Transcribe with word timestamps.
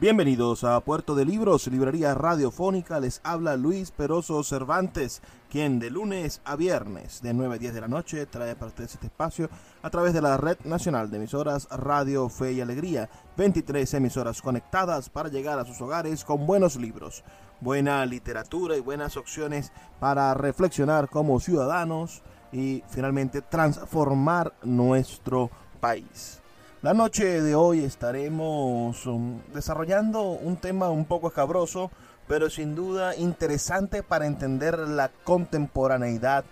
Bienvenidos 0.00 0.62
a 0.62 0.78
Puerto 0.78 1.16
de 1.16 1.24
Libros, 1.24 1.66
librería 1.66 2.14
radiofónica. 2.14 3.00
Les 3.00 3.20
habla 3.24 3.56
Luis 3.56 3.90
Peroso 3.90 4.44
Cervantes, 4.44 5.22
quien 5.50 5.80
de 5.80 5.90
lunes 5.90 6.40
a 6.44 6.54
viernes 6.54 7.20
de 7.20 7.34
9 7.34 7.56
a 7.56 7.58
10 7.58 7.74
de 7.74 7.80
la 7.80 7.88
noche 7.88 8.24
trae 8.26 8.54
para 8.54 8.68
ustedes 8.68 8.94
este 8.94 9.06
espacio 9.06 9.50
a 9.82 9.90
través 9.90 10.14
de 10.14 10.22
la 10.22 10.36
Red 10.36 10.58
Nacional 10.62 11.10
de 11.10 11.16
Emisoras 11.16 11.66
Radio 11.70 12.28
Fe 12.28 12.52
y 12.52 12.60
Alegría. 12.60 13.10
23 13.36 13.92
emisoras 13.94 14.40
conectadas 14.40 15.10
para 15.10 15.30
llegar 15.30 15.58
a 15.58 15.64
sus 15.64 15.80
hogares 15.80 16.24
con 16.24 16.46
buenos 16.46 16.76
libros, 16.76 17.24
buena 17.60 18.06
literatura 18.06 18.76
y 18.76 18.80
buenas 18.80 19.16
opciones 19.16 19.72
para 19.98 20.32
reflexionar 20.34 21.08
como 21.08 21.40
ciudadanos 21.40 22.22
y 22.52 22.84
finalmente 22.88 23.42
transformar 23.42 24.54
nuestro 24.62 25.50
país. 25.80 26.37
La 26.80 26.94
noche 26.94 27.42
de 27.42 27.56
hoy 27.56 27.82
estaremos 27.82 29.04
um, 29.06 29.40
desarrollando 29.52 30.22
un 30.22 30.56
tema 30.58 30.90
un 30.90 31.06
poco 31.06 31.26
escabroso, 31.26 31.90
pero 32.28 32.48
sin 32.50 32.76
duda 32.76 33.16
interesante 33.16 34.04
para 34.04 34.28
entender 34.28 34.78
la 34.78 35.10
contemporaneidad 35.24 36.44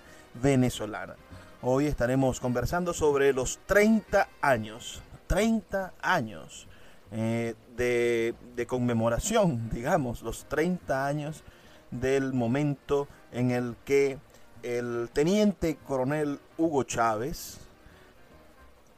venezolana. 0.42 1.14
Hoy 1.62 1.86
estaremos 1.86 2.40
conversando 2.40 2.92
sobre 2.92 3.32
los 3.32 3.60
30 3.66 4.26
años, 4.40 5.00
30 5.28 5.92
años 6.02 6.66
eh, 7.12 7.54
de, 7.76 8.34
de 8.56 8.66
conmemoración, 8.66 9.70
digamos, 9.72 10.22
los 10.22 10.46
30 10.46 11.06
años 11.06 11.44
del 11.92 12.32
momento 12.32 13.06
en 13.30 13.52
el 13.52 13.76
que 13.84 14.18
el 14.64 15.08
teniente 15.12 15.76
coronel 15.86 16.40
Hugo 16.58 16.82
Chávez, 16.82 17.60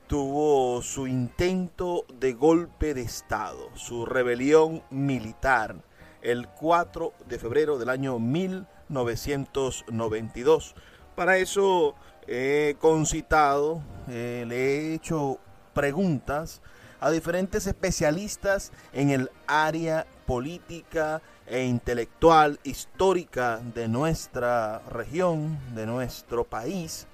tuvo 0.08 0.82
su 0.82 1.06
intento 1.06 2.04
de 2.18 2.32
golpe 2.32 2.94
de 2.94 3.02
Estado, 3.02 3.68
su 3.74 4.06
rebelión 4.06 4.82
militar, 4.90 5.76
el 6.22 6.48
4 6.48 7.12
de 7.28 7.38
febrero 7.38 7.78
del 7.78 7.90
año 7.90 8.18
1992. 8.18 10.74
Para 11.14 11.36
eso 11.36 11.94
he 12.26 12.76
concitado, 12.80 13.82
eh, 14.08 14.46
le 14.48 14.56
he 14.56 14.94
hecho 14.94 15.38
preguntas 15.74 16.62
a 17.00 17.10
diferentes 17.10 17.66
especialistas 17.66 18.72
en 18.94 19.10
el 19.10 19.30
área 19.46 20.06
política 20.26 21.20
e 21.46 21.64
intelectual 21.64 22.58
histórica 22.64 23.60
de 23.74 23.88
nuestra 23.88 24.78
región, 24.88 25.58
de 25.74 25.84
nuestro 25.84 26.44
país, 26.44 27.06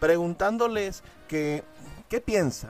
preguntándoles 0.00 1.02
que 1.28 1.62
¿Qué 2.12 2.20
piensa 2.20 2.68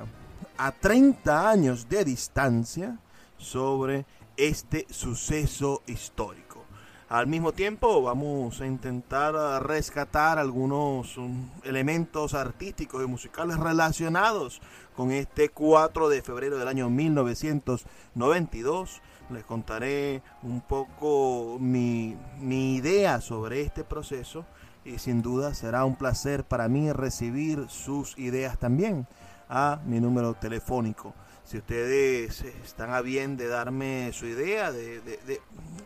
a 0.57 0.71
30 0.71 1.51
años 1.51 1.89
de 1.89 2.05
distancia 2.05 2.97
sobre 3.37 4.07
este 4.37 4.87
suceso 4.89 5.83
histórico? 5.89 6.63
Al 7.09 7.27
mismo 7.27 7.51
tiempo 7.51 8.01
vamos 8.03 8.61
a 8.61 8.69
intentar 8.69 9.35
rescatar 9.67 10.39
algunos 10.39 11.19
um, 11.19 11.51
elementos 11.65 12.35
artísticos 12.35 13.03
y 13.03 13.09
musicales 13.09 13.59
relacionados 13.59 14.63
con 14.95 15.11
este 15.11 15.49
4 15.49 16.09
de 16.09 16.23
febrero 16.23 16.57
del 16.57 16.69
año 16.69 16.89
1992. 16.89 19.03
Les 19.31 19.43
contaré 19.43 20.23
un 20.45 20.61
poco 20.61 21.57
mi, 21.59 22.17
mi 22.39 22.77
idea 22.77 23.21
sobre 23.21 23.63
este 23.63 23.83
proceso 23.83 24.45
y 24.85 25.01
sin 25.01 25.21
duda 25.21 25.53
será 25.55 25.85
un 25.85 25.97
placer 25.97 26.45
para 26.45 26.69
mí 26.69 26.93
recibir 26.93 27.67
sus 27.69 28.17
ideas 28.19 28.57
también 28.57 29.09
a 29.53 29.79
mi 29.85 30.01
número 30.01 30.33
telefónico. 30.33 31.15
Si 31.45 31.59
ustedes 31.59 32.41
están 32.65 32.91
a 32.95 33.03
bien 33.03 33.37
de 33.37 33.49
darme 33.49 34.11
su 34.15 34.25
idea, 34.25 34.73
de, 34.73 35.01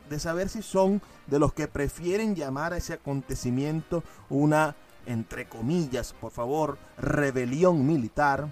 de, 0.08 0.18
saber 0.20 0.48
si 0.48 0.62
son 0.62 1.02
de 1.26 1.40
los 1.40 1.52
que 1.52 1.66
prefieren 1.66 2.36
llamar 2.36 2.72
a 2.72 2.76
ese 2.76 2.92
acontecimiento 2.92 4.04
una, 4.30 4.76
entre 5.04 5.48
comillas, 5.48 6.12
por 6.12 6.30
favor, 6.30 6.78
rebelión 6.96 7.84
militar, 7.84 8.48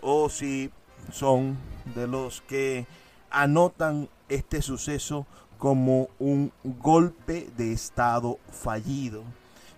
o 0.00 0.28
si 0.28 0.72
son 1.12 1.56
de 1.94 2.08
los 2.08 2.40
que 2.40 2.88
anotan 3.30 4.08
este 4.28 4.62
suceso 4.62 5.26
como 5.58 6.08
un 6.18 6.50
golpe 6.64 7.48
de 7.56 7.72
Estado 7.72 8.40
fallido. 8.50 9.22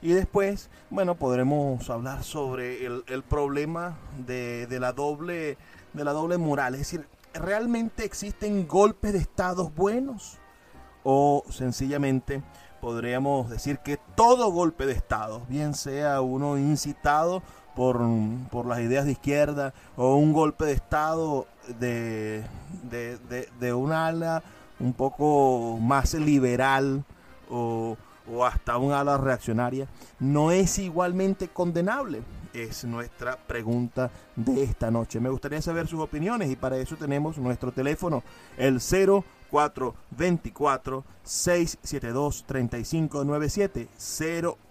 Y 0.00 0.12
después, 0.12 0.70
bueno, 0.90 1.16
podremos 1.16 1.90
hablar 1.90 2.22
sobre 2.22 2.86
el, 2.86 3.22
problema 3.28 3.98
de, 4.24 4.66
la 4.78 4.92
doble, 4.92 5.58
de 5.92 6.04
la 6.04 6.12
doble 6.12 6.38
moral. 6.38 6.74
Es 6.74 6.80
decir, 6.80 7.06
¿realmente 7.34 8.04
existen 8.04 8.68
golpes 8.68 9.12
de 9.12 9.18
estados 9.18 9.74
buenos? 9.74 10.38
O 11.02 11.44
sencillamente 11.50 12.42
podríamos 12.80 13.50
decir 13.50 13.78
que 13.78 13.98
todo 14.14 14.52
golpe 14.52 14.86
de 14.86 14.92
estado, 14.92 15.42
bien 15.48 15.74
sea 15.74 16.20
uno 16.20 16.58
incitado 16.58 17.42
por, 17.74 18.00
por 18.50 18.66
las 18.66 18.78
ideas 18.78 19.04
de 19.04 19.12
izquierda 19.12 19.74
o 19.96 20.14
un 20.14 20.32
golpe 20.32 20.64
de 20.64 20.72
estado 20.72 21.46
de, 21.80 22.44
de, 22.84 23.18
de, 23.28 23.48
de 23.58 23.74
un 23.74 23.92
ala 23.92 24.44
un 24.78 24.92
poco 24.92 25.78
más 25.80 26.14
liberal 26.14 27.04
o 27.50 27.96
o 28.32 28.44
hasta 28.44 28.76
un 28.78 28.92
ala 28.92 29.16
reaccionaria, 29.16 29.88
no 30.18 30.50
es 30.50 30.78
igualmente 30.78 31.48
condenable? 31.48 32.22
Es 32.52 32.84
nuestra 32.84 33.36
pregunta 33.36 34.10
de 34.34 34.62
esta 34.62 34.90
noche. 34.90 35.20
Me 35.20 35.28
gustaría 35.28 35.62
saber 35.62 35.86
sus 35.86 36.00
opiniones 36.00 36.50
y 36.50 36.56
para 36.56 36.78
eso 36.78 36.96
tenemos 36.96 37.38
nuestro 37.38 37.70
teléfono, 37.72 38.22
el 38.56 38.80
0424 38.80 41.04
672 41.22 42.44
3597 42.46 43.88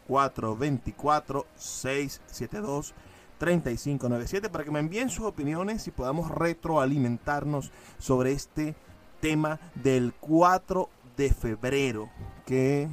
0424 0.07 1.45
672 1.55 2.93
3597 3.37 4.49
para 4.49 4.63
que 4.63 4.71
me 4.71 4.79
envíen 4.79 5.09
sus 5.09 5.25
opiniones 5.25 5.87
y 5.87 5.91
podamos 5.91 6.31
retroalimentarnos 6.31 7.71
sobre 7.99 8.31
este 8.31 8.75
tema 9.19 9.59
del 9.75 10.13
4 10.19 10.89
de 11.15 11.33
febrero 11.33 12.09
que 12.45 12.87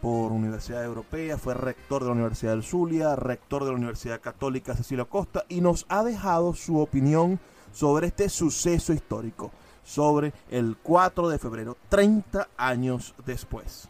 por 0.00 0.30
Universidad 0.30 0.84
Europea, 0.84 1.38
fue 1.38 1.54
rector 1.54 2.02
de 2.02 2.08
la 2.10 2.14
Universidad 2.14 2.52
del 2.52 2.62
Zulia, 2.62 3.16
rector 3.16 3.64
de 3.64 3.70
la 3.70 3.76
Universidad 3.76 4.20
Católica 4.20 4.76
Cecilio 4.76 5.08
Costa 5.08 5.44
y 5.48 5.62
nos 5.62 5.84
ha 5.88 6.04
dejado 6.04 6.54
su 6.54 6.78
opinión 6.78 7.40
sobre 7.72 8.06
este 8.06 8.28
suceso 8.28 8.92
histórico 8.92 9.50
sobre 9.84 10.32
el 10.50 10.76
4 10.82 11.28
de 11.28 11.38
febrero, 11.38 11.76
30 11.88 12.48
años 12.56 13.14
después. 13.26 13.88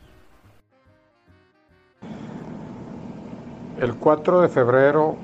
El 3.78 3.94
4 3.96 4.42
de 4.42 4.48
febrero 4.48 5.16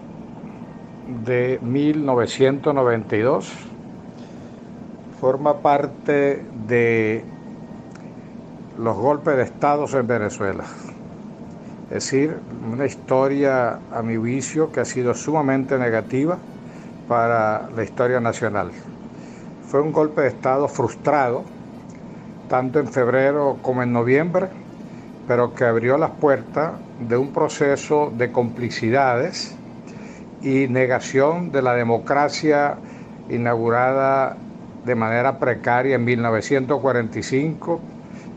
de 1.25 1.59
1992 1.63 3.51
forma 5.21 5.59
parte 5.59 6.45
de 6.67 7.25
los 8.79 8.97
golpes 8.97 9.37
de 9.37 9.43
Estado 9.43 9.87
en 9.99 10.07
Venezuela. 10.07 10.65
Es 11.91 12.05
decir, 12.05 12.39
una 12.71 12.87
historia, 12.87 13.81
a 13.93 14.03
mi 14.03 14.17
juicio, 14.17 14.71
que 14.71 14.81
ha 14.81 14.85
sido 14.85 15.15
sumamente 15.15 15.79
negativa 15.79 16.39
para 17.09 17.69
la 17.71 17.83
historia 17.83 18.21
nacional. 18.21 18.71
Fue 19.69 19.81
un 19.83 19.93
golpe 19.93 20.23
de 20.23 20.29
Estado 20.29 20.67
frustrado, 20.67 21.45
tanto 22.49 22.81
en 22.81 22.89
febrero 22.89 23.59
como 23.61 23.83
en 23.83 23.93
noviembre, 23.93 24.49
pero 25.27 25.55
que 25.55 25.67
abrió 25.67 25.99
las 25.99 26.13
puertas 26.13 26.73
de 27.07 27.19
un 27.19 27.35
proceso 27.35 28.11
de 28.17 28.33
complicidades 28.33 29.55
y 30.43 30.69
negación 30.69 31.53
de 31.53 31.61
la 31.61 31.75
democracia 31.75 32.79
inaugurada 33.29 34.39
de 34.87 34.95
manera 34.95 35.39
precaria 35.39 35.97
en 35.97 36.05
1945 36.07 37.79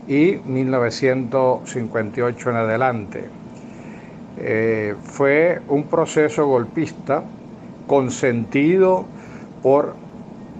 y 0.08 0.38
1958 0.44 2.50
en 2.50 2.56
adelante. 2.56 3.24
Eh, 4.36 4.94
fue 5.02 5.62
un 5.68 5.84
proceso 5.84 6.46
golpista 6.46 7.24
consentido 7.86 9.06
por 9.62 10.01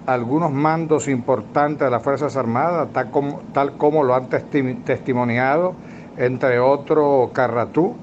algunos 0.07 0.51
mandos 0.51 1.09
importantes 1.09 1.81
de 1.81 1.91
las 1.91 2.03
Fuerzas 2.03 2.37
Armadas, 2.37 2.89
tal 2.93 3.11
como, 3.11 3.41
tal 3.53 3.73
como 3.77 4.03
lo 4.03 4.15
han 4.15 4.29
testimoniado, 4.29 5.75
entre 6.17 6.59
otros 6.59 7.31
Carratú, 7.33 7.95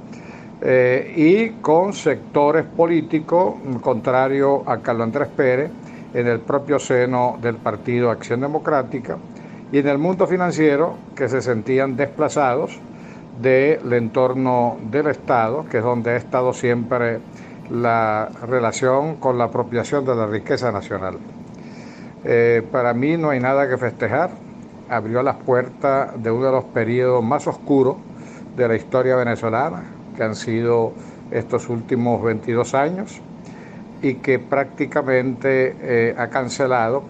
eh, 0.62 1.14
y 1.16 1.62
con 1.62 1.94
sectores 1.94 2.66
políticos 2.66 3.56
contrarios 3.82 4.62
a 4.66 4.80
Carlos 4.80 5.06
Andrés 5.06 5.30
Pérez 5.30 5.72
en 6.14 6.28
el 6.28 6.40
propio 6.40 6.80
seno 6.80 7.38
del 7.42 7.56
Partido 7.56 8.10
Acción 8.10 8.42
Democrática 8.42 9.18
y 9.72 9.78
en 9.78 9.88
el 9.88 9.98
mundo 9.98 10.28
financiero 10.28 10.96
que 11.16 11.30
se 11.30 11.42
sentían 11.42 11.96
desplazados 11.96 12.78
del 13.42 13.94
entorno 13.94 14.78
del 14.92 15.08
Estado, 15.08 15.66
que 15.70 15.78
es 15.78 15.84
donde 15.84 16.12
ha 16.12 16.18
estado 16.18 16.54
siempre 16.54 17.20
la 17.70 18.30
relación 18.48 19.16
con 19.16 19.38
la 19.38 19.46
apropiación 19.46 20.04
de 20.04 20.16
la 20.16 20.26
riqueza 20.26 20.72
nacional. 20.72 21.18
Eh, 22.26 22.64
para 22.72 22.94
mí 22.94 23.18
no 23.18 23.30
hay 23.30 23.40
nada 23.40 23.68
que 23.70 23.78
festejar. 23.78 24.32
Abrió 24.90 25.24
las 25.24 25.38
puertas 25.38 26.22
de 26.22 26.32
uno 26.32 26.48
de 26.48 26.52
los 26.52 26.64
periodos 26.66 27.24
más 27.24 27.48
oscuros 27.48 27.98
de 28.58 28.68
la 28.68 28.76
historia 28.76 29.16
venezolana, 29.16 29.84
que 30.16 30.24
han 30.24 30.36
sido 30.36 30.94
estos 31.32 31.70
últimos 31.70 32.22
22 32.24 32.74
años, 32.74 33.22
y 34.02 34.16
que 34.16 34.40
prácticamente 34.40 35.76
eh, 35.82 36.16
ha 36.18 36.28
cancelado, 36.28 37.04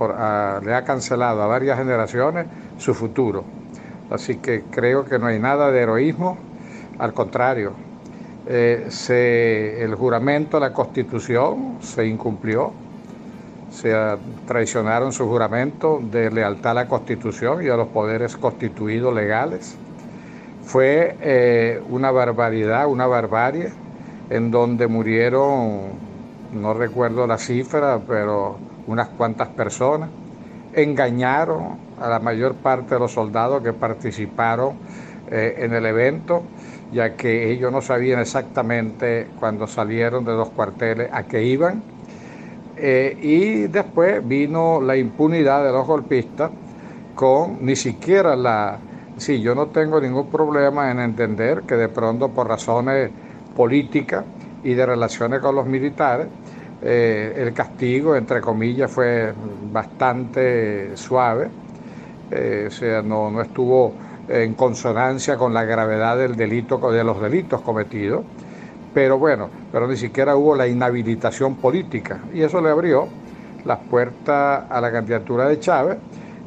le 0.64 0.74
ha 0.74 0.84
cancelado 0.84 1.42
a 1.42 1.48
varias 1.48 1.78
generaciones 1.78 2.48
su 2.78 2.94
futuro. 2.94 3.44
Así 4.10 4.38
que 4.38 4.64
creo 4.72 5.06
que 5.06 5.20
no 5.20 5.28
hay 5.28 5.40
nada 5.40 5.72
de 5.72 5.82
heroísmo, 5.82 6.38
al 6.98 7.14
contrario, 7.14 7.74
eh, 8.48 9.78
el 9.80 9.96
juramento 9.96 10.58
a 10.58 10.60
la 10.60 10.74
Constitución 10.74 11.78
se 11.82 12.06
incumplió 12.08 12.74
se 13.70 13.94
traicionaron 14.46 15.14
su 15.14 15.28
juramento 15.28 16.00
de 16.02 16.32
lealtad 16.32 16.72
a 16.72 16.74
la 16.84 16.88
Constitución 16.88 17.64
y 17.64 17.70
a 17.70 17.76
los 17.76 17.88
poderes 17.90 18.36
constituidos 18.36 19.14
legales. 19.14 19.76
Fue 20.64 21.18
eh, 21.22 21.82
una 21.90 22.12
barbaridad, 22.12 22.88
una 22.88 23.08
barbarie, 23.08 23.72
en 24.30 24.52
donde 24.52 24.88
murieron, 24.88 26.00
no 26.52 26.74
recuerdo 26.74 27.26
la 27.26 27.38
cifra, 27.38 28.00
pero 28.08 28.58
unas 28.88 29.10
cuantas 29.10 29.50
personas. 29.50 30.10
Engañaron 30.74 31.78
a 32.00 32.10
la 32.10 32.20
mayor 32.20 32.56
parte 32.56 32.96
de 32.96 33.00
los 33.00 33.14
soldados 33.14 33.64
que 33.64 33.74
participaron 33.74 34.74
eh, 35.32 35.56
en 35.60 35.74
el 35.74 35.86
evento, 35.86 36.44
ya 36.92 37.16
que 37.16 37.52
ellos 37.52 37.72
no 37.72 37.82
sabían 37.82 38.20
exactamente 38.20 39.28
cuando 39.40 39.68
salieron 39.68 40.24
de 40.26 40.34
los 40.34 40.50
cuarteles 40.52 41.10
a 41.12 41.24
qué 41.28 41.44
iban 41.44 41.99
eh, 42.82 43.18
y 43.22 43.68
después 43.68 44.26
vino 44.26 44.80
la 44.80 44.96
impunidad 44.96 45.66
de 45.66 45.72
los 45.72 45.86
golpistas 45.86 46.50
con 47.14 47.58
ni 47.66 47.76
siquiera 47.76 48.36
la... 48.36 48.80
Sí, 49.18 49.42
yo 49.42 49.54
no 49.54 49.68
tengo 49.68 50.00
ningún 50.00 50.30
problema 50.30 50.90
en 50.90 51.00
entender 51.00 51.64
que 51.64 51.76
de 51.76 51.90
pronto 51.90 52.30
por 52.30 52.48
razones 52.48 53.12
políticas 53.54 54.24
y 54.64 54.74
de 54.74 54.86
relaciones 54.86 55.42
con 55.42 55.56
los 55.56 55.66
militares, 55.66 56.28
eh, 56.82 57.34
el 57.36 57.54
castigo, 57.54 58.16
entre 58.16 58.40
comillas, 58.40 58.90
fue 58.90 59.34
bastante 59.74 60.96
suave, 60.96 61.50
eh, 62.32 62.66
o 62.68 62.72
sea, 62.72 63.02
no, 63.02 63.30
no 63.30 63.42
estuvo 63.42 63.92
en 64.30 64.54
consonancia 64.54 65.36
con 65.36 65.54
la 65.54 65.66
gravedad 65.66 66.18
del 66.18 66.38
delito, 66.38 66.78
de 66.92 67.04
los 67.04 67.20
delitos 67.20 67.62
cometidos 67.62 68.24
pero 68.94 69.18
bueno, 69.18 69.50
pero 69.72 69.88
ni 69.88 69.98
siquiera 69.98 70.36
hubo 70.36 70.56
la 70.56 70.68
inhabilitación 70.68 71.56
política. 71.56 72.22
Y 72.34 72.42
eso 72.42 72.62
le 72.62 72.70
abrió 72.70 73.08
las 73.66 73.80
puertas 73.80 74.66
a 74.70 74.82
la 74.82 74.92
candidatura 74.92 75.48
de 75.48 75.60
Chávez 75.60 75.98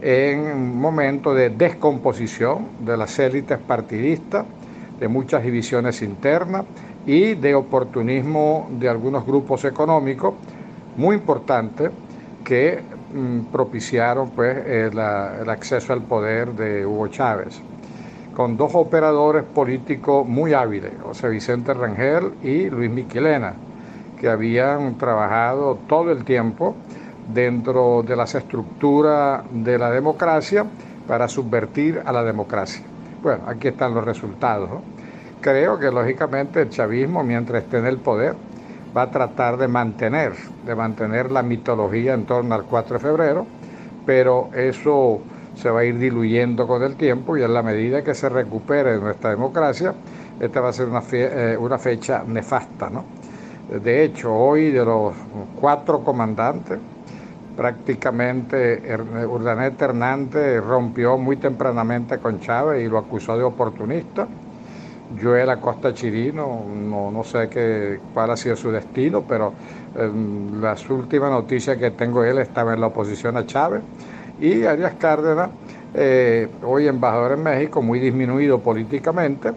en 0.01 0.41
un 0.41 0.81
momento 0.81 1.35
de 1.35 1.51
descomposición 1.51 2.71
de 2.79 2.97
las 2.97 3.19
élites 3.19 3.59
partidistas, 3.59 4.47
de 4.99 5.09
muchas 5.09 5.43
divisiones 5.43 6.03
internas 6.03 6.65
y 7.07 7.35
de 7.35 7.55
oportunismo 7.55 8.69
de 8.73 8.89
algunos 8.89 9.25
grupos 9.25 9.65
económicos 9.65 10.35
muy 10.97 11.17
importantes 11.17 11.91
que 12.43 12.85
mm, 13.13 13.43
propiciaron 13.53 14.31
pues, 14.31 14.67
el 14.67 14.99
acceso 14.99 15.93
al 15.93 16.03
poder 16.03 16.53
de 16.55 16.85
Hugo 16.85 17.09
Chávez 17.09 17.63
con 18.35 18.57
dos 18.57 18.75
operadores 18.75 19.45
políticos 19.45 20.27
muy 20.27 20.55
hábiles, 20.55 20.93
José 21.03 21.29
Vicente 21.29 21.75
Rangel 21.75 22.33
y 22.43 22.71
Luis 22.71 22.91
Miquelena, 22.91 23.55
que 24.19 24.29
habían 24.29 24.97
trabajado 24.97 25.79
todo 25.87 26.13
el 26.13 26.25
tiempo 26.25 26.75
dentro 27.33 28.03
de 28.03 28.17
las 28.17 28.35
estructuras 28.35 29.43
de 29.51 29.79
la 29.79 29.91
democracia 29.91 30.65
para 31.07 31.29
subvertir 31.29 32.01
a 32.05 32.13
la 32.13 32.25
democracia. 32.25 32.83
Bueno, 33.23 33.45
aquí 33.47 33.69
están 33.69 33.95
los 33.95 34.05
resultados. 34.05 34.71
Creo 35.41 35.79
que 35.79 35.91
lógicamente 35.91 36.63
el 36.63 36.71
chavismo, 36.71 37.23
mientras 37.23 37.65
esté 37.65 37.79
en 37.79 37.87
el 37.87 37.99
poder, 37.99 38.35
va 38.97 39.03
a 39.03 39.11
tratar 39.11 39.57
de 39.57 39.69
mantener, 39.69 40.33
de 40.65 40.75
mantener 40.75 41.31
la 41.31 41.43
mitología 41.43 42.15
en 42.15 42.25
torno 42.27 42.55
al 42.55 42.65
4 42.65 42.95
de 42.95 43.01
febrero, 43.01 43.47
pero 44.07 44.51
eso 44.55 45.21
se 45.55 45.71
va 45.71 45.81
a 45.81 45.85
ir 45.85 45.99
diluyendo 45.99 46.67
con 46.67 46.83
el 46.83 46.97
tiempo 46.97 47.37
y 47.37 47.43
en 47.43 47.55
la 47.55 47.63
medida 47.63 48.03
que 48.03 48.15
se 48.15 48.29
recupere 48.29 48.99
nuestra 48.99 49.31
democracia, 49.31 49.95
esta 50.41 50.61
va 50.61 50.71
a 50.71 50.73
ser 50.73 50.89
una, 50.89 51.03
eh, 51.13 51.57
una 51.59 51.79
fecha 51.79 52.25
nefasta. 52.27 52.91
¿no? 52.91 53.05
De 53.69 54.05
hecho, 54.05 54.35
hoy 54.35 54.71
de 54.71 54.85
los 54.85 55.15
cuatro 55.55 56.03
comandantes, 56.03 56.79
prácticamente 57.57 58.83
Urdanet 59.29 59.81
Hernández 59.81 60.63
rompió 60.65 61.19
muy 61.19 61.37
tempranamente 61.37 62.19
con 62.19 62.41
Chávez 62.41 62.85
y 62.85 62.89
lo 62.89 62.99
acusó 62.99 63.37
de 63.37 63.45
oportunista. 63.45 64.27
Joel 65.21 65.51
Acosta 65.51 65.93
Chirino, 65.93 66.65
no, 66.75 67.11
no 67.11 67.25
sé 67.25 67.49
qué, 67.51 68.01
cuál 68.13 68.31
ha 68.31 68.37
sido 68.37 68.57
su 68.57 68.71
destino, 68.71 69.27
pero 69.27 69.53
em, 69.95 70.61
las 70.61 70.89
últimas 70.89 71.31
noticias 71.31 71.77
que 71.77 71.91
tengo 71.91 72.25
él 72.25 72.39
estaba 72.39 72.73
en 72.75 72.81
la 72.81 72.87
oposición 72.89 73.37
a 73.37 73.45
Chávez. 73.47 73.85
Y 74.43 74.65
Arias 74.65 74.95
Cárdenas, 74.99 75.51
eh, 75.95 76.49
hoy 76.65 76.89
embajador 76.89 77.31
en 77.31 77.45
México, 77.45 77.81
muy 77.81 78.01
disminuido 78.01 78.59
políticamente, 78.59 79.53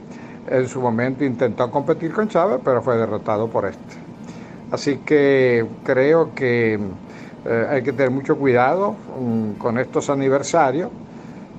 en 0.47 0.67
su 0.67 0.79
momento 0.79 1.25
intentó 1.25 1.71
competir 1.71 2.13
con 2.13 2.27
Chávez, 2.27 2.59
pero 2.63 2.83
fue 2.83 2.95
derrotado 2.95 3.47
por 3.47 3.65
este. 3.65 3.95
Así 4.69 4.97
que 4.97 5.65
creo 5.83 6.35
que 6.35 6.75
eh, 7.45 7.67
hay 7.67 7.81
que 7.81 7.93
tener 7.93 8.11
mucho 8.11 8.37
cuidado 8.37 8.95
mm, 9.19 9.53
con 9.53 9.79
estos 9.79 10.11
aniversarios 10.11 10.91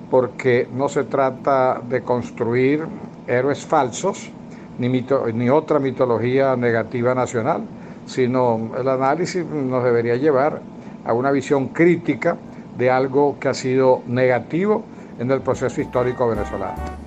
porque 0.09 0.69
no 0.73 0.89
se 0.89 1.03
trata 1.03 1.81
de 1.83 2.03
construir 2.03 2.87
héroes 3.27 3.67
falsos 3.67 4.31
ni, 4.79 5.05
ni 5.35 5.51
otra 5.51 5.81
mitología 5.81 6.55
negativa 6.55 7.13
nacional, 7.13 7.63
sino 8.07 8.71
el 8.79 8.87
análisis 8.87 9.45
nos 9.45 9.83
debería 9.83 10.15
llevar 10.15 10.61
a 11.05 11.13
una 11.13 11.33
visión 11.33 11.71
crítica 11.71 12.37
de 12.77 12.91
algo 12.91 13.39
que 13.39 13.49
ha 13.49 13.55
sido 13.55 14.03
negativo 14.07 14.85
en 15.19 15.31
el 15.31 15.41
proceso 15.41 15.81
histórico 15.81 16.29
venezolano. 16.29 17.07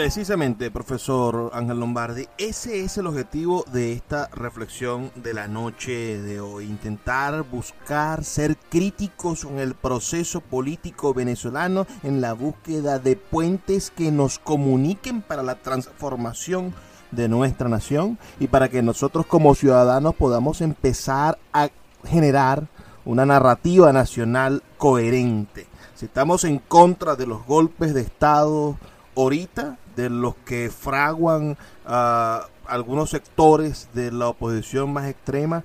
Precisamente, 0.00 0.70
profesor 0.70 1.50
Ángel 1.52 1.78
Lombardi, 1.78 2.26
ese 2.38 2.82
es 2.82 2.96
el 2.96 3.06
objetivo 3.06 3.66
de 3.70 3.92
esta 3.92 4.28
reflexión 4.28 5.12
de 5.14 5.34
la 5.34 5.46
noche 5.46 6.18
de 6.22 6.40
hoy, 6.40 6.64
intentar 6.64 7.42
buscar 7.42 8.24
ser 8.24 8.56
críticos 8.56 9.44
con 9.44 9.58
el 9.58 9.74
proceso 9.74 10.40
político 10.40 11.12
venezolano 11.12 11.86
en 12.02 12.22
la 12.22 12.32
búsqueda 12.32 12.98
de 12.98 13.16
puentes 13.16 13.90
que 13.90 14.10
nos 14.10 14.38
comuniquen 14.38 15.20
para 15.20 15.42
la 15.42 15.56
transformación 15.56 16.72
de 17.10 17.28
nuestra 17.28 17.68
nación 17.68 18.18
y 18.38 18.48
para 18.48 18.68
que 18.68 18.82
nosotros 18.82 19.26
como 19.26 19.54
ciudadanos 19.54 20.14
podamos 20.14 20.60
empezar 20.60 21.38
a 21.52 21.68
generar 22.04 22.66
una 23.04 23.26
narrativa 23.26 23.92
nacional 23.92 24.62
coherente. 24.78 25.66
Si 25.94 26.06
estamos 26.06 26.44
en 26.44 26.58
contra 26.58 27.16
de 27.16 27.26
los 27.26 27.44
golpes 27.46 27.92
de 27.94 28.02
Estado 28.02 28.78
ahorita, 29.16 29.78
de 29.96 30.08
los 30.08 30.34
que 30.44 30.70
fraguan 30.70 31.58
a 31.86 32.46
algunos 32.66 33.10
sectores 33.10 33.88
de 33.92 34.12
la 34.12 34.28
oposición 34.28 34.92
más 34.92 35.06
extrema, 35.08 35.64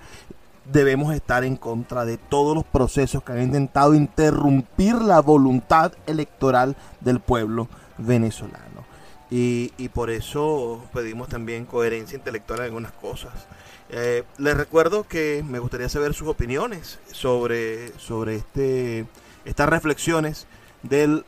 debemos 0.72 1.14
estar 1.14 1.44
en 1.44 1.56
contra 1.56 2.06
de 2.06 2.18
todos 2.18 2.56
los 2.56 2.64
procesos 2.66 3.24
que 3.24 3.34
han 3.34 3.44
intentado 3.44 3.94
interrumpir 3.94 4.96
la 4.96 5.22
voluntad 5.22 5.94
electoral 6.08 6.76
del 7.02 7.20
pueblo 7.20 7.68
venezolano. 7.98 8.65
Y, 9.38 9.90
por 9.90 10.12
eso 10.12 10.82
pedimos 10.94 11.28
también 11.28 11.66
coherencia 11.66 12.16
intelectual 12.16 12.60
en 12.60 12.66
algunas 12.68 12.94
cosas. 12.94 13.34
Eh, 13.90 14.24
les 14.38 14.56
recuerdo 14.56 15.06
que 15.06 15.44
me 15.46 15.60
gustaría 15.60 15.90
saber 15.90 16.14
sus 16.14 16.30
opiniones 16.30 17.00
sobre, 17.12 17.92
sobre 18.00 18.38
este, 18.38 19.06
estas 19.44 19.68
reflexiones 19.68 20.48
del 20.84 21.26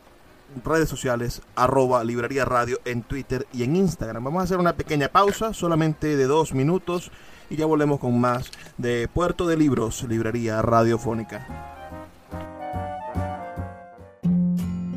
redes 0.65 0.89
sociales 0.89 1.43
arroba 1.55 2.05
librería 2.05 2.45
radio 2.45 2.79
en 2.85 3.03
Twitter 3.03 3.47
y 3.53 3.63
en 3.63 3.77
Instagram. 3.77 4.25
Vamos 4.25 4.41
a 4.41 4.45
hacer 4.45 4.59
una 4.59 4.77
pequeña 4.77 5.09
pausa, 5.09 5.53
solamente 5.55 6.17
de 6.17 6.25
dos 6.25 6.55
minutos, 6.55 7.11
y 7.51 7.57
ya 7.57 7.67
volvemos 7.67 8.01
con 8.01 8.19
más 8.21 8.51
de 8.77 9.09
Puerto 9.09 9.47
de 9.47 9.57
Libros, 9.57 10.03
librería 10.05 10.61
radiofónica. 10.63 11.77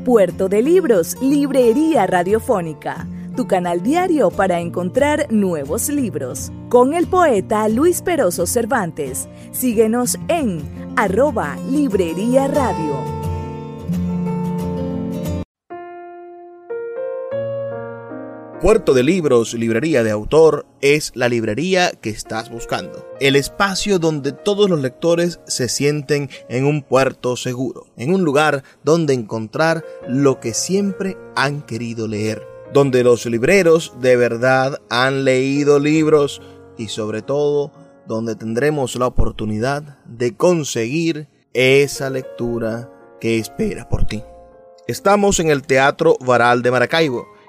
Puerto 0.04 0.48
de 0.48 0.62
Libros, 0.62 1.16
Librería 1.22 2.08
Radiofónica, 2.08 3.06
tu 3.36 3.46
canal 3.46 3.84
diario 3.84 4.30
para 4.30 4.58
encontrar 4.58 5.28
nuevos 5.30 5.88
libros. 5.88 6.50
Con 6.68 6.94
el 6.94 7.06
poeta 7.06 7.68
Luis 7.68 8.02
Peroso 8.02 8.46
Cervantes. 8.46 9.28
Síguenos 9.52 10.18
en 10.26 10.60
arroba 10.96 11.56
Librería 11.70 12.48
Radio. 12.48 13.21
Puerto 18.62 18.94
de 18.94 19.02
Libros, 19.02 19.54
librería 19.54 20.04
de 20.04 20.12
autor, 20.12 20.66
es 20.80 21.10
la 21.16 21.28
librería 21.28 21.90
que 22.00 22.10
estás 22.10 22.48
buscando. 22.48 23.04
El 23.18 23.34
espacio 23.34 23.98
donde 23.98 24.30
todos 24.30 24.70
los 24.70 24.80
lectores 24.80 25.40
se 25.48 25.68
sienten 25.68 26.30
en 26.48 26.64
un 26.64 26.82
puerto 26.82 27.36
seguro, 27.36 27.88
en 27.96 28.14
un 28.14 28.22
lugar 28.22 28.62
donde 28.84 29.14
encontrar 29.14 29.84
lo 30.06 30.38
que 30.38 30.54
siempre 30.54 31.16
han 31.34 31.62
querido 31.62 32.06
leer, 32.06 32.46
donde 32.72 33.02
los 33.02 33.26
libreros 33.26 33.94
de 34.00 34.14
verdad 34.14 34.80
han 34.88 35.24
leído 35.24 35.80
libros 35.80 36.40
y 36.78 36.86
sobre 36.86 37.20
todo 37.20 37.72
donde 38.06 38.36
tendremos 38.36 38.94
la 38.94 39.08
oportunidad 39.08 39.98
de 40.04 40.36
conseguir 40.36 41.26
esa 41.52 42.10
lectura 42.10 42.88
que 43.20 43.38
espera 43.38 43.88
por 43.88 44.04
ti. 44.04 44.22
Estamos 44.86 45.40
en 45.40 45.50
el 45.50 45.62
Teatro 45.62 46.16
Varal 46.20 46.62
de 46.62 46.70
Maracaibo 46.70 47.31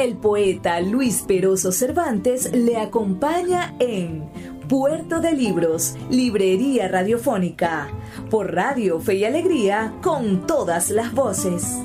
El 0.00 0.16
poeta 0.16 0.80
Luis 0.80 1.24
Peroso 1.28 1.72
Cervantes 1.72 2.50
le 2.54 2.78
acompaña 2.78 3.74
en 3.80 4.30
Puerto 4.66 5.20
de 5.20 5.32
Libros, 5.32 5.94
Librería 6.08 6.88
Radiofónica, 6.88 7.88
por 8.30 8.54
Radio 8.54 8.98
Fe 8.98 9.16
y 9.16 9.24
Alegría, 9.26 9.92
con 10.00 10.46
todas 10.46 10.88
las 10.88 11.12
voces. 11.12 11.78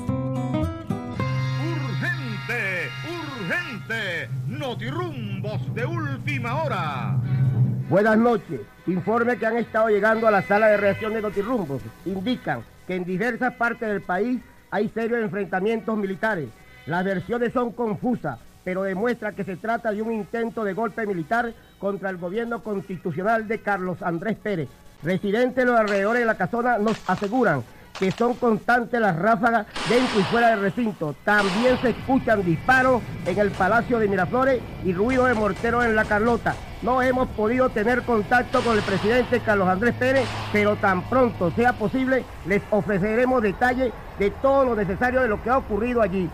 Urgente, 1.60 2.88
urgente, 3.38 4.30
notirumbos 4.46 5.74
de 5.74 5.84
última 5.84 6.62
hora. 6.62 7.20
Buenas 7.90 8.16
noches. 8.16 8.62
Informe 8.86 9.36
que 9.36 9.44
han 9.44 9.58
estado 9.58 9.90
llegando 9.90 10.26
a 10.26 10.30
la 10.30 10.40
sala 10.40 10.68
de 10.68 10.78
reacción 10.78 11.12
de 11.12 11.20
Notirumbos 11.20 11.82
indican 12.06 12.64
que 12.86 12.94
en 12.94 13.04
diversas 13.04 13.52
partes 13.56 13.86
del 13.86 14.00
país 14.00 14.40
hay 14.70 14.88
serios 14.88 15.20
enfrentamientos 15.20 15.98
militares 15.98 16.48
las 16.86 17.04
versiones 17.04 17.52
son 17.52 17.72
confusas, 17.72 18.38
pero 18.62 18.84
demuestra 18.84 19.32
que 19.32 19.44
se 19.44 19.56
trata 19.56 19.90
de 19.90 20.02
un 20.02 20.12
intento 20.12 20.62
de 20.62 20.72
golpe 20.72 21.06
militar 21.06 21.52
contra 21.78 22.10
el 22.10 22.16
gobierno 22.16 22.62
constitucional 22.62 23.48
de 23.48 23.60
Carlos 23.60 24.02
Andrés 24.02 24.36
Pérez. 24.36 24.68
Residentes 25.02 25.56
de 25.56 25.64
los 25.64 25.78
alrededores 25.78 26.20
de 26.20 26.26
la 26.26 26.36
casona 26.36 26.78
nos 26.78 26.98
aseguran 27.08 27.62
que 27.98 28.10
son 28.10 28.34
constantes 28.34 29.00
las 29.00 29.16
ráfagas 29.16 29.66
dentro 29.88 30.20
y 30.20 30.24
fuera 30.24 30.50
del 30.50 30.60
recinto. 30.60 31.14
También 31.24 31.78
se 31.80 31.90
escuchan 31.90 32.44
disparos 32.44 33.02
en 33.24 33.38
el 33.38 33.50
Palacio 33.50 33.98
de 33.98 34.08
Miraflores 34.08 34.60
y 34.84 34.92
ruido 34.92 35.24
de 35.24 35.34
morteros 35.34 35.84
en 35.84 35.96
la 35.96 36.04
Carlota. 36.04 36.54
No 36.82 37.02
hemos 37.02 37.28
podido 37.28 37.70
tener 37.70 38.02
contacto 38.02 38.60
con 38.60 38.76
el 38.76 38.82
presidente 38.82 39.40
Carlos 39.40 39.68
Andrés 39.68 39.94
Pérez, 39.94 40.26
pero 40.52 40.76
tan 40.76 41.02
pronto 41.08 41.50
sea 41.52 41.72
posible 41.72 42.24
les 42.46 42.62
ofreceremos 42.70 43.42
detalles 43.42 43.92
de 44.18 44.30
todo 44.30 44.64
lo 44.64 44.76
necesario 44.76 45.22
de 45.22 45.28
lo 45.28 45.42
que 45.42 45.50
ha 45.50 45.58
ocurrido 45.58 46.02
allí. 46.02 46.28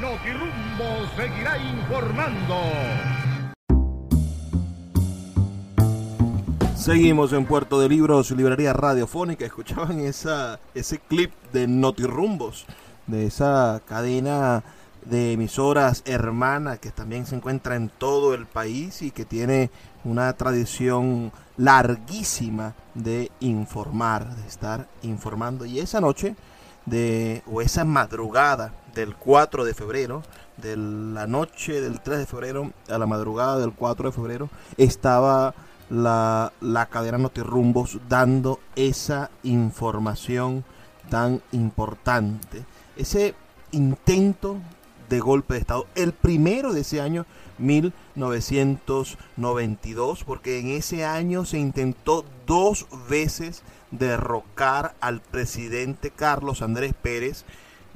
Notirumbo 0.00 1.06
seguirá 1.14 1.58
informando. 1.58 2.54
Seguimos 6.74 7.34
en 7.34 7.44
Puerto 7.44 7.78
de 7.78 7.90
Libros, 7.90 8.30
librería 8.30 8.72
radiofónica. 8.72 9.44
Escuchaban 9.44 10.00
ese 10.00 10.98
clip 11.06 11.32
de 11.52 11.66
Notirumbos, 11.68 12.64
de 13.06 13.26
esa 13.26 13.82
cadena 13.86 14.64
de 15.04 15.32
emisoras 15.32 16.02
hermanas 16.06 16.78
que 16.78 16.90
también 16.90 17.26
se 17.26 17.36
encuentra 17.36 17.76
en 17.76 17.90
todo 17.90 18.32
el 18.32 18.46
país 18.46 19.02
y 19.02 19.10
que 19.10 19.26
tiene 19.26 19.70
una 20.04 20.32
tradición 20.32 21.30
larguísima 21.58 22.74
de 22.94 23.30
informar, 23.40 24.34
de 24.34 24.48
estar 24.48 24.88
informando. 25.02 25.66
Y 25.66 25.78
esa 25.78 26.00
noche 26.00 26.36
de, 26.86 27.42
o 27.46 27.60
esa 27.60 27.84
madrugada 27.84 28.72
del 28.94 29.16
4 29.16 29.64
de 29.64 29.74
febrero, 29.74 30.22
de 30.56 30.76
la 30.76 31.26
noche 31.26 31.80
del 31.80 32.00
3 32.00 32.20
de 32.20 32.26
febrero 32.26 32.70
a 32.88 32.96
la 32.98 33.06
madrugada 33.06 33.58
del 33.58 33.72
4 33.72 34.10
de 34.10 34.14
febrero, 34.14 34.48
estaba 34.76 35.56
la, 35.88 36.52
la 36.60 36.86
cadena 36.86 37.18
Notirrumbos 37.18 37.98
dando 38.08 38.60
esa 38.76 39.30
información 39.42 40.64
tan 41.08 41.42
importante. 41.52 42.64
Ese 42.96 43.34
intento 43.72 44.56
de 45.08 45.20
golpe 45.20 45.54
de 45.54 45.60
Estado, 45.60 45.86
el 45.96 46.12
primero 46.12 46.72
de 46.72 46.82
ese 46.82 47.00
año 47.00 47.26
1992, 47.58 50.22
porque 50.24 50.60
en 50.60 50.68
ese 50.68 51.04
año 51.04 51.44
se 51.44 51.58
intentó 51.58 52.24
dos 52.46 52.86
veces 53.08 53.64
derrocar 53.90 54.94
al 55.00 55.20
presidente 55.20 56.10
Carlos 56.10 56.62
Andrés 56.62 56.94
Pérez, 56.94 57.44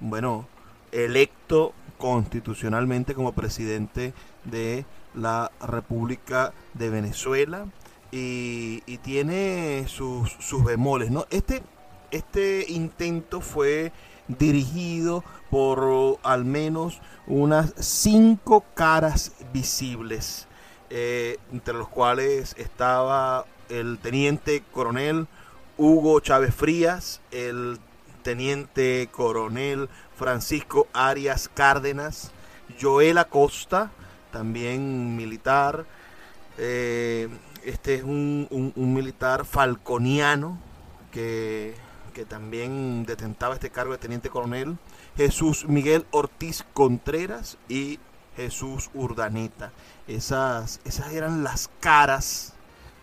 bueno, 0.00 0.48
electo 0.94 1.74
constitucionalmente 1.98 3.14
como 3.14 3.32
presidente 3.32 4.14
de 4.44 4.84
la 5.14 5.50
República 5.60 6.52
de 6.74 6.90
Venezuela 6.90 7.66
y, 8.10 8.80
tiene 8.98 9.86
sus, 9.88 10.30
sus 10.38 10.64
bemoles, 10.64 11.10
¿no? 11.10 11.26
Este, 11.30 11.62
este 12.10 12.64
intento 12.68 13.40
fue 13.40 13.92
dirigido 14.28 15.24
por 15.50 16.18
al 16.22 16.44
menos 16.44 17.00
unas 17.26 17.74
cinco 17.76 18.64
caras 18.74 19.32
visibles, 19.52 20.46
eh, 20.90 21.38
entre 21.52 21.74
los 21.74 21.88
cuales 21.88 22.54
estaba 22.58 23.46
el 23.68 23.98
teniente 23.98 24.62
coronel 24.72 25.26
Hugo 25.76 26.20
Chávez 26.20 26.54
Frías, 26.54 27.20
el 27.32 27.78
teniente 28.22 29.08
coronel 29.10 29.88
Francisco 30.16 30.88
Arias 30.92 31.50
Cárdenas, 31.52 32.32
Joel 32.80 33.18
Acosta, 33.18 33.90
también 34.32 35.16
militar, 35.16 35.84
eh, 36.58 37.28
este 37.64 37.94
es 37.94 38.02
un, 38.02 38.48
un, 38.50 38.94
militar 38.94 39.44
falconiano 39.44 40.58
que 41.10 41.74
que 42.14 42.24
también 42.24 43.04
detentaba 43.04 43.54
este 43.54 43.68
cargo 43.68 43.92
de 43.92 43.98
teniente 43.98 44.30
coronel, 44.30 44.78
Jesús 45.16 45.66
Miguel 45.68 46.06
Ortiz 46.12 46.64
Contreras 46.72 47.58
y 47.68 47.98
Jesús 48.36 48.90
Urdaneta. 48.94 49.72
Esas, 50.06 50.80
esas 50.84 51.12
eran 51.12 51.44
las 51.44 51.68
caras, 51.80 52.54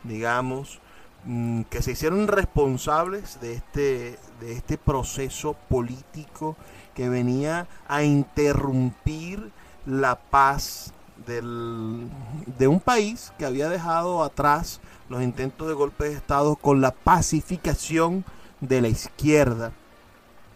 digamos, 0.03 0.79
mm, 1.25 1.63
que 1.63 1.83
se 1.83 1.91
hicieron 1.91 2.27
responsables 2.27 3.39
de 3.41 3.53
este, 3.53 4.17
de 4.39 4.53
este 4.53 4.77
proceso 4.79 5.53
político 5.69 6.55
que 6.95 7.09
venía 7.09 7.67
a 7.87 8.03
interrumpir 8.03 9.51
la 9.85 10.15
paz 10.15 10.93
del, 11.25 12.09
de 12.57 12.67
un 12.67 12.79
país 12.79 13.31
que 13.37 13.45
había 13.45 13.69
dejado 13.69 14.23
atrás 14.23 14.79
los 15.09 15.21
intentos 15.21 15.67
de 15.67 15.73
golpe 15.73 16.05
de 16.05 16.13
Estado 16.13 16.55
con 16.55 16.81
la 16.81 16.91
pacificación 16.91 18.23
de 18.59 18.81
la 18.81 18.87
izquierda. 18.87 19.71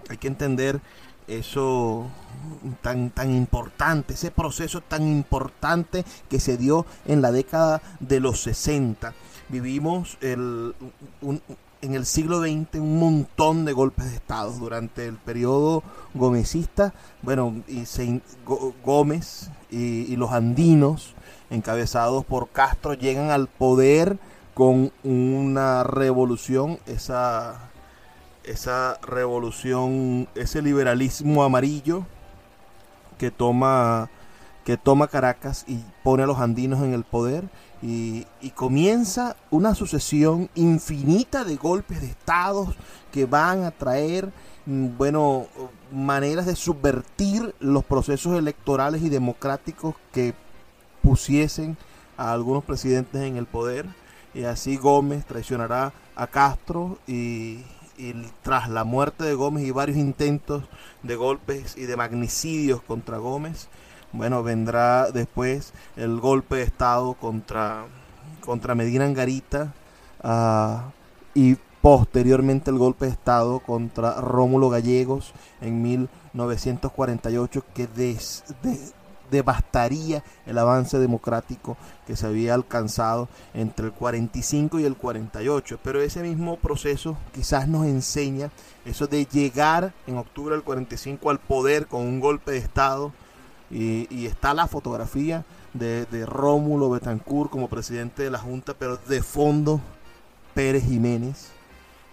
Hay 0.09 0.17
que 0.17 0.27
entender 0.27 0.79
eso 1.27 2.07
tan, 2.81 3.09
tan 3.09 3.33
importante, 3.33 4.13
ese 4.13 4.31
proceso 4.31 4.81
tan 4.81 5.07
importante 5.07 6.05
que 6.29 6.39
se 6.39 6.57
dio 6.57 6.85
en 7.05 7.21
la 7.21 7.31
década 7.31 7.81
de 7.99 8.19
los 8.19 8.41
60. 8.41 9.13
Vivimos 9.49 10.17
el, 10.21 10.75
en 11.85 11.95
el 11.95 12.05
siglo 12.05 12.41
XX 12.41 12.79
un 12.79 12.99
montón 12.99 13.65
de 13.65 13.73
golpes 13.73 14.09
de 14.09 14.15
Estado 14.15 14.51
durante 14.51 15.07
el 15.07 15.15
periodo 15.15 15.83
gomecista. 16.13 16.93
Bueno, 17.21 17.63
y 17.67 17.85
se, 17.85 18.21
Gómez 18.83 19.49
y, 19.69 20.11
y 20.11 20.15
los 20.15 20.31
andinos, 20.31 21.13
encabezados 21.49 22.25
por 22.25 22.49
Castro, 22.49 22.93
llegan 22.93 23.31
al 23.31 23.47
poder 23.47 24.17
con 24.53 24.91
una 25.03 25.83
revolución, 25.83 26.79
esa 26.85 27.71
esa 28.45 28.99
revolución, 29.01 30.27
ese 30.35 30.61
liberalismo 30.61 31.43
amarillo 31.43 32.05
que 33.17 33.31
toma, 33.31 34.09
que 34.63 34.77
toma 34.77 35.07
Caracas 35.07 35.65
y 35.67 35.83
pone 36.03 36.23
a 36.23 36.27
los 36.27 36.39
andinos 36.39 36.83
en 36.83 36.93
el 36.93 37.03
poder 37.03 37.45
y, 37.87 38.25
comienza 38.55 39.35
una 39.51 39.75
sucesión 39.75 40.49
infinita 40.55 41.43
de 41.43 41.55
golpes 41.55 42.01
de 42.01 42.07
estados 42.07 42.75
que 43.11 43.25
van 43.25 43.63
a 43.63 43.69
traer, 43.69 44.31
mm, 44.65 44.97
bueno, 44.97 45.45
maneras 45.91 46.47
de 46.47 46.55
subvertir 46.55 47.53
los 47.59 47.83
procesos 47.83 48.39
electorales 48.39 49.03
y 49.03 49.09
democráticos 49.09 49.93
que 50.11 50.33
pusiesen 51.03 51.77
a 52.17 52.33
algunos 52.33 52.63
presidentes 52.63 53.21
en 53.21 53.37
el 53.37 53.45
poder. 53.45 53.85
Y 54.33 54.45
así 54.45 54.77
Gómez 54.77 55.25
traicionará 55.25 55.93
a 56.15 56.27
Castro 56.27 56.97
y 57.07 57.59
tras 58.41 58.67
la 58.67 58.83
muerte 58.83 59.23
de 59.25 59.35
Gómez 59.35 59.63
y 59.63 59.71
varios 59.71 59.97
intentos 59.97 60.63
de 61.03 61.15
golpes 61.15 61.77
y 61.77 61.85
de 61.85 61.95
magnicidios 61.95 62.81
contra 62.81 63.19
Gómez, 63.19 63.69
bueno, 64.17 64.43
vendrá 64.43 65.11
después 65.11 65.73
el 65.95 66.19
golpe 66.19 66.57
de 66.57 66.63
Estado 66.63 67.13
contra, 67.13 67.85
contra 68.41 68.75
Medina 68.75 69.05
Angarita 69.05 69.73
uh, 70.23 70.91
y 71.33 71.57
posteriormente 71.81 72.71
el 72.71 72.77
golpe 72.77 73.05
de 73.05 73.11
Estado 73.11 73.59
contra 73.59 74.19
Rómulo 74.21 74.69
Gallegos 74.69 75.33
en 75.61 75.81
1948 75.81 77.63
que 77.73 77.87
des, 77.87 78.43
de, 78.63 78.79
devastaría 79.29 80.23
el 80.45 80.57
avance 80.57 80.97
democrático 80.99 81.77
que 82.05 82.15
se 82.15 82.27
había 82.27 82.53
alcanzado 82.53 83.27
entre 83.53 83.87
el 83.87 83.91
45 83.91 84.79
y 84.79 84.85
el 84.85 84.95
48. 84.95 85.79
Pero 85.83 86.01
ese 86.01 86.21
mismo 86.21 86.57
proceso 86.57 87.17
quizás 87.33 87.67
nos 87.67 87.85
enseña 87.85 88.51
eso 88.85 89.07
de 89.07 89.25
llegar 89.25 89.93
en 90.07 90.17
octubre 90.17 90.55
del 90.55 90.63
45 90.63 91.29
al 91.29 91.39
poder 91.39 91.87
con 91.87 92.01
un 92.01 92.19
golpe 92.19 92.51
de 92.51 92.57
Estado. 92.57 93.11
Y, 93.77 94.25
está 94.25 94.53
la 94.53 94.67
fotografía 94.67 95.43
de, 95.73 96.05
de 96.05 96.25
Rómulo 96.25 96.89
Betancourt 96.89 97.51
como 97.51 97.67
presidente 97.67 98.23
de 98.23 98.31
la 98.31 98.39
Junta, 98.39 98.73
pero 98.73 98.95
de 98.95 99.21
fondo 99.21 99.81
Pérez 100.53 100.85
Jiménez. 100.85 101.49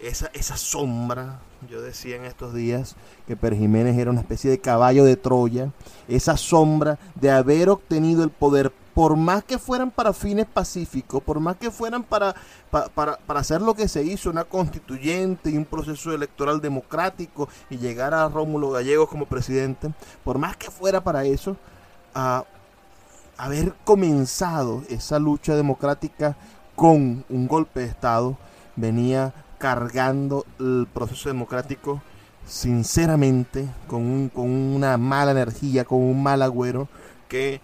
Esa, 0.01 0.29
esa 0.35 0.57
sombra 0.57 1.39
yo 1.71 1.81
decía 1.81 2.17
en 2.17 2.25
estos 2.25 2.55
días 2.55 2.97
que 3.27 3.37
Pérez 3.37 3.61
Jiménez 3.61 3.97
era 3.97 4.11
una 4.11 4.21
especie 4.21 4.51
de 4.51 4.59
caballo 4.59 5.05
de 5.05 5.17
Troya, 5.17 5.71
esa 6.09 6.37
sombra 6.37 6.99
de 7.15 7.31
haber 7.31 7.69
obtenido 7.69 8.25
el 8.25 8.31
poder, 8.31 8.73
por 8.95 9.17
más 9.17 9.45
que 9.45 9.59
fueran 9.59 9.91
para 9.91 10.13
fines 10.13 10.47
pacíficos, 10.47 11.23
por 11.23 11.41
más 11.41 11.57
que 11.57 11.71
fueran 11.71 12.03
para, 12.03 12.35
para, 12.71 13.17
para, 13.17 13.41
hacer 13.41 13.63
lo 13.63 13.75
que 13.75 13.89
se 13.89 14.03
hizo, 14.03 14.31
una 14.31 14.45
constituyente 14.45 15.51
y 15.51 15.57
un 15.57 15.65
proceso 15.65 16.13
electoral 16.13 16.61
democrático 16.61 17.49
y 17.71 17.79
llegar 17.79 18.13
a 18.13 18.29
Rómulo 18.29 18.71
Gallegos 18.71 19.09
como 19.09 19.27
presidente, 19.27 19.93
por 20.25 20.39
más 20.39 20.57
que 20.57 20.71
fuera 20.71 21.03
para 21.03 21.25
eso, 21.25 21.57
a 22.15 22.45
haber 23.39 23.75
comenzado 23.85 24.83
esa 24.89 25.19
lucha 25.19 25.57
democrática 25.57 26.37
con 26.77 27.25
un 27.29 27.49
golpe 27.49 27.81
de 27.81 27.87
Estado, 27.87 28.37
venía 28.77 29.33
cargando 29.59 30.45
el 30.59 30.87
proceso 30.93 31.29
democrático 31.29 32.03
sinceramente 32.47 33.69
con, 33.87 34.03
un, 34.03 34.29
con 34.29 34.51
una 34.51 34.97
mala 34.99 35.31
energía, 35.31 35.85
con 35.85 35.99
un 35.99 36.23
mal 36.23 36.43
agüero 36.43 36.89
que, 37.29 37.61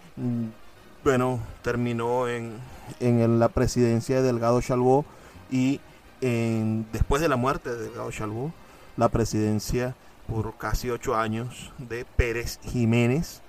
bueno, 1.03 1.39
terminó 1.61 2.27
en, 2.27 2.57
en 2.99 3.39
la 3.39 3.49
presidencia 3.49 4.17
de 4.17 4.23
Delgado 4.23 4.61
Chalbó 4.61 5.05
y 5.51 5.79
en, 6.21 6.85
después 6.91 7.21
de 7.21 7.29
la 7.29 7.35
muerte 7.35 7.69
de 7.69 7.83
Delgado 7.83 8.11
Chalbó, 8.11 8.51
la 8.97 9.09
presidencia 9.09 9.95
por 10.27 10.57
casi 10.57 10.89
ocho 10.89 11.15
años 11.15 11.71
de 11.77 12.05
Pérez 12.05 12.59
Jiménez 12.63 13.41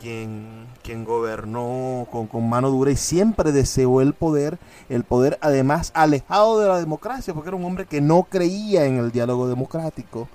quien, 0.00 0.66
quien 0.82 1.04
gobernó 1.04 2.06
con, 2.10 2.26
con, 2.26 2.48
mano 2.48 2.70
dura 2.70 2.90
y 2.90 2.96
siempre 2.96 3.52
deseó 3.52 4.00
el 4.00 4.12
poder, 4.12 4.58
el 4.88 5.04
poder 5.04 5.38
además 5.40 5.90
alejado 5.94 6.60
de 6.60 6.68
la 6.68 6.78
democracia, 6.78 7.34
porque 7.34 7.48
era 7.48 7.56
un 7.56 7.64
hombre 7.64 7.86
que 7.86 8.00
no 8.00 8.24
creía 8.24 8.84
en 8.84 8.98
el 8.98 9.10
diálogo 9.10 9.48
democrático. 9.48 10.28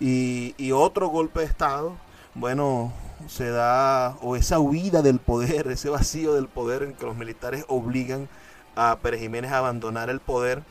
Y, 0.00 0.54
y 0.58 0.72
otro 0.72 1.08
golpe 1.08 1.40
de 1.40 1.46
Estado, 1.46 1.94
bueno, 2.34 2.92
se 3.28 3.50
da, 3.50 4.16
o 4.20 4.36
esa 4.36 4.58
huida 4.58 5.02
del 5.02 5.18
poder, 5.18 5.68
ese 5.70 5.88
vacío 5.88 6.34
del 6.34 6.48
poder 6.48 6.82
en 6.82 6.94
que 6.94 7.06
los 7.06 7.16
militares 7.16 7.64
obligan 7.68 8.28
a 8.74 8.98
Pérez 9.02 9.20
Jiménez 9.20 9.52
a 9.52 9.58
abandonar 9.58 10.10
el 10.10 10.20
poder, 10.20 10.62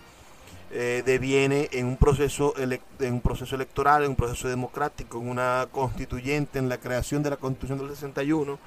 eh, 0.72 1.04
deviene 1.06 1.70
en 1.72 1.86
un, 1.86 1.98
proceso 1.98 2.54
en 2.58 3.14
un 3.14 3.22
proceso 3.22 3.56
electoral, 3.56 4.04
en 4.04 4.12
un 4.12 4.16
proceso 4.16 4.48
democrático, 4.48 5.20
en 5.20 5.30
una 5.30 5.68
constituyente, 5.72 6.60
en 6.60 6.70
la 6.70 6.78
creación 6.78 7.24
de 7.24 7.30
la 7.30 7.38
constitución 7.38 7.80
del 7.80 7.90
61 7.90 8.60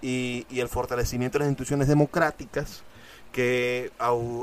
y, 0.00 0.46
y 0.48 0.60
el 0.60 0.68
fortalecimiento 0.68 1.38
de 1.38 1.44
las 1.44 1.50
instituciones 1.50 1.88
democráticas 1.88 2.82
que 3.32 3.92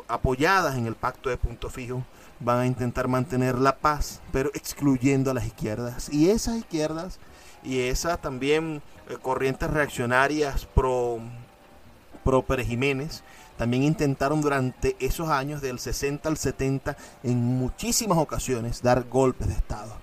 apoyadas 0.07 0.77
en 0.77 0.85
el 0.85 0.95
pacto 0.95 1.29
de 1.29 1.37
punto 1.37 1.69
fijo 1.69 2.03
van 2.39 2.59
a 2.59 2.67
intentar 2.67 3.07
mantener 3.07 3.57
la 3.57 3.77
paz, 3.77 4.21
pero 4.31 4.49
excluyendo 4.53 5.31
a 5.31 5.33
las 5.33 5.45
izquierdas. 5.45 6.09
Y 6.13 6.29
esas 6.29 6.57
izquierdas 6.57 7.19
y 7.63 7.79
esas 7.79 8.21
también 8.21 8.81
eh, 9.09 9.17
corrientes 9.21 9.69
reaccionarias 9.69 10.65
pro, 10.65 11.19
pro 12.23 12.45
Jiménez 12.65 13.23
también 13.57 13.83
intentaron 13.83 14.41
durante 14.41 14.95
esos 14.99 15.29
años 15.29 15.61
del 15.61 15.79
60 15.79 16.29
al 16.29 16.37
70 16.37 16.95
en 17.23 17.43
muchísimas 17.43 18.19
ocasiones 18.19 18.81
dar 18.83 19.05
golpes 19.09 19.47
de 19.47 19.55
Estado. 19.55 19.93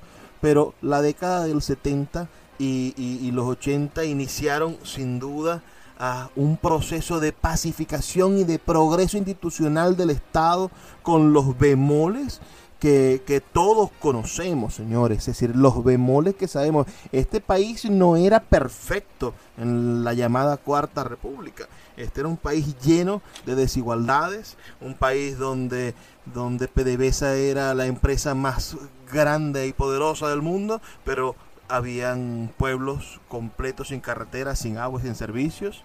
Pero 0.41 0.75
la 0.83 1.01
década 1.01 1.45
del 1.45 1.63
70 1.63 2.29
y, 2.59 2.95
y 2.97 3.31
los 3.31 3.47
80 3.47 4.05
iniciaron 4.05 4.77
sin 4.83 5.19
duda 5.19 5.63
a 5.99 6.31
un 6.35 6.57
proceso 6.57 7.21
de 7.21 7.33
pacificación 7.33 8.39
y 8.39 8.45
de 8.45 8.59
progreso 8.59 9.17
institucional 9.17 9.97
del 9.97 10.11
Estado 10.11 10.71
con 11.03 11.33
los 11.33 11.57
bemoles 11.57 12.41
que, 12.85 13.43
todos 13.53 13.91
conocemos, 13.99 14.75
señores. 14.75 15.21
Es 15.21 15.27
decir, 15.27 15.57
los 15.57 15.83
bemoles 15.83 16.35
que 16.35 16.49
sabemos. 16.49 16.87
Este 17.13 17.41
país 17.41 17.89
no 17.91 18.17
era 18.17 18.41
perfecto 18.41 19.35
en 19.57 20.05
la 20.05 20.13
llamada 20.13 20.59
Cuarta 20.59 21.03
República. 21.03 21.67
Este 21.97 22.21
era 22.21 22.29
un 22.29 22.37
país 22.37 22.79
lleno 22.81 23.23
de 23.47 23.55
desigualdades, 23.55 24.59
un 24.83 24.95
país 24.95 25.39
donde, 25.39 25.95
donde 26.27 26.69
PDVSA 26.69 27.37
era 27.37 27.73
la 27.73 27.87
empresa 27.87 28.35
más 28.35 28.77
grande 29.11 29.67
y 29.67 29.73
poderosa 29.73 30.29
del 30.29 30.43
mundo, 30.43 30.83
pero 31.05 31.37
habían 31.69 32.53
pueblos 32.59 33.21
completos 33.29 33.89
sin 33.89 34.01
carreteras, 34.01 34.59
sin 34.59 34.77
agua, 34.77 35.01
sin 35.01 35.15
servicios, 35.15 35.85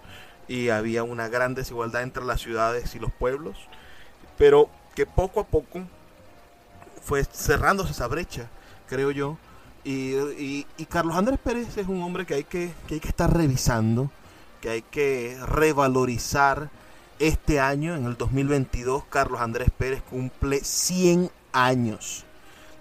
y 0.50 0.70
había 0.70 1.04
una 1.04 1.30
gran 1.30 1.56
desigualdad 1.56 2.04
entre 2.04 2.26
las 2.26 2.42
ciudades 2.42 2.94
y 2.96 3.00
los 3.00 3.12
pueblos, 3.14 3.58
pero 4.38 4.70
que 4.96 5.06
poco 5.06 5.40
a 5.40 5.48
poco 5.48 5.84
fue 7.04 7.24
cerrándose 7.26 7.92
esa 7.92 8.08
brecha, 8.08 8.50
creo 8.88 9.12
yo. 9.12 9.38
Y, 9.84 10.66
Carlos 10.90 11.16
Andrés 11.16 11.40
Pérez 11.44 11.78
es 11.78 11.88
un 11.88 12.02
hombre 12.04 12.26
que 12.26 12.36
hay 12.36 12.44
que, 12.44 12.74
que 12.88 12.96
hay 12.96 13.00
que 13.00 13.08
estar 13.08 13.36
revisando, 13.36 14.12
que 14.62 14.70
hay 14.70 14.82
que 14.82 15.38
revalorizar. 15.46 16.70
Este 17.20 17.60
año, 17.60 17.98
en 17.98 18.06
el 18.06 18.16
2022, 18.16 19.04
Carlos 19.10 19.42
Andrés 19.42 19.70
Pérez 19.78 20.02
cumple 20.10 20.64
100 20.64 21.30
años 21.52 22.24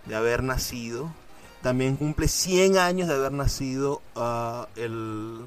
de 0.07 0.15
haber 0.15 0.45
nacido. 0.45 1.13
También 1.61 1.97
cumple 1.97 2.29
100 2.29 2.79
años 2.79 3.09
de 3.09 3.15
haber 3.15 3.33
nacido 3.33 4.01
ah, 4.15 4.69
el 4.77 5.41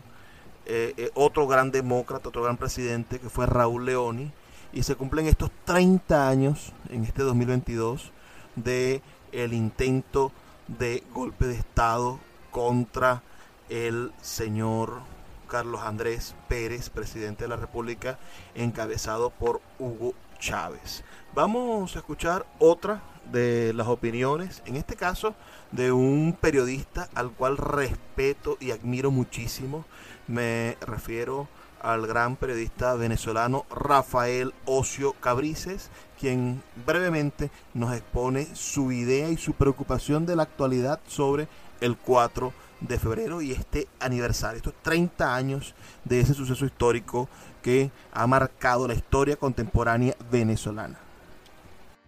eh, 0.66 0.94
eh, 0.98 1.10
otro 1.14 1.48
gran 1.48 1.72
demócrata, 1.72 2.28
otro 2.28 2.44
gran 2.44 2.58
presidente, 2.58 3.20
que 3.20 3.30
fue 3.30 3.46
Raúl 3.46 3.86
Leoni. 3.86 4.32
Y 4.74 4.84
se 4.84 4.96
cumplen 4.96 5.28
estos 5.28 5.52
30 5.64 6.28
años 6.28 6.74
en 6.90 7.06
este 7.06 7.24
2022 7.24 8.12
de 8.56 9.02
el 9.32 9.54
intento 9.54 10.32
de 10.68 11.04
golpe 11.14 11.46
de 11.46 11.56
Estado 11.56 12.20
contra 12.52 13.24
el 13.70 14.12
señor 14.22 15.02
Carlos 15.48 15.82
Andrés 15.82 16.36
Pérez, 16.48 16.90
presidente 16.90 17.44
de 17.44 17.50
la 17.50 17.56
República, 17.56 18.20
encabezado 18.56 19.30
por 19.32 19.62
Hugo 19.80 20.14
Chávez. 20.40 21.04
Vamos 21.34 21.96
a 21.96 22.00
escuchar 22.00 22.46
otra 22.60 23.02
de 23.32 23.74
las 23.74 23.88
opiniones, 23.88 24.62
en 24.66 24.76
este 24.76 24.96
caso 24.96 25.36
de 25.72 25.92
un 25.92 26.38
periodista 26.40 27.10
al 27.14 27.32
cual 27.32 27.58
respeto 27.58 28.58
y 28.60 28.72
admiro 28.72 29.12
muchísimo. 29.12 29.86
Me 30.28 30.78
refiero 30.82 31.48
al 31.82 32.08
gran 32.08 32.36
periodista 32.36 32.96
venezolano 32.96 33.66
Rafael 33.70 34.54
Ocio 34.66 35.14
Cabrices, 35.14 35.90
quien 36.20 36.62
brevemente 36.86 37.50
nos 37.74 37.96
expone 37.96 38.48
su 38.54 38.92
idea 38.92 39.30
y 39.30 39.38
su 39.38 39.54
preocupación 39.54 40.26
de 40.26 40.36
la 40.36 40.44
actualidad 40.44 41.00
sobre 41.08 41.48
el 41.82 41.98
4 41.98 42.54
de 42.82 43.00
febrero 43.00 43.42
y 43.42 43.52
este 43.52 43.88
aniversario, 44.00 44.58
estos 44.58 44.74
30 44.82 45.36
años 45.36 45.76
de 46.04 46.20
ese 46.20 46.34
suceso 46.34 46.66
histórico 46.66 47.30
que 47.62 47.92
ha 48.12 48.26
marcado 48.28 48.88
la 48.88 48.94
historia 48.94 49.36
contemporánea 49.36 50.16
venezolana. 50.32 50.98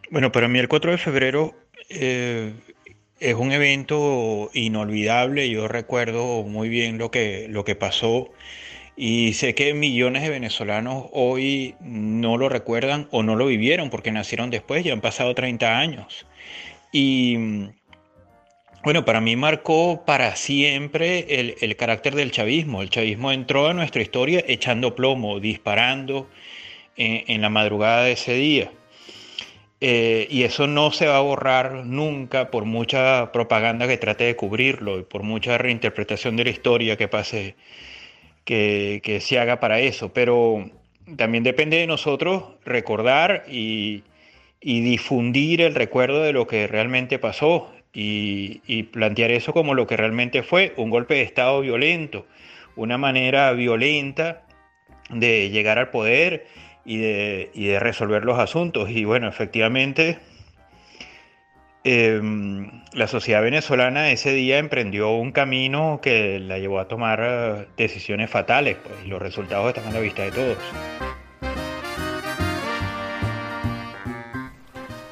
Bueno, 0.10 0.32
para 0.32 0.48
mí 0.48 0.60
el 0.60 0.68
4 0.68 0.92
de 0.92 0.98
febrero 0.98 1.54
eh, 1.90 2.54
es 3.20 3.36
un 3.36 3.52
evento 3.52 4.50
inolvidable. 4.54 5.50
Yo 5.50 5.68
recuerdo 5.68 6.44
muy 6.44 6.70
bien 6.70 6.98
lo 6.98 7.10
que, 7.10 7.48
lo 7.50 7.64
que 7.64 7.76
pasó 7.76 8.30
y 8.96 9.34
sé 9.34 9.56
que 9.56 9.74
millones 9.74 10.24
de 10.24 10.30
venezolanos 10.30 11.06
hoy 11.12 11.76
no 11.82 12.38
lo 12.38 12.50
recuerdan 12.50 13.08
o 13.12 13.24
no 13.24 13.36
lo 13.36 13.48
vivieron 13.48 13.90
porque 13.90 14.12
nacieron 14.12 14.50
después, 14.50 14.84
ya 14.84 14.94
han 14.94 15.02
pasado 15.02 15.34
30 15.34 15.80
años. 15.80 16.28
Y 16.92 17.38
bueno, 18.84 19.06
para 19.06 19.22
mí 19.22 19.36
marcó 19.36 20.04
para 20.06 20.36
siempre 20.36 21.56
el, 21.60 21.76
carácter 21.78 22.16
del 22.16 22.32
chavismo. 22.32 22.82
El 22.82 22.90
chavismo 22.90 23.32
entró 23.32 23.68
a 23.68 23.74
nuestra 23.74 24.02
historia 24.02 24.44
echando 24.46 24.94
plomo, 24.94 25.40
disparando 25.40 26.30
en, 26.98 27.42
la 27.42 27.50
madrugada 27.50 28.04
de 28.04 28.12
ese 28.12 28.34
día. 28.36 28.72
Eh, 29.80 30.28
y 30.30 30.44
eso 30.44 30.68
no 30.68 30.92
se 30.92 31.08
va 31.08 31.18
a 31.18 31.22
borrar 31.22 31.86
nunca 31.86 32.52
por 32.52 32.66
mucha 32.66 33.32
propaganda 33.32 33.88
que 33.88 33.98
trate 33.98 34.26
de 34.26 34.36
cubrirlo 34.36 35.00
y 35.00 35.04
por 35.04 35.24
mucha 35.24 35.58
reinterpretación 35.58 36.36
de 36.36 36.44
la 36.44 36.50
historia 36.50 36.98
que 36.98 37.08
pase 37.08 37.56
que, 38.46 39.20
se 39.22 39.40
haga 39.40 39.60
para 39.60 39.80
eso, 39.80 40.14
pero 40.14 40.70
también 41.18 41.44
depende 41.44 41.78
de 41.78 41.88
nosotros 41.88 42.44
recordar 42.66 43.46
y, 43.50 44.04
difundir 44.62 45.62
el 45.62 45.76
recuerdo 45.76 46.24
de 46.24 46.32
lo 46.32 46.48
que 46.48 46.68
realmente 46.68 47.20
pasó 47.20 47.74
y, 47.94 48.84
plantear 48.92 49.32
eso 49.32 49.54
como 49.54 49.74
lo 49.74 49.88
que 49.88 49.98
realmente 49.98 50.44
fue, 50.44 50.74
un 50.78 50.90
golpe 50.90 51.16
de 51.16 51.22
Estado 51.24 51.62
violento, 51.62 52.26
una 52.76 52.98
manera 52.98 53.52
violenta 53.54 54.44
de 55.10 55.50
llegar 55.50 55.80
al 55.80 55.90
poder 55.90 56.48
y 56.86 56.98
de, 56.98 57.52
y 57.54 57.66
de 57.68 57.80
resolver 57.80 58.26
los 58.26 58.40
asuntos. 58.40 58.90
Y 58.90 59.06
bueno, 59.06 59.28
efectivamente 59.28 60.18
Em, 61.86 62.82
la 62.94 63.08
sociedad 63.08 63.42
venezolana 63.42 64.10
ese 64.12 64.32
día 64.32 64.58
emprendió 64.58 65.12
un 65.12 65.34
camino 65.34 66.00
que 66.02 66.40
la 66.40 66.58
llevó 66.58 66.80
a 66.80 66.88
tomar 66.88 67.20
eh, 67.22 67.68
decisiones 67.76 68.30
fatales, 68.30 68.78
pues, 68.82 68.96
y 69.04 69.10
los 69.10 69.22
resultados 69.22 69.68
están 69.68 69.88
a 69.88 69.92
la 69.92 70.00
vista 70.00 70.22
de 70.22 70.32
todos. 70.32 70.58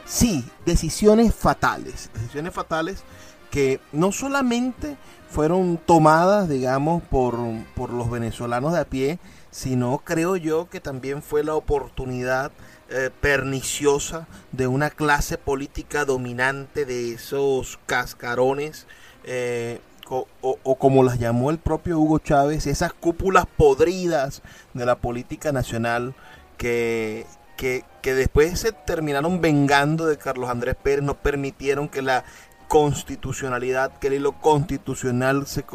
Sí, 0.06 0.46
decisiones 0.66 1.36
fatales, 1.36 2.10
decisiones 2.14 2.54
fatales 2.54 3.04
que 3.50 3.82
no 3.92 4.14
solamente 4.14 4.96
fueron 5.30 5.78
tomadas, 5.78 6.48
digamos, 6.48 7.04
por, 7.04 7.38
por 7.76 7.90
los 7.90 8.10
venezolanos 8.10 8.72
de 8.72 8.80
a 8.80 8.86
pie, 8.86 9.20
sino 9.50 9.98
creo 10.06 10.38
yo 10.38 10.70
que 10.70 10.80
también 10.80 11.22
fue 11.22 11.44
la 11.44 11.56
oportunidad 11.56 12.54
eh, 12.94 13.10
perniciosa 13.22 14.28
de 14.52 14.68
una 14.68 14.90
clase 14.90 15.38
política 15.38 16.04
dominante 16.04 16.86
de 16.86 17.14
esos 17.14 17.80
cascarones 17.86 18.86
eh, 19.24 19.80
o, 20.10 20.76
como 20.76 21.04
las 21.04 21.18
llamó 21.18 21.52
el 21.52 21.58
propio 21.58 21.98
Hugo 21.98 22.20
Chávez, 22.20 22.68
esas 22.68 22.92
cúpulas 22.92 23.46
podridas 23.46 24.42
de 24.74 24.86
la 24.86 24.96
política 24.96 25.54
nacional 25.54 26.14
que, 26.58 27.26
que, 27.56 27.86
que 28.02 28.14
después 28.14 28.60
se 28.60 28.74
terminaron 28.74 29.40
vengando 29.40 30.06
de 30.06 30.18
Carlos 30.18 30.50
Andrés 30.50 30.76
Pérez, 30.76 31.02
no 31.02 31.16
permitieron 31.16 31.88
que 31.88 32.02
la 32.02 32.26
constitucionalidad, 32.72 34.00
que 34.00 34.08
el 34.08 34.14
hilo 34.14 34.32
constitucional 34.32 35.46
se, 35.46 35.66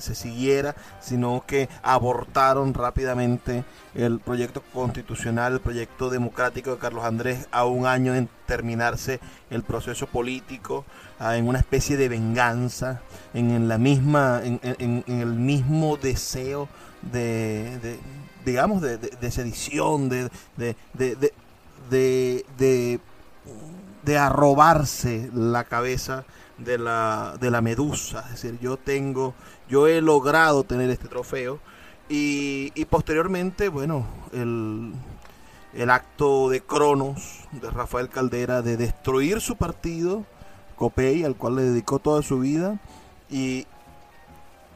se, 0.00 0.14
siguiera, 0.14 0.76
sino 1.00 1.42
que 1.44 1.68
abortaron 1.82 2.74
rápidamente 2.74 3.64
el 3.96 4.20
proyecto 4.20 4.62
constitucional, 4.72 5.54
el 5.54 5.60
proyecto 5.60 6.10
democrático 6.10 6.70
de 6.70 6.78
Carlos 6.78 7.04
Andrés 7.04 7.48
a 7.50 7.64
un 7.64 7.86
año 7.86 8.14
en 8.14 8.28
terminarse 8.46 9.18
el 9.50 9.64
proceso 9.64 10.06
político, 10.06 10.84
en 11.18 11.48
una 11.48 11.58
especie 11.58 11.96
de 11.96 12.08
venganza, 12.08 13.00
en, 13.34 13.66
la 13.66 13.76
misma, 13.76 14.40
en, 14.44 15.02
el 15.08 15.34
mismo 15.34 15.96
deseo 15.96 16.68
de, 17.02 17.98
digamos, 18.44 18.80
de, 18.80 18.98
de, 18.98 19.30
sedición, 19.32 20.08
de, 20.08 20.30
de, 20.56 20.76
de, 21.90 23.00
de, 24.04 24.18
arrobarse 24.18 25.28
la 25.34 25.64
cabeza 25.64 26.24
de 26.58 26.78
la, 26.78 27.36
de 27.40 27.50
la 27.50 27.60
medusa. 27.60 28.20
Es 28.26 28.42
decir, 28.42 28.58
yo 28.60 28.76
tengo, 28.76 29.34
yo 29.68 29.86
he 29.86 30.00
logrado 30.00 30.64
tener 30.64 30.90
este 30.90 31.08
trofeo 31.08 31.58
y, 32.08 32.72
y 32.74 32.84
posteriormente, 32.84 33.68
bueno, 33.68 34.06
el, 34.32 34.92
el 35.72 35.90
acto 35.90 36.48
de 36.48 36.60
Cronos 36.60 37.40
de 37.52 37.70
Rafael 37.70 38.08
Caldera 38.08 38.62
de 38.62 38.76
destruir 38.76 39.40
su 39.40 39.56
partido, 39.56 40.24
COPEI, 40.76 41.24
al 41.24 41.36
cual 41.36 41.56
le 41.56 41.62
dedicó 41.62 41.98
toda 41.98 42.22
su 42.22 42.40
vida, 42.40 42.78
y, 43.30 43.66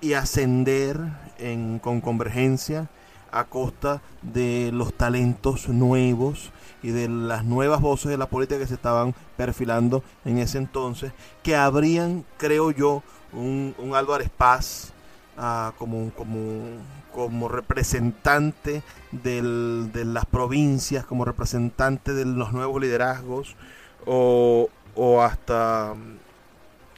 y 0.00 0.14
ascender 0.14 0.98
en, 1.38 1.78
con 1.80 2.00
convergencia 2.00 2.88
a 3.30 3.44
costa 3.44 4.00
de 4.22 4.70
los 4.72 4.94
talentos 4.94 5.68
nuevos 5.68 6.50
y 6.82 6.90
de 6.90 7.08
las 7.08 7.44
nuevas 7.44 7.80
voces 7.80 8.10
de 8.10 8.18
la 8.18 8.26
política 8.26 8.60
que 8.60 8.66
se 8.66 8.74
estaban 8.74 9.14
perfilando 9.36 10.02
en 10.24 10.38
ese 10.38 10.58
entonces, 10.58 11.12
que 11.42 11.56
habrían, 11.56 12.24
creo 12.36 12.70
yo, 12.70 13.02
un, 13.32 13.74
un 13.78 13.94
Álvarez 13.94 14.30
Paz 14.30 14.92
ah, 15.36 15.72
como, 15.78 16.10
como, 16.12 16.38
como 17.14 17.48
representante 17.48 18.82
del, 19.12 19.90
de 19.92 20.04
las 20.04 20.26
provincias, 20.26 21.04
como 21.04 21.24
representante 21.24 22.14
de 22.14 22.24
los 22.24 22.52
nuevos 22.52 22.80
liderazgos, 22.80 23.56
o, 24.06 24.68
o 24.94 25.22
hasta, 25.22 25.94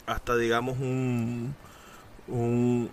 hasta 0.06 0.36
digamos 0.36 0.78
un, 0.78 1.54
un 2.28 2.90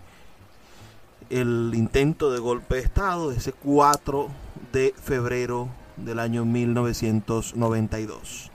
el 1.29 1.71
intento 1.73 2.31
de 2.31 2.39
golpe 2.39 2.75
de 2.75 2.81
Estado, 2.81 3.31
ese 3.31 3.53
4 3.53 4.27
de 4.71 4.93
febrero 5.01 5.69
del 5.97 6.19
año 6.19 6.45
1992. 6.45 8.51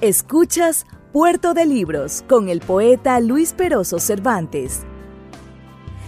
Escuchas 0.00 0.86
Puerto 1.12 1.54
de 1.54 1.66
Libros 1.66 2.24
con 2.28 2.48
el 2.48 2.60
poeta 2.60 3.18
Luis 3.18 3.52
Peroso 3.52 3.98
Cervantes. 3.98 4.86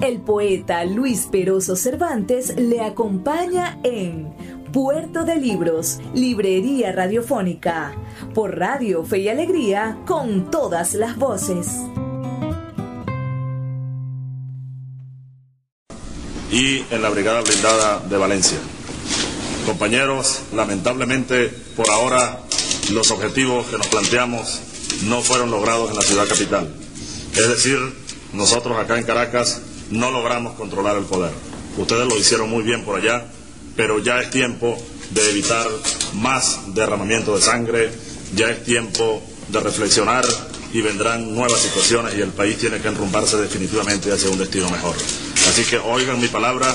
El 0.00 0.22
poeta 0.22 0.82
Luis 0.86 1.28
Peroso 1.30 1.76
Cervantes 1.76 2.54
le 2.56 2.80
acompaña 2.80 3.78
en 3.84 4.34
Puerto 4.72 5.24
de 5.24 5.36
Libros, 5.36 5.98
Librería 6.14 6.90
Radiofónica, 6.90 7.92
por 8.34 8.58
Radio 8.58 9.04
Fe 9.04 9.18
y 9.18 9.28
Alegría, 9.28 9.98
con 10.06 10.50
todas 10.50 10.94
las 10.94 11.18
voces. 11.18 11.68
Y 16.50 16.82
en 16.90 17.02
la 17.02 17.10
Brigada 17.10 17.42
Blindada 17.42 18.00
de 18.08 18.16
Valencia. 18.16 18.58
Compañeros, 19.66 20.44
lamentablemente 20.54 21.50
por 21.76 21.90
ahora 21.90 22.40
los 22.90 23.10
objetivos 23.10 23.66
que 23.66 23.76
nos 23.76 23.88
planteamos 23.88 24.62
no 25.04 25.20
fueron 25.20 25.50
logrados 25.50 25.90
en 25.90 25.96
la 25.96 26.02
ciudad 26.02 26.26
capital. 26.26 26.74
Es 27.36 27.48
decir, 27.48 27.78
nosotros 28.32 28.78
acá 28.78 28.96
en 28.98 29.04
Caracas 29.04 29.60
no 29.90 30.10
logramos 30.10 30.54
controlar 30.54 30.96
el 30.96 31.04
poder. 31.04 31.32
Ustedes 31.76 32.06
lo 32.06 32.16
hicieron 32.16 32.50
muy 32.50 32.62
bien 32.62 32.84
por 32.84 32.96
allá, 32.96 33.26
pero 33.76 33.98
ya 33.98 34.20
es 34.20 34.30
tiempo 34.30 34.76
de 35.10 35.30
evitar 35.30 35.66
más 36.14 36.74
derramamiento 36.74 37.34
de 37.34 37.42
sangre, 37.42 37.90
ya 38.34 38.50
es 38.50 38.64
tiempo 38.64 39.22
de 39.48 39.60
reflexionar 39.60 40.24
y 40.72 40.80
vendrán 40.82 41.34
nuevas 41.34 41.60
situaciones 41.60 42.14
y 42.14 42.20
el 42.20 42.30
país 42.30 42.58
tiene 42.58 42.80
que 42.80 42.88
enrumbarse 42.88 43.36
definitivamente 43.36 44.12
hacia 44.12 44.30
un 44.30 44.38
destino 44.38 44.70
mejor. 44.70 44.94
Así 45.48 45.64
que 45.64 45.78
oigan 45.78 46.20
mi 46.20 46.28
palabra, 46.28 46.74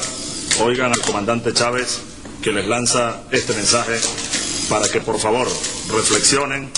oigan 0.60 0.92
al 0.92 1.02
comandante 1.02 1.54
Chávez 1.54 2.02
que 2.42 2.52
les 2.52 2.68
lanza 2.68 3.22
este 3.32 3.54
mensaje 3.54 4.00
para 4.70 4.90
que 4.90 5.00
por 5.00 5.20
favor 5.20 5.48
reflexionen 5.92 6.70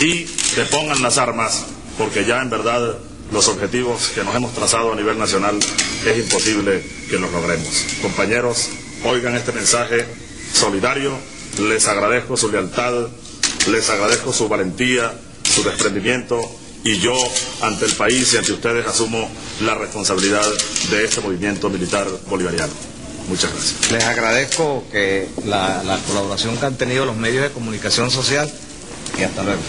y 0.00 0.24
que 0.24 0.64
pongan 0.70 1.00
las 1.02 1.18
armas, 1.18 1.64
porque 1.96 2.24
ya 2.24 2.42
en 2.42 2.50
verdad 2.50 2.98
los 3.34 3.48
objetivos 3.48 4.10
que 4.14 4.22
nos 4.22 4.32
hemos 4.36 4.54
trazado 4.54 4.92
a 4.92 4.96
nivel 4.96 5.18
nacional 5.18 5.58
es 6.06 6.18
imposible 6.18 6.80
que 7.10 7.18
los 7.18 7.32
logremos. 7.32 7.68
Compañeros, 8.00 8.68
oigan 9.04 9.34
este 9.34 9.50
mensaje 9.50 10.06
solidario, 10.54 11.18
les 11.68 11.88
agradezco 11.88 12.36
su 12.36 12.50
lealtad, 12.52 13.08
les 13.72 13.90
agradezco 13.90 14.32
su 14.32 14.48
valentía, 14.48 15.12
su 15.42 15.64
desprendimiento 15.64 16.40
y 16.84 17.00
yo 17.00 17.14
ante 17.60 17.86
el 17.86 17.92
país 17.96 18.32
y 18.32 18.36
ante 18.36 18.52
ustedes 18.52 18.86
asumo 18.86 19.28
la 19.62 19.74
responsabilidad 19.74 20.46
de 20.90 21.04
este 21.04 21.20
movimiento 21.20 21.68
militar 21.68 22.06
bolivariano. 22.30 22.72
Muchas 23.28 23.50
gracias. 23.52 23.90
Les 23.90 24.04
agradezco 24.04 24.84
que 24.92 25.28
la, 25.44 25.82
la 25.82 25.98
colaboración 25.98 26.56
que 26.56 26.66
han 26.66 26.76
tenido 26.76 27.04
los 27.04 27.16
medios 27.16 27.42
de 27.42 27.50
comunicación 27.50 28.12
social 28.12 28.48
y 29.18 29.24
hasta 29.24 29.42
luego. 29.42 29.60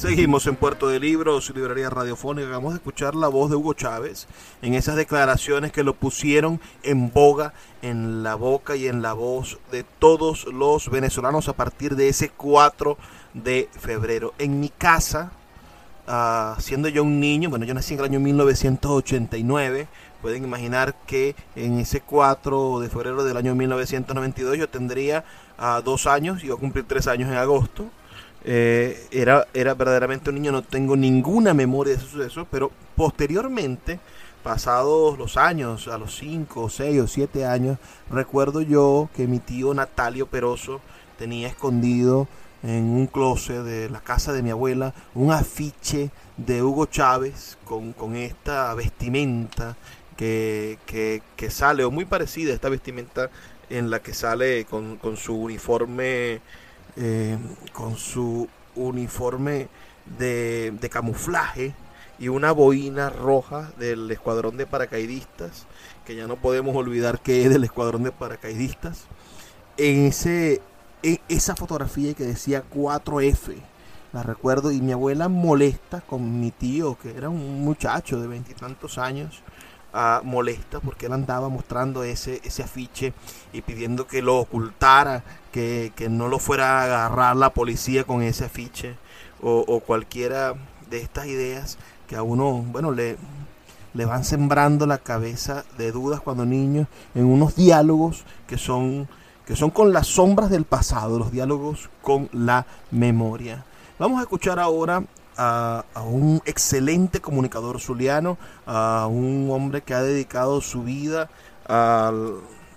Seguimos 0.00 0.46
en 0.46 0.56
Puerto 0.56 0.88
de 0.88 0.98
Libros, 0.98 1.52
librería 1.54 1.90
radiofónica. 1.90 2.46
Acabamos 2.46 2.72
de 2.72 2.78
escuchar 2.78 3.14
la 3.14 3.28
voz 3.28 3.50
de 3.50 3.56
Hugo 3.56 3.74
Chávez 3.74 4.28
en 4.62 4.72
esas 4.72 4.96
declaraciones 4.96 5.72
que 5.72 5.84
lo 5.84 5.92
pusieron 5.92 6.58
en 6.82 7.12
boga, 7.12 7.52
en 7.82 8.22
la 8.22 8.34
boca 8.34 8.76
y 8.76 8.88
en 8.88 9.02
la 9.02 9.12
voz 9.12 9.58
de 9.70 9.84
todos 9.84 10.46
los 10.46 10.88
venezolanos 10.88 11.50
a 11.50 11.52
partir 11.52 11.96
de 11.96 12.08
ese 12.08 12.30
4 12.30 12.96
de 13.34 13.68
febrero. 13.78 14.32
En 14.38 14.58
mi 14.58 14.70
casa, 14.70 15.32
uh, 16.08 16.58
siendo 16.58 16.88
yo 16.88 17.02
un 17.02 17.20
niño, 17.20 17.50
bueno, 17.50 17.66
yo 17.66 17.74
nací 17.74 17.92
en 17.92 18.00
el 18.00 18.06
año 18.06 18.20
1989. 18.20 19.86
Pueden 20.22 20.44
imaginar 20.44 20.94
que 21.06 21.36
en 21.56 21.78
ese 21.78 22.00
4 22.00 22.80
de 22.80 22.88
febrero 22.88 23.22
del 23.22 23.36
año 23.36 23.54
1992 23.54 24.56
yo 24.56 24.66
tendría 24.70 25.26
uh, 25.58 25.82
dos 25.82 26.06
años, 26.06 26.42
iba 26.42 26.54
a 26.54 26.58
cumplir 26.58 26.86
tres 26.88 27.06
años 27.06 27.28
en 27.28 27.36
agosto. 27.36 27.90
Eh, 28.52 29.06
era, 29.12 29.46
era 29.54 29.74
verdaderamente 29.74 30.30
un 30.30 30.34
niño, 30.34 30.50
no 30.50 30.62
tengo 30.62 30.96
ninguna 30.96 31.54
memoria 31.54 31.94
de 31.94 32.00
ese 32.00 32.10
suceso, 32.10 32.48
pero 32.50 32.72
posteriormente, 32.96 34.00
pasados 34.42 35.16
los 35.16 35.36
años, 35.36 35.86
a 35.86 35.96
los 35.98 36.16
5, 36.16 36.68
6 36.68 37.00
o 37.00 37.06
7 37.06 37.46
años, 37.46 37.78
recuerdo 38.10 38.60
yo 38.60 39.08
que 39.14 39.28
mi 39.28 39.38
tío 39.38 39.72
Natalio 39.72 40.26
Peroso 40.26 40.80
tenía 41.16 41.46
escondido 41.46 42.26
en 42.64 42.86
un 42.86 43.06
closet 43.06 43.62
de 43.62 43.88
la 43.88 44.00
casa 44.00 44.32
de 44.32 44.42
mi 44.42 44.50
abuela 44.50 44.94
un 45.14 45.30
afiche 45.30 46.10
de 46.36 46.60
Hugo 46.60 46.86
Chávez 46.86 47.56
con, 47.64 48.16
esta 48.16 48.74
vestimenta 48.74 49.76
que, 50.16 50.76
que, 50.86 51.50
sale, 51.52 51.84
o 51.84 51.92
muy 51.92 52.04
parecida 52.04 52.50
a 52.50 52.54
esta 52.56 52.68
vestimenta 52.68 53.30
en 53.68 53.90
la 53.90 54.00
que 54.00 54.12
sale 54.12 54.64
con, 54.64 54.96
con 54.96 55.16
su 55.16 55.36
uniforme, 55.36 56.40
eh, 56.96 57.38
con 57.72 57.96
su 57.96 58.48
uniforme 58.74 59.68
de, 60.18 60.88
camuflaje 60.90 61.74
y 62.18 62.28
una 62.28 62.52
boina 62.52 63.10
roja 63.10 63.72
del 63.78 64.10
escuadrón 64.10 64.56
de 64.56 64.66
paracaidistas, 64.66 65.66
que 66.04 66.16
ya 66.16 66.26
no 66.26 66.36
podemos 66.36 66.76
olvidar 66.76 67.20
que 67.20 67.44
es 67.44 67.50
del 67.50 67.64
escuadrón 67.64 68.02
de 68.02 68.12
paracaidistas. 68.12 69.04
En 69.76 70.06
ese, 70.06 70.60
e, 71.02 71.20
esa 71.28 71.56
fotografía 71.56 72.14
que 72.14 72.24
decía 72.24 72.64
4F. 72.72 73.54
La 74.12 74.24
recuerdo 74.24 74.72
y 74.72 74.80
mi 74.80 74.90
abuela 74.92 75.28
molesta 75.28 76.00
con 76.00 76.40
mi 76.40 76.50
tío, 76.50 76.98
que 76.98 77.16
era 77.16 77.28
un 77.28 77.64
muchacho 77.64 78.20
de 78.20 78.26
veintitantos 78.26 78.98
años, 78.98 79.42
uh, 79.92 80.24
molesta 80.24 80.80
porque 80.80 81.06
él 81.06 81.12
andaba 81.12 81.48
mostrando 81.48 82.02
ese, 82.02 82.40
ese 82.44 82.62
afiche 82.62 83.12
y 83.52 83.62
pidiendo 83.62 84.06
que 84.06 84.22
lo 84.22 84.38
ocultara, 84.38 85.24
que, 85.52 85.92
no 86.10 86.28
lo 86.28 86.38
fuera 86.38 86.80
a 86.80 86.84
agarrar 86.84 87.36
la 87.36 87.50
policía 87.50 88.04
con 88.04 88.22
ese 88.22 88.44
afiche 88.44 88.96
o, 89.42 89.64
o 89.66 89.80
cualquiera 89.80 90.54
de 90.90 90.98
estas 90.98 91.26
ideas 91.26 91.78
que 92.08 92.16
a 92.16 92.22
uno, 92.22 92.64
bueno, 92.68 92.90
le, 92.90 93.16
le 93.94 94.04
van 94.04 94.24
sembrando 94.24 94.86
la 94.86 94.98
cabeza 94.98 95.64
de 95.78 95.92
dudas 95.92 96.20
cuando 96.20 96.44
niños 96.44 96.86
en 97.14 97.24
unos 97.24 97.56
diálogos 97.56 98.24
que 98.46 98.58
son 98.58 99.08
que 99.46 99.56
son 99.56 99.70
con 99.70 99.92
las 99.92 100.06
sombras 100.06 100.48
del 100.48 100.64
pasado, 100.64 101.18
los 101.18 101.32
diálogos 101.32 101.90
con 102.02 102.28
la 102.32 102.66
memoria. 102.92 103.64
Vamos 103.98 104.20
a 104.20 104.22
escuchar 104.22 104.60
ahora 104.60 105.02
a, 105.36 105.84
un 106.04 106.42
excelente 106.44 107.20
comunicador 107.20 107.80
zuliano, 107.80 108.38
a 108.66 109.06
un 109.10 109.48
hombre 109.50 109.82
que 109.82 109.94
ha 109.94 110.02
dedicado 110.02 110.60
su 110.60 110.82
vida 110.82 111.30
a, 111.66 112.12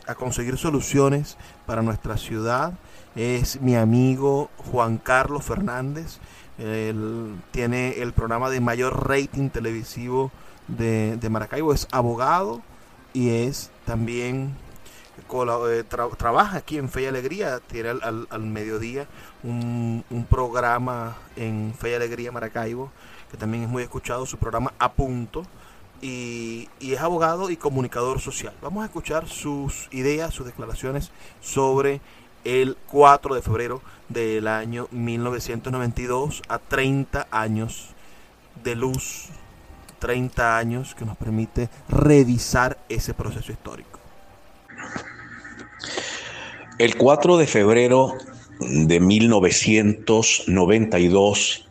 a 0.08 0.16
conseguir 0.16 0.58
soluciones 0.58 1.38
para 1.66 1.82
nuestra 1.82 2.18
ciudad. 2.18 2.74
Es 3.16 3.62
mi 3.62 3.76
amigo 3.76 4.50
Juan 4.72 4.98
Carlos 4.98 5.44
Fernández. 5.44 6.18
Él 6.58 7.36
tiene 7.52 8.02
el 8.02 8.14
programa 8.14 8.50
de 8.50 8.62
mayor 8.62 9.08
rating 9.10 9.50
televisivo 9.50 10.32
de, 10.68 11.18
de 11.18 11.30
Maracaibo. 11.30 11.74
Es 11.74 11.88
abogado 11.92 12.62
y 13.14 13.30
es 13.30 13.70
también 13.86 14.56
eh, 15.70 15.84
trabaja 16.18 16.58
aquí 16.58 16.78
en 16.78 16.90
Fe 16.90 17.04
y 17.04 17.06
Alegría, 17.06 17.60
tiene 17.60 17.90
al, 17.90 18.42
mediodía 18.42 19.08
un, 19.44 20.26
programa 20.30 21.18
en 21.36 21.74
Fe 21.78 21.92
y 21.92 21.94
Alegría 21.94 22.32
Maracaibo, 22.32 22.92
que 23.32 23.38
también 23.38 23.64
es 23.64 23.70
muy 23.70 23.84
escuchado, 23.84 24.26
su 24.26 24.38
programa 24.38 24.74
A 24.80 24.92
Punto, 24.94 25.44
y, 26.02 26.70
es 26.80 27.00
abogado 27.00 27.50
y 27.50 27.58
comunicador 27.58 28.20
social. 28.20 28.54
Vamos 28.62 28.84
a 28.84 28.86
escuchar 28.86 29.28
sus 29.28 29.88
ideas, 29.92 30.34
sus 30.34 30.46
declaraciones 30.46 31.12
sobre 31.42 32.02
el 32.44 32.78
4 32.88 33.36
de 33.36 33.42
febrero 33.42 33.82
del 34.10 34.48
año 34.48 34.88
1992 34.92 36.42
a 36.50 36.60
30 36.60 37.28
años 37.32 37.90
de 38.64 38.76
luz, 38.76 39.30
30 40.00 40.58
años 40.58 40.94
que 40.96 41.06
nos 41.06 41.18
permite 41.18 41.70
revisar 41.88 42.78
ese 42.90 43.14
proceso 43.14 43.52
histórico. 43.52 44.00
El 46.78 46.98
4 46.98 47.38
de 47.38 47.48
febrero 47.48 48.18
de 48.60 49.00
1992 49.00 51.68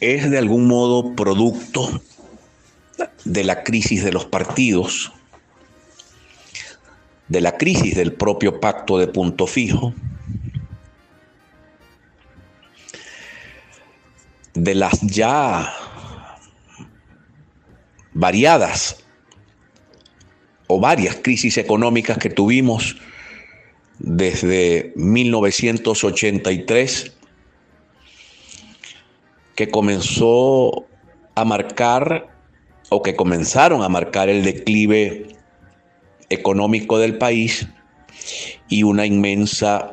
es 0.00 0.30
de 0.30 0.38
algún 0.38 0.66
modo 0.66 1.14
producto 1.14 2.02
de 3.24 3.44
la 3.44 3.62
crisis 3.62 4.02
de 4.04 4.12
los 4.12 4.24
partidos, 4.24 5.12
de 7.28 7.40
la 7.40 7.56
crisis 7.56 7.94
del 7.94 8.12
propio 8.12 8.58
pacto 8.60 8.98
de 8.98 9.06
punto 9.06 9.46
fijo, 9.46 9.94
de 14.54 14.74
las 14.74 15.00
ya 15.00 15.72
variadas 18.12 19.04
o 20.66 20.80
varias 20.80 21.16
crisis 21.22 21.58
económicas 21.58 22.18
que 22.18 22.28
tuvimos 22.28 22.96
desde 24.02 24.92
1983, 24.96 27.16
que 29.54 29.68
comenzó 29.68 30.86
a 31.36 31.44
marcar 31.44 32.28
o 32.90 33.00
que 33.00 33.14
comenzaron 33.14 33.82
a 33.82 33.88
marcar 33.88 34.28
el 34.28 34.44
declive 34.44 35.28
económico 36.30 36.98
del 36.98 37.16
país 37.16 37.68
y 38.68 38.82
una 38.82 39.06
inmensa 39.06 39.92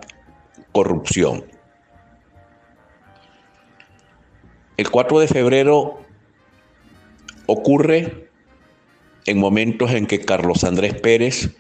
corrupción. 0.72 1.45
El 4.78 4.89
4 4.89 5.19
de 5.19 5.28
febrero 5.28 6.00
ocurre 7.45 8.28
en 9.28 9.38
momentos 9.38 9.91
en 9.91 10.08
que 10.08 10.22
Carlos 10.22 10.63
Andrés 10.63 10.95
Pérez 10.95 11.56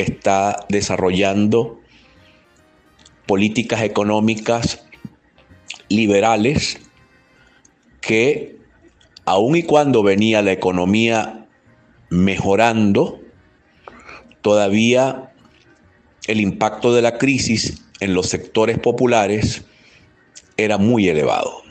está 0.00 0.66
desarrollando 0.68 1.80
políticas 3.26 3.82
económicas 3.82 4.84
liberales 5.88 6.78
que, 8.00 8.56
aun 9.24 9.56
y 9.56 9.62
cuando 9.62 10.02
venía 10.02 10.42
la 10.42 10.52
economía 10.52 11.46
mejorando, 12.10 13.20
todavía 14.40 15.32
el 16.26 16.40
impacto 16.40 16.94
de 16.94 17.02
la 17.02 17.18
crisis 17.18 17.84
en 18.00 18.14
los 18.14 18.28
sectores 18.28 18.78
populares 18.78 19.64
era 20.56 20.78
muy 20.78 21.08
elevado. 21.08 21.62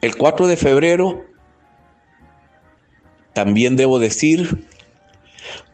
El 0.00 0.16
4 0.16 0.48
de 0.48 0.56
febrero 0.56 1.24
también 3.34 3.76
debo 3.76 3.98
decir, 3.98 4.66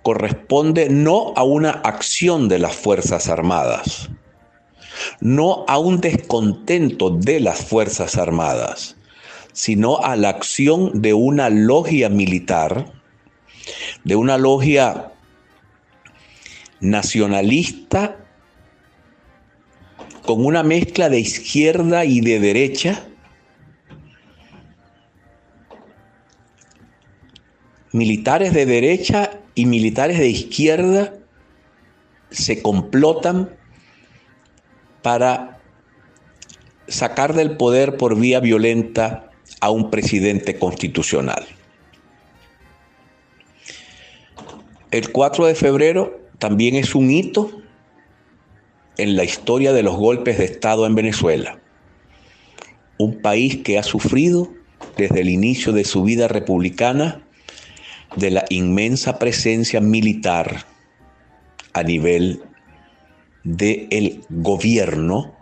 corresponde 0.03 0.89
no 0.89 1.33
a 1.37 1.43
una 1.43 1.71
acción 1.71 2.49
de 2.49 2.59
las 2.59 2.75
Fuerzas 2.75 3.29
Armadas, 3.29 4.09
no 5.21 5.65
a 5.69 5.79
un 5.79 6.01
descontento 6.01 7.11
de 7.11 7.41
las 7.41 7.65
Fuerzas 7.65 8.17
Armadas, 8.17 8.97
sino 9.53 9.99
a 9.99 10.17
la 10.17 10.31
acción 10.31 11.03
de 11.03 11.15
una 11.15 11.51
logia 11.51 12.09
militar, 12.09 12.93
de 14.05 14.17
una 14.17 14.39
logia 14.39 15.13
nacionalista 16.81 18.17
con 20.25 20.45
una 20.45 20.63
mezcla 20.63 21.09
de 21.09 21.21
izquierda 21.21 22.05
y 22.05 22.21
de 22.21 22.39
derecha, 22.39 23.09
militares 27.93 28.53
de 28.53 28.67
derecha 28.67 29.41
y 29.59 29.67
militares 29.67 30.21
de 30.21 30.29
izquierda 30.29 31.15
se 32.31 32.63
complotan 32.63 33.51
para 35.03 35.59
sacar 36.87 37.35
del 37.35 37.57
poder 37.57 37.97
por 37.97 38.17
vía 38.17 38.39
violenta 38.39 39.33
a 39.61 39.71
un 39.71 39.91
presidente 39.91 40.61
constitucional. 40.61 41.45
El 44.93 45.11
4 45.11 45.47
de 45.47 45.57
febrero 45.57 46.21
también 46.39 46.77
es 46.77 46.95
un 46.95 47.11
hito 47.11 47.51
en 48.97 49.17
la 49.17 49.25
historia 49.25 49.73
de 49.73 49.83
los 49.83 49.97
golpes 49.97 50.39
de 50.39 50.45
Estado 50.45 50.87
en 50.87 50.95
Venezuela, 50.95 51.59
un 52.97 53.21
país 53.21 53.57
que 53.65 53.77
ha 53.77 53.83
sufrido 53.83 54.53
desde 54.97 55.23
el 55.23 55.29
inicio 55.29 55.73
de 55.73 55.83
su 55.83 56.05
vida 56.05 56.29
republicana 56.29 57.25
de 58.17 58.31
la 58.31 58.45
inmensa 58.49 59.19
presencia 59.19 59.81
militar 59.81 60.65
a 61.73 61.83
nivel 61.83 62.43
del 63.45 64.21
gobierno 64.31 65.35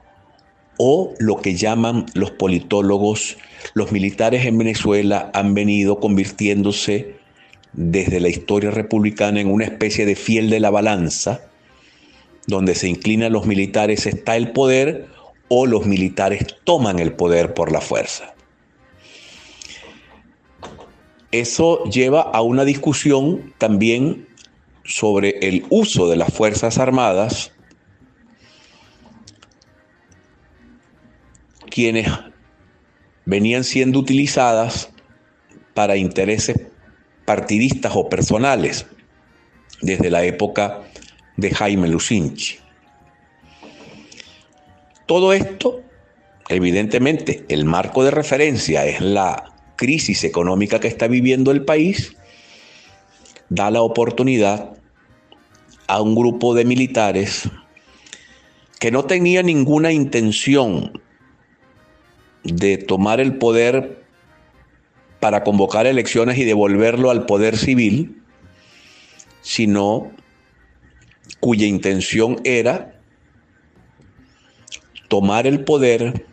o 0.79 1.15
lo 1.19 1.37
que 1.37 1.55
llaman 1.55 2.07
los 2.15 2.31
politólogos, 2.33 3.39
los 3.75 3.93
militares 3.93 4.45
en 4.45 4.59
Venezuela 4.59 5.31
han 5.33 5.55
venido 5.55 6.01
convirtiéndose 6.01 7.17
desde 7.73 8.21
la 8.21 8.29
historia 8.29 8.71
republicana 8.71 9.41
en 9.41 9.51
una 9.51 9.65
especie 9.65 10.07
de 10.07 10.17
fiel 10.17 10.51
de 10.51 10.61
la 10.61 10.71
balanza, 10.71 11.41
donde 12.47 12.75
se 12.75 12.89
inclinan 12.89 13.33
los 13.33 13.47
militares 13.47 14.07
está 14.07 14.37
el 14.37 14.53
poder 14.53 15.07
o 15.49 15.67
los 15.67 15.87
militares 15.87 16.47
toman 16.65 16.99
el 16.99 17.13
poder 17.13 17.55
por 17.55 17.73
la 17.73 17.81
fuerza. 17.81 18.36
Eso 21.33 21.85
lleva 21.85 22.23
a 22.23 22.43
una 22.43 22.65
discusión 22.65 23.53
también 23.59 24.29
sobre 24.85 25.39
el 25.41 25.67
uso 25.71 26.09
de 26.09 26.17
las 26.17 26.33
Fuerzas 26.33 26.79
Armadas, 26.79 27.53
quienes 31.69 32.09
venían 33.25 33.65
siendo 33.65 33.99
utilizadas 33.99 34.91
para 35.75 35.97
intereses 35.97 36.57
partidistas 37.25 37.93
o 37.97 38.09
personales 38.09 38.87
desde 39.83 40.11
la 40.11 40.25
época 40.25 40.83
de 41.37 41.51
Jaime 41.51 41.89
Lucinchi. 41.89 42.59
Todo 45.07 45.33
esto, 45.33 45.83
evidentemente, 46.49 47.45
el 47.49 47.65
marco 47.65 48.05
de 48.05 48.11
referencia 48.11 48.87
es 48.87 49.01
la 49.01 49.56
crisis 49.77 50.25
económica 50.25 50.81
que 50.81 50.89
está 50.89 51.07
viviendo 51.07 51.51
el 51.51 51.65
país, 51.65 52.17
da 53.49 53.71
la 53.71 53.83
oportunidad 53.83 54.77
a 55.87 56.01
un 56.01 56.15
grupo 56.15 56.55
de 56.55 56.65
militares 56.65 57.49
que 58.81 58.91
no 58.91 59.05
tenía 59.05 59.43
ninguna 59.43 59.93
intención 59.93 61.01
de 62.43 62.79
tomar 62.79 63.21
el 63.21 63.37
poder 63.39 64.05
para 65.21 65.43
convocar 65.45 65.87
elecciones 65.87 66.39
y 66.39 66.45
devolverlo 66.45 67.11
al 67.11 67.27
poder 67.27 67.57
civil, 67.57 68.23
sino 69.41 70.13
cuya 71.41 71.67
intención 71.67 72.41
era 72.45 73.01
tomar 75.09 75.47
el 75.47 75.65
poder 75.65 76.27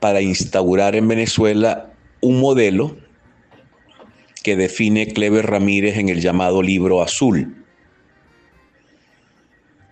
para 0.00 0.20
instaurar 0.20 0.94
en 0.94 1.08
Venezuela 1.08 1.92
un 2.20 2.40
modelo 2.40 2.96
que 4.42 4.56
define 4.56 5.08
Clever 5.08 5.46
Ramírez 5.46 5.98
en 5.98 6.08
el 6.08 6.20
llamado 6.20 6.62
libro 6.62 7.02
azul. 7.02 7.64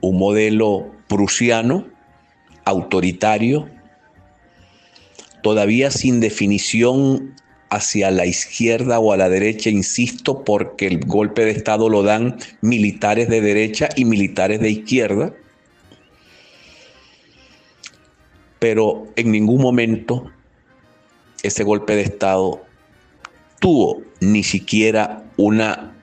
Un 0.01 0.19
modelo 0.19 0.93
prusiano, 1.09 1.87
autoritario, 2.65 3.69
todavía 5.43 5.91
sin 5.91 6.21
definición 6.21 7.35
hacia 7.71 8.11
la 8.11 8.27
izquierda 8.27 8.99
o 8.99 9.13
a 9.13 9.17
la 9.17 9.29
derecha, 9.29 9.71
insisto, 9.71 10.45
porque 10.45 10.87
el 10.87 11.01
golpe 11.01 11.45
de 11.45 11.51
Estado 11.51 11.89
lo 11.89 12.03
dan 12.03 12.37
militares 12.61 13.29
de 13.29 13.41
derecha 13.41 13.89
y 13.97 14.05
militares 14.05 14.61
de 14.61 14.71
izquierda, 14.71 15.35
pero 18.59 19.07
en 19.17 19.33
ningún 19.33 19.61
momento 19.61 20.31
ese 21.47 21.65
golpe 21.65 21.97
de 21.97 22.03
Estado 22.03 22.63
tuvo 23.61 24.03
ni 24.21 24.43
siquiera 24.43 25.25
una 25.37 25.95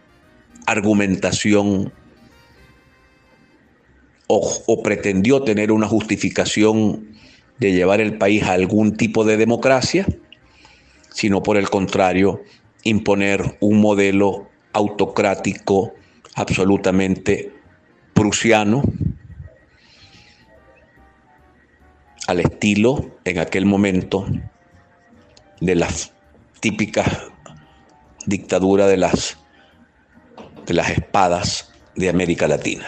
argumentación 0.66 1.92
o, 4.28 4.82
pretendió 4.82 5.44
tener 5.44 5.72
una 5.72 5.88
justificación 5.88 7.10
de 7.60 7.72
llevar 7.72 8.02
el 8.02 8.18
país 8.18 8.44
a 8.44 8.54
algún 8.54 8.98
tipo 8.98 9.26
de 9.26 9.38
democracia, 9.38 10.08
sino 11.12 11.44
por 11.44 11.58
el 11.58 11.70
contrario, 11.70 12.42
imponer 12.84 13.58
un 13.60 13.80
modelo 13.80 14.50
autocrático 14.72 15.94
absolutamente 16.36 17.52
prusiano, 18.16 18.82
al 22.26 22.40
estilo 22.40 23.12
en 23.26 23.38
aquel 23.38 23.66
momento 23.66 24.26
de 25.60 25.76
las 25.76 26.12
típicas 26.60 27.08
dictaduras 28.26 28.88
de 28.88 28.98
las, 28.98 29.38
de 30.66 30.74
las 30.74 30.90
espadas 30.90 31.72
de 31.96 32.10
América 32.10 32.48
Latina. 32.48 32.86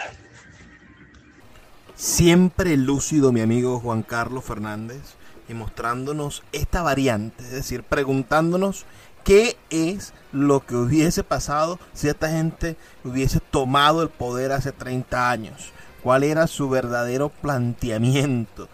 Siempre 1.94 2.76
lúcido 2.76 3.32
mi 3.32 3.40
amigo 3.40 3.80
Juan 3.80 4.02
Carlos 4.02 4.44
Fernández 4.44 5.16
y 5.48 5.54
mostrándonos 5.54 6.42
esta 6.52 6.82
variante, 6.82 7.42
es 7.42 7.52
decir, 7.52 7.82
preguntándonos 7.82 8.84
qué 9.24 9.56
es 9.70 10.12
lo 10.32 10.64
que 10.64 10.76
hubiese 10.76 11.24
pasado 11.24 11.78
si 11.92 12.08
esta 12.08 12.30
gente 12.30 12.76
hubiese 13.04 13.40
tomado 13.40 14.02
el 14.02 14.08
poder 14.08 14.52
hace 14.52 14.72
30 14.72 15.30
años, 15.30 15.72
cuál 16.02 16.22
era 16.22 16.46
su 16.46 16.68
verdadero 16.68 17.28
planteamiento 17.28 18.68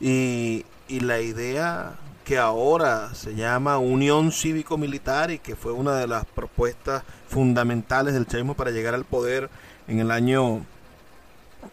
y, 0.00 0.64
y 0.88 1.00
la 1.00 1.20
idea 1.20 1.94
que 2.24 2.38
ahora 2.38 3.14
se 3.14 3.34
llama 3.34 3.78
Unión 3.78 4.32
Cívico-Militar 4.32 5.30
y 5.30 5.38
que 5.38 5.56
fue 5.56 5.72
una 5.72 5.96
de 5.96 6.06
las 6.06 6.24
propuestas 6.24 7.04
fundamentales 7.28 8.14
del 8.14 8.26
chavismo 8.26 8.54
para 8.54 8.70
llegar 8.70 8.94
al 8.94 9.04
poder 9.04 9.50
en 9.86 10.00
el 10.00 10.10
año 10.10 10.64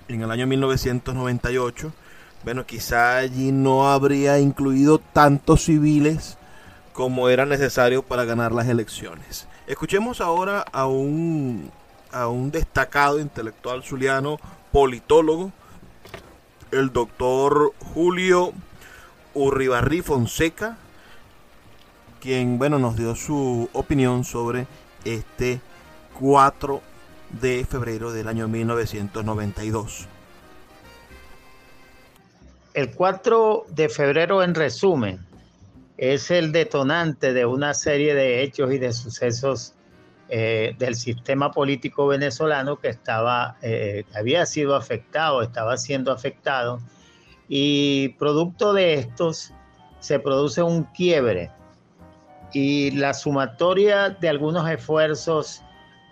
en 0.08 0.22
el 0.22 0.32
año 0.32 0.48
1998. 0.48 1.94
Bueno, 2.44 2.66
quizá 2.66 3.18
allí 3.18 3.52
no 3.52 3.90
habría 3.90 4.40
incluido 4.40 5.00
tantos 5.00 5.66
civiles 5.66 6.38
como 6.94 7.30
era 7.30 7.46
necesario 7.46 8.04
para 8.04 8.26
ganar 8.26 8.52
las 8.52 8.68
elecciones. 8.68 9.48
Escuchemos 9.68 10.20
ahora 10.22 10.66
a 10.72 10.86
un, 10.86 11.72
a 12.12 12.28
un 12.28 12.52
destacado 12.52 13.20
intelectual 13.20 13.84
zuliano, 13.84 14.38
politólogo, 14.72 15.52
el 16.72 16.92
doctor 16.92 17.74
Julio 17.94 18.54
Urribarri 19.34 20.02
Fonseca, 20.02 20.78
quien, 22.20 22.58
bueno, 22.58 22.80
nos 22.80 22.98
dio 22.98 23.16
su 23.16 23.70
opinión 23.74 24.24
sobre 24.24 24.68
este 25.06 25.62
4 26.20 26.82
de 27.42 27.66
febrero 27.66 28.12
del 28.12 28.28
año 28.28 28.48
1992. 28.48 30.08
El 32.74 32.92
4 32.92 33.66
de 33.70 33.90
febrero, 33.90 34.44
en 34.44 34.56
resumen, 34.56 35.20
es 35.98 36.32
el 36.32 36.52
detonante 36.52 37.34
de 37.34 37.46
una 37.46 37.74
serie 37.74 38.14
de 38.16 38.44
hechos 38.44 38.72
y 38.74 38.78
de 38.78 38.94
sucesos 38.94 39.74
eh, 40.30 40.76
del 40.80 40.96
sistema 40.96 41.52
político 41.52 42.08
venezolano 42.08 42.80
que 42.80 42.88
estaba, 42.88 43.58
eh, 43.62 44.06
había 44.16 44.46
sido 44.46 44.76
afectado, 44.76 45.42
estaba 45.42 45.76
siendo 45.78 46.12
afectado 46.12 46.80
y 47.54 48.08
producto 48.18 48.72
de 48.72 48.94
estos 48.94 49.52
se 50.00 50.20
produce 50.20 50.64
un 50.64 50.84
quiebre 50.86 51.52
y 52.54 52.92
la 52.92 53.14
sumatoria 53.14 54.10
de 54.10 54.30
algunos 54.30 54.70
esfuerzos 54.70 55.62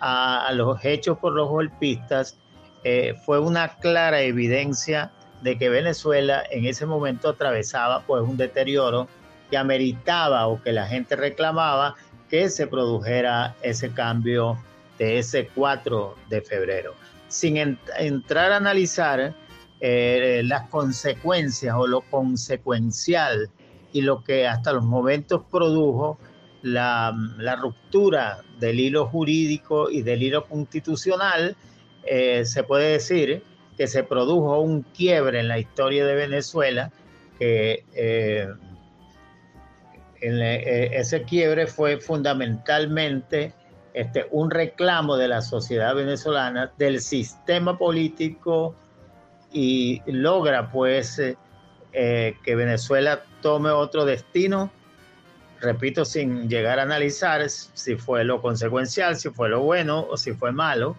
a, 0.01 0.51
los 0.53 0.83
hechos 0.83 1.17
por 1.17 1.31
los 1.31 1.47
golpistas 1.47 2.37
eh, 2.83 3.15
fue 3.25 3.39
una 3.39 3.69
clara 3.77 4.19
evidencia 4.19 5.13
de 5.41 5.57
que 5.57 5.69
Venezuela 5.69 6.43
en 6.51 6.65
ese 6.65 6.85
momento 6.85 7.29
atravesaba 7.29 8.01
pues 8.01 8.21
un 8.21 8.35
deterioro 8.35 9.07
que 9.49 9.55
ameritaba 9.55 10.45
o 10.45 10.61
que 10.61 10.73
la 10.73 10.87
gente 10.87 11.15
reclamaba 11.15 11.95
que 12.29 12.49
se 12.49 12.67
produjera 12.67 13.55
ese 13.61 13.93
cambio 13.93 14.61
de 14.97 15.19
ese 15.19 15.47
4 15.47 16.15
de 16.27 16.41
febrero. 16.41 16.95
Sin 17.29 17.55
entrar 17.55 18.51
a 18.51 18.57
analizar 18.57 19.33
eh, 19.81 20.41
las 20.45 20.69
consecuencias 20.69 21.73
o 21.77 21.87
lo 21.87 22.01
consecuencial 22.01 23.49
y 23.93 24.01
lo 24.01 24.23
que 24.23 24.45
hasta 24.45 24.73
los 24.73 24.83
momentos 24.83 25.43
produjo 25.49 26.19
la, 26.61 27.15
ruptura 27.61 28.41
del 28.59 28.79
hilo 28.79 29.07
jurídico 29.07 29.89
y 29.89 30.01
del 30.01 30.21
hilo 30.23 30.45
constitucional, 30.45 31.55
eh, 32.03 32.43
se 32.45 32.63
puede 32.63 32.91
decir 32.91 33.41
que 33.77 33.87
se 33.87 34.03
produjo 34.03 34.59
un 34.59 34.81
quiebre 34.81 35.39
en 35.39 35.47
la 35.47 35.59
historia 35.59 36.05
de 36.05 36.15
Venezuela, 36.15 36.91
que 37.37 37.85
eh, 37.95 38.49
ese 40.21 41.23
quiebre 41.23 41.67
fue 41.67 41.97
fundamentalmente 41.97 43.53
este, 43.93 44.27
un 44.31 44.51
reclamo 44.51 45.15
de 45.15 45.29
la 45.29 45.41
sociedad 45.41 45.95
venezolana, 45.95 46.71
del 46.77 46.99
sistema 46.99 47.77
político 47.77 48.75
y 49.51 50.01
logra 50.05 50.71
pues 50.71 51.19
eh, 51.19 51.37
eh, 51.91 52.37
que 52.43 52.55
Venezuela 52.55 53.23
tome 53.41 53.69
otro 53.69 54.05
destino, 54.05 54.71
repito, 55.59 56.05
sin 56.05 56.47
llegar 56.47 56.79
a 56.79 56.83
analizar 56.83 57.49
si 57.49 57.95
fue 57.95 58.23
lo 58.23 58.41
consecuencial, 58.41 59.17
si 59.17 59.29
fue 59.29 59.49
lo 59.49 59.61
bueno 59.61 60.05
o 60.09 60.17
si 60.17 60.33
fue 60.33 60.51
malo, 60.51 60.95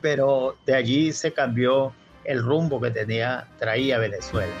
pero 0.00 0.56
de 0.64 0.74
allí 0.74 1.12
se 1.12 1.32
cambió 1.32 1.92
el 2.24 2.42
rumbo 2.42 2.80
que 2.80 2.90
tenía, 2.90 3.46
traía 3.58 3.98
Venezuela. 3.98 4.52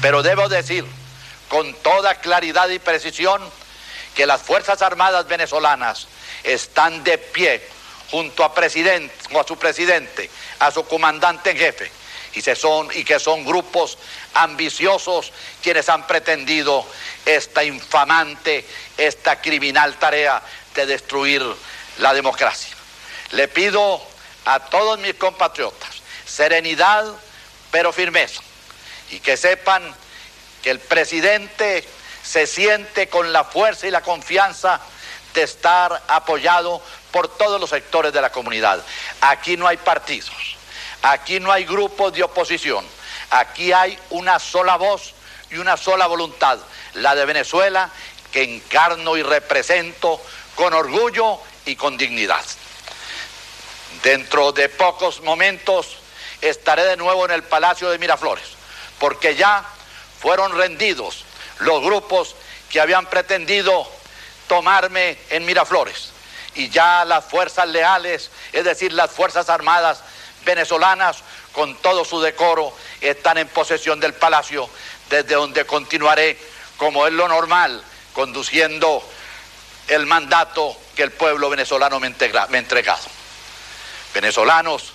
Pero 0.03 0.22
debo 0.22 0.51
decir 0.51 0.84
con 1.49 1.72
toda 1.76 2.16
claridad 2.16 2.68
y 2.68 2.78
precisión 2.78 3.41
que 4.14 4.26
las 4.26 4.43
Fuerzas 4.43 4.82
Armadas 4.82 5.26
venezolanas 5.26 6.07
están 6.45 7.03
de 7.03 7.16
pie 7.16 7.62
junto 8.11 8.45
a, 8.45 8.55
presidente, 8.55 9.14
a 9.34 9.43
su 9.43 9.57
presidente, 9.57 10.28
a 10.59 10.70
su 10.70 10.84
comandante 10.84 11.53
en 11.53 11.57
jefe, 11.57 11.91
y, 12.39 12.41
se 12.41 12.55
son, 12.55 12.89
y 12.95 13.03
que 13.03 13.18
son 13.18 13.45
grupos 13.45 13.99
ambiciosos 14.34 15.32
quienes 15.61 15.89
han 15.89 16.07
pretendido 16.07 16.86
esta 17.26 17.64
infamante, 17.64 18.64
esta 18.97 19.41
criminal 19.41 19.97
tarea 19.99 20.41
de 20.72 20.86
destruir 20.86 21.43
la 21.99 22.14
democracia. 22.14 22.76
Le 23.32 23.49
pido 23.49 24.01
a 24.45 24.61
todos 24.61 25.01
mis 25.01 25.14
compatriotas 25.14 25.97
serenidad, 26.24 27.07
pero 27.72 27.93
firmeza, 27.93 28.41
y 29.11 29.18
que 29.18 29.36
sepan 29.36 29.82
que 30.62 30.70
el 30.70 30.78
presidente 30.78 31.84
se 32.22 32.47
siente 32.47 33.09
con 33.09 33.32
la 33.32 33.43
fuerza 33.43 33.89
y 33.89 33.91
la 33.91 34.03
confianza 34.03 34.80
de 35.34 35.43
estar 35.43 36.05
apoyado 36.07 36.80
por 37.11 37.36
todos 37.36 37.61
los 37.61 37.70
sectores 37.70 38.12
de 38.12 38.20
la 38.20 38.30
comunidad. 38.30 38.84
Aquí 39.22 39.57
no 39.57 39.66
hay 39.66 39.78
partidos, 39.78 40.57
aquí 41.03 41.40
no 41.40 41.53
hay 41.53 41.64
grupos 41.64 42.12
de 42.12 42.22
oposición, 42.22 42.84
aquí 43.30 43.72
hay 43.72 43.99
una 44.11 44.38
sola 44.38 44.76
voz 44.76 45.14
y 45.51 45.57
una 45.57 45.76
sola 45.76 46.07
voluntad, 46.07 46.59
la 46.94 47.14
de 47.14 47.24
Venezuela, 47.24 47.90
que 48.32 48.42
encarno 48.42 49.16
y 49.16 49.22
represento 49.22 50.20
con 50.55 50.74
orgullo 50.74 51.38
y 51.64 51.76
con 51.76 51.96
dignidad. 51.96 52.44
Dentro 54.03 54.53
de 54.53 54.68
pocos 54.68 55.20
momentos 55.22 55.96
estaré 56.40 56.84
de 56.84 56.96
nuevo 56.96 57.24
en 57.24 57.32
el 57.32 57.42
Palacio 57.42 57.90
de 57.90 57.99
Miraflores, 57.99 58.44
porque 58.99 59.34
ya 59.34 59.64
fueron 60.20 60.57
rendidos 60.57 61.24
los 61.61 61.82
grupos 61.82 62.34
que 62.70 62.80
habían 62.80 63.07
pretendido 63.07 63.88
tomarme 64.46 65.18
en 65.30 65.44
Miraflores. 65.44 66.11
Y 66.55 66.70
ya 66.70 67.05
las 67.05 67.24
fuerzas 67.24 67.68
leales, 67.68 68.30
es 68.53 68.64
decir, 68.64 68.92
las 68.92 69.11
Fuerzas 69.11 69.49
Armadas 69.49 70.03
venezolanas, 70.49 71.18
con 71.53 71.76
todo 71.76 72.07
su 72.07 72.20
decoro, 72.22 72.72
están 73.03 73.36
en 73.36 73.49
posesión 73.49 74.01
del 74.01 74.14
palacio, 74.14 74.68
desde 75.11 75.34
donde 75.34 75.66
continuaré, 75.66 76.38
como 76.78 77.07
es 77.07 77.12
lo 77.12 77.28
normal, 77.28 77.84
conduciendo 78.14 79.03
el 79.88 80.07
mandato 80.07 80.74
que 80.96 81.03
el 81.03 81.12
pueblo 81.12 81.51
venezolano 81.51 82.01
me, 82.01 82.07
ha 82.07 82.59
entregado. 82.59 83.05
Venezolanos, 84.14 84.92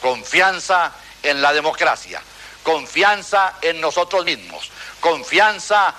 confianza 0.00 0.92
en 1.22 1.40
la 1.42 1.52
democracia 1.52 2.20
confianza 2.64 3.54
en 3.62 3.80
nosotros 3.80 4.26
mismos, 4.26 4.70
confianza 5.00 5.94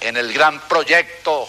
en 0.00 0.16
el 0.16 0.32
gran 0.32 0.58
proyecto 0.62 1.48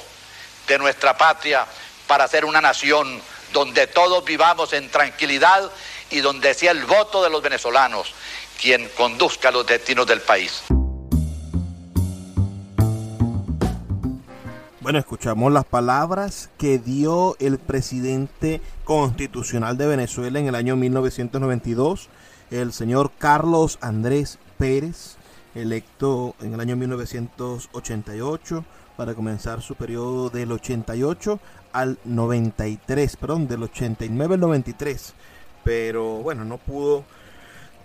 de 0.68 0.78
nuestra 0.78 1.18
patria 1.18 1.66
para 2.06 2.28
ser 2.28 2.46
una 2.46 2.62
nación 2.62 3.20
donde 3.52 3.88
todos 3.88 4.24
vivamos 4.26 4.74
en 4.74 4.92
tranquilidad 4.92 5.72
y 6.12 6.20
donde 6.20 6.54
sea 6.54 6.72
el 6.72 6.86
voto 6.86 7.24
de 7.24 7.30
los 7.30 7.42
venezolanos 7.42 8.14
quien 8.62 8.90
conduzca 8.96 9.52
los 9.52 9.66
destinos 9.66 10.08
del 10.08 10.22
país. 10.22 10.64
Bueno, 14.80 15.00
escuchamos 15.00 15.52
las 15.52 15.66
palabras 15.66 16.50
que 16.58 16.78
dio 16.78 17.38
el 17.40 17.58
presidente 17.58 18.62
constitucional 18.84 19.78
de 19.78 19.88
Venezuela 19.88 20.40
en 20.40 20.48
el 20.48 20.56
año 20.56 20.76
1992 20.76 22.10
el 22.54 22.72
señor 22.72 23.12
Carlos 23.18 23.80
Andrés 23.82 24.38
Pérez, 24.58 25.16
electo 25.56 26.36
en 26.42 26.54
el 26.54 26.60
año 26.60 26.76
1988 26.76 28.64
para 28.96 29.16
comenzar 29.16 29.62
su 29.62 29.76
periodo 29.76 30.30
del 30.30 30.52
88 30.52 31.40
al 31.72 31.98
93, 32.04 33.18
perdón, 33.18 33.48
del 33.48 33.64
89 33.64 34.36
al 34.36 34.40
93. 34.40 35.14
Pero 35.64 36.18
bueno, 36.18 36.46
no 36.46 36.58
pudo 36.58 37.04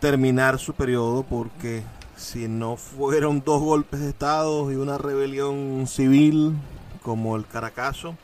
terminar 0.00 0.58
su 0.58 0.74
periodo 0.74 1.22
porque 1.22 1.82
si 2.16 2.48
no 2.48 2.76
fueron 2.76 3.42
dos 3.44 3.60
golpes 3.60 4.00
de 4.00 4.10
Estado 4.10 4.70
y 4.70 4.76
una 4.76 4.98
rebelión 4.98 5.86
civil 5.86 6.54
como 7.02 7.36
el 7.36 7.46
Caracazo, 7.46 8.16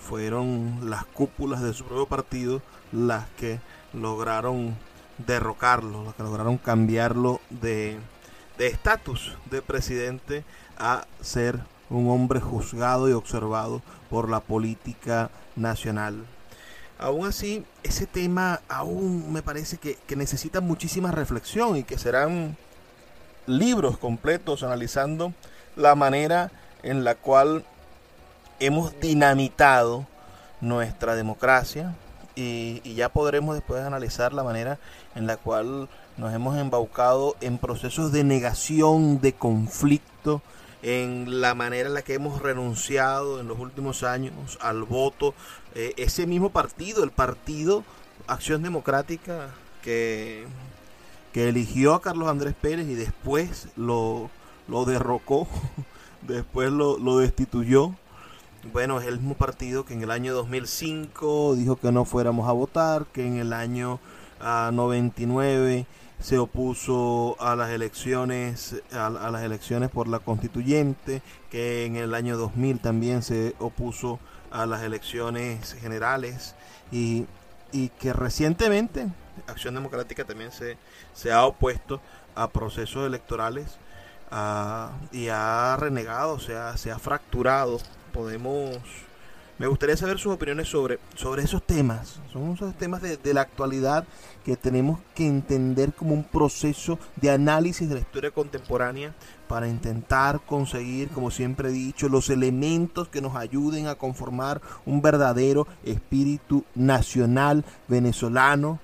fueron 0.00 0.90
las 0.90 1.04
cúpulas 1.04 1.62
de 1.62 1.72
su 1.72 1.84
propio 1.84 2.06
partido 2.06 2.62
las 2.90 3.28
que 3.30 3.60
lograron 3.92 4.76
derrocarlo, 5.18 6.04
los 6.04 6.14
que 6.14 6.22
lograron 6.22 6.58
cambiarlo 6.58 7.40
de 7.50 7.98
estatus 8.58 9.36
de 9.50 9.62
presidente 9.62 10.44
a 10.78 11.06
ser 11.20 11.60
un 11.90 12.10
hombre 12.10 12.40
juzgado 12.40 13.08
y 13.08 13.12
observado 13.12 13.82
por 14.10 14.28
la 14.28 14.40
política 14.40 15.30
nacional. 15.56 16.24
Aún 17.02 17.26
así, 17.26 17.64
ese 17.82 18.06
tema 18.06 18.60
aún 18.68 19.32
me 19.32 19.42
parece 19.42 19.76
que, 19.76 19.96
que, 20.06 20.16
necesita 20.16 20.60
muchísima 20.60 21.10
reflexión 21.10 21.76
y 21.76 21.82
que 21.82 21.98
serán 21.98 22.56
libros 23.46 23.98
completos 23.98 24.62
analizando 24.62 25.34
la 25.74 25.94
manera 25.94 26.52
en 26.82 27.02
la 27.04 27.16
cual 27.16 27.64
hemos 28.60 28.98
dinamitado 29.00 30.06
nuestra 30.60 31.16
democracia, 31.16 31.94
y, 32.34 32.94
ya 32.94 33.08
podremos 33.08 33.54
después 33.54 33.82
analizar 33.82 34.32
la 34.32 34.42
manera 34.42 34.78
en 35.14 35.26
la 35.26 35.36
cual 35.36 35.88
nos 36.16 36.32
hemos 36.32 36.56
embaucado 36.58 37.36
en 37.40 37.58
procesos 37.58 38.12
de 38.12 38.24
negación, 38.24 39.20
de 39.20 39.32
conflicto, 39.32 40.42
en 40.82 41.40
la 41.40 41.54
manera 41.54 41.88
en 41.88 41.94
la 41.94 42.02
que 42.02 42.14
hemos 42.14 42.42
renunciado 42.42 43.40
en 43.40 43.48
los 43.48 43.58
últimos 43.58 44.02
años 44.02 44.58
al 44.60 44.82
voto. 44.82 45.34
Eh, 45.74 45.94
ese 45.96 46.26
mismo 46.26 46.50
partido, 46.50 47.04
el 47.04 47.10
partido 47.10 47.84
Acción 48.26 48.62
Democrática, 48.62 49.50
que, 49.82 50.46
que 51.32 51.48
eligió 51.48 51.94
a 51.94 52.02
Carlos 52.02 52.28
Andrés 52.28 52.54
Pérez 52.60 52.88
y 52.88 52.94
después 52.94 53.68
lo, 53.76 54.30
lo 54.68 54.84
derrocó, 54.84 55.48
después 56.22 56.70
lo, 56.70 56.98
lo 56.98 57.18
destituyó 57.18 57.94
bueno, 58.70 59.00
es 59.00 59.08
el 59.08 59.18
mismo 59.18 59.34
partido 59.34 59.84
que 59.84 59.94
en 59.94 60.02
el 60.02 60.12
año 60.12 60.34
2005 60.34 61.56
dijo 61.56 61.76
que 61.76 61.90
no 61.90 62.04
fuéramos 62.04 62.48
a 62.48 62.52
votar, 62.52 63.06
que 63.06 63.26
en 63.26 63.38
el 63.38 63.52
año 63.52 63.98
99 64.40 65.86
ah, 65.88 66.01
se 66.22 66.38
opuso 66.38 67.36
a 67.40 67.56
las 67.56 67.70
elecciones 67.70 68.82
a, 68.92 69.10
las 69.10 69.42
elecciones 69.42 69.90
por 69.90 70.08
la 70.08 70.20
constituyente, 70.20 71.20
que 71.50 71.84
en 71.84 71.96
el 71.96 72.14
año 72.14 72.36
2000 72.36 72.78
también 72.78 73.22
se 73.22 73.54
opuso 73.58 74.18
a 74.50 74.66
las 74.66 74.82
elecciones 74.82 75.74
generales 75.74 76.54
y, 76.90 77.26
y 77.72 77.88
que 77.88 78.12
recientemente 78.12 79.08
Acción 79.46 79.74
Democrática 79.74 80.24
también 80.24 80.52
se, 80.52 80.76
se 81.14 81.32
ha 81.32 81.44
opuesto 81.44 82.00
a 82.34 82.48
procesos 82.48 83.06
electorales 83.06 83.78
ah, 84.30 84.92
y 85.10 85.28
ha 85.28 85.76
renegado, 85.78 86.34
o 86.34 86.40
sea, 86.40 86.76
se 86.76 86.90
ha 86.90 86.98
fracturado. 86.98 87.78
Podemos 88.12 88.76
Me 89.62 89.68
gustaría 89.68 89.96
saber 89.96 90.18
sus 90.18 90.32
opiniones 90.32 90.66
sobre, 90.66 90.98
sobre 91.14 91.44
esos 91.44 91.62
temas. 91.62 92.18
Son 92.32 92.50
esos 92.50 92.74
temas 92.74 93.00
de, 93.00 93.16
de 93.16 93.32
la 93.32 93.42
actualidad 93.42 94.04
que 94.44 94.56
tenemos 94.56 94.98
que 95.14 95.24
entender 95.24 95.92
como 95.92 96.14
un 96.14 96.24
proceso 96.24 96.98
de 97.14 97.30
análisis 97.30 97.88
de 97.88 97.94
la 97.94 98.00
historia 98.00 98.32
contemporánea 98.32 99.14
para 99.46 99.68
intentar 99.68 100.40
conseguir, 100.40 101.10
como 101.10 101.30
siempre 101.30 101.68
he 101.68 101.72
dicho, 101.72 102.08
los 102.08 102.28
elementos 102.28 103.06
que 103.06 103.20
nos 103.20 103.36
ayuden 103.36 103.86
a 103.86 103.94
conformar 103.94 104.60
un 104.84 105.00
verdadero 105.00 105.68
espíritu 105.84 106.64
nacional 106.74 107.64
venezolano 107.86 108.80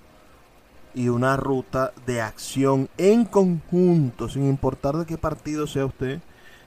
y 0.95 1.09
una 1.09 1.37
ruta 1.37 1.93
de 2.07 2.21
acción 2.21 2.89
en 2.99 3.25
conjunto, 3.25 4.29
sin 4.29 4.49
importar 4.49 4.97
de 4.97 5.07
qué 5.07 5.19
partido 5.19 5.67
sea 5.67 5.87
usted, 5.87 6.21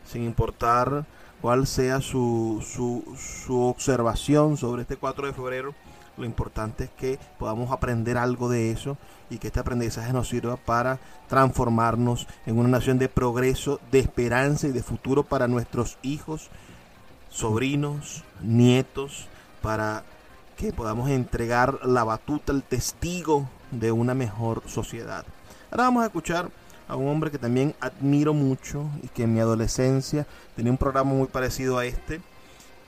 sin 0.03 0.23
importar 0.23 1.05
cuál 1.41 1.65
sea 1.67 2.01
su, 2.01 2.63
su, 2.65 3.03
su 3.17 3.61
observación 3.61 4.57
sobre 4.57 4.83
este 4.83 4.97
4 4.97 5.27
de 5.27 5.33
febrero. 5.33 5.73
Lo 6.17 6.25
importante 6.25 6.85
es 6.85 6.89
que 6.91 7.19
podamos 7.39 7.71
aprender 7.71 8.17
algo 8.17 8.49
de 8.49 8.71
eso 8.71 8.97
y 9.29 9.37
que 9.37 9.47
este 9.47 9.59
aprendizaje 9.59 10.13
nos 10.13 10.27
sirva 10.27 10.57
para 10.57 10.99
transformarnos 11.27 12.27
en 12.45 12.59
una 12.59 12.69
nación 12.69 12.99
de 12.99 13.09
progreso, 13.09 13.79
de 13.91 13.99
esperanza 13.99 14.67
y 14.67 14.71
de 14.71 14.83
futuro 14.83 15.23
para 15.23 15.47
nuestros 15.47 15.97
hijos, 16.03 16.49
sobrinos, 17.29 18.23
nietos, 18.41 19.27
para 19.61 20.03
que 20.57 20.73
podamos 20.73 21.09
entregar 21.09 21.79
la 21.85 22.03
batuta, 22.03 22.51
el 22.51 22.61
testigo 22.61 23.49
de 23.71 23.91
una 23.91 24.13
mejor 24.13 24.61
sociedad. 24.67 25.25
Ahora 25.71 25.85
vamos 25.85 26.03
a 26.03 26.07
escuchar 26.07 26.51
a 26.91 26.97
un 26.97 27.07
hombre 27.07 27.31
que 27.31 27.37
también 27.37 27.73
admiro 27.79 28.33
mucho 28.33 28.85
y 29.01 29.07
que 29.07 29.23
en 29.23 29.33
mi 29.33 29.39
adolescencia 29.39 30.27
tenía 30.57 30.73
un 30.73 30.77
programa 30.77 31.13
muy 31.13 31.27
parecido 31.27 31.77
a 31.77 31.85
este, 31.85 32.17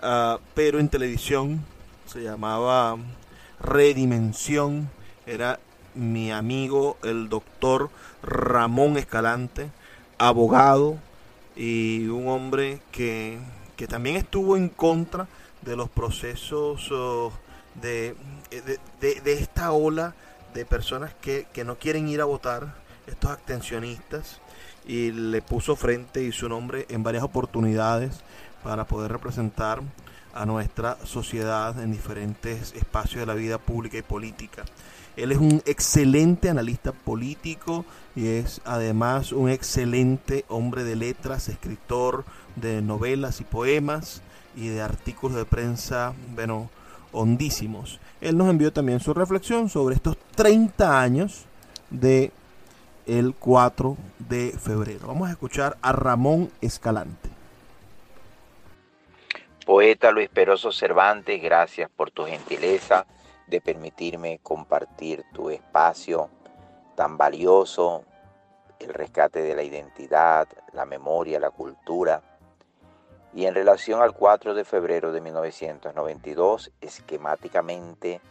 uh, 0.02 0.40
pero 0.54 0.80
en 0.80 0.90
televisión 0.90 1.64
se 2.06 2.22
llamaba 2.22 2.98
Redimensión, 3.62 4.90
era 5.26 5.58
mi 5.96 6.34
amigo 6.34 6.98
el 7.02 7.30
doctor 7.30 7.90
Ramón 8.22 8.98
Escalante, 8.98 9.72
abogado 10.18 10.98
y 11.56 12.08
un 12.08 12.28
hombre 12.28 12.82
que, 12.92 13.40
que 13.78 13.88
también 13.88 14.18
estuvo 14.18 14.58
en 14.58 14.68
contra 14.68 15.30
de 15.62 15.78
los 15.78 15.90
procesos 15.90 16.92
uh, 16.92 17.32
de, 17.82 18.18
de, 18.52 18.80
de, 19.00 19.22
de, 19.22 19.34
esta 19.36 19.72
ola 19.72 20.14
de 20.54 20.66
personas 20.66 21.14
que, 21.22 21.48
que 21.54 21.64
no 21.64 21.78
quieren 21.78 22.10
ir 22.10 22.20
a 22.20 22.26
votar, 22.26 22.83
estos 23.08 23.32
abstencionistas, 23.32 24.40
y 24.86 25.12
le 25.12 25.42
puso 25.42 25.76
frente 25.76 26.24
y 26.24 26.32
su 26.32 26.50
nombre 26.50 26.86
en 26.90 27.04
varias 27.04 27.24
oportunidades 27.24 28.22
para 28.64 28.86
poder 28.86 29.12
representar 29.12 29.82
a 30.34 30.46
nuestra 30.46 30.98
sociedad 31.06 31.80
en 31.82 31.92
diferentes 31.92 32.74
espacios 32.74 33.22
de 33.22 33.26
la 33.26 33.36
vida 33.36 33.58
pública 33.60 33.98
y 33.98 34.02
política. 34.02 34.64
Él 35.16 35.32
es 35.32 35.38
un 35.38 35.62
excelente 35.66 36.50
analista 36.50 36.92
político 36.92 37.86
y 38.16 38.28
es 38.28 38.62
además 38.66 39.32
un 39.32 39.50
excelente 39.50 40.44
hombre 40.48 40.84
de 40.84 40.96
letras, 40.96 41.50
escritor 41.50 42.26
de 42.56 42.82
novelas 42.82 43.40
y 43.40 43.44
poemas 43.44 44.22
y 44.56 44.70
de 44.70 44.82
artículos 44.82 45.38
de 45.38 45.46
prensa, 45.46 46.14
bueno, 46.34 46.70
hondísimos. 47.12 48.00
Él 48.22 48.38
nos 48.38 48.50
envió 48.50 48.74
también 48.74 49.00
su 49.00 49.14
reflexión 49.14 49.70
sobre 49.70 49.96
estos 49.96 50.18
30 50.36 51.00
años 51.00 51.46
de 51.92 52.32
el 53.06 53.36
4 53.36 53.98
de 54.20 54.52
febrero. 54.52 55.08
Vamos 55.08 55.30
a 55.30 55.32
escuchar 55.32 55.78
a 55.82 55.92
Ramón 55.92 56.52
Escalante. 56.62 57.30
Poeta 59.66 60.12
Luis 60.12 60.30
Peroso 60.30 60.72
Cervantes, 60.72 61.42
gracias 61.42 61.90
por 61.90 62.12
tu 62.12 62.26
gentileza 62.26 63.06
de 63.48 63.62
permitirme 63.62 64.40
compartir 64.44 65.24
tu 65.34 65.50
espacio 65.50 66.30
tan 66.96 67.18
valioso, 67.18 68.04
el 68.80 68.94
rescate 68.94 69.42
de 69.42 69.56
la 69.56 69.64
identidad, 69.64 70.48
la 70.74 70.86
memoria, 70.86 71.40
la 71.40 71.50
cultura. 71.50 72.22
Y 73.34 73.46
en 73.46 73.56
relación 73.56 74.02
al 74.02 74.14
4 74.14 74.54
de 74.54 74.66
febrero 74.66 75.12
de 75.12 75.22
1992, 75.22 76.72
esquemáticamente, 76.82 78.22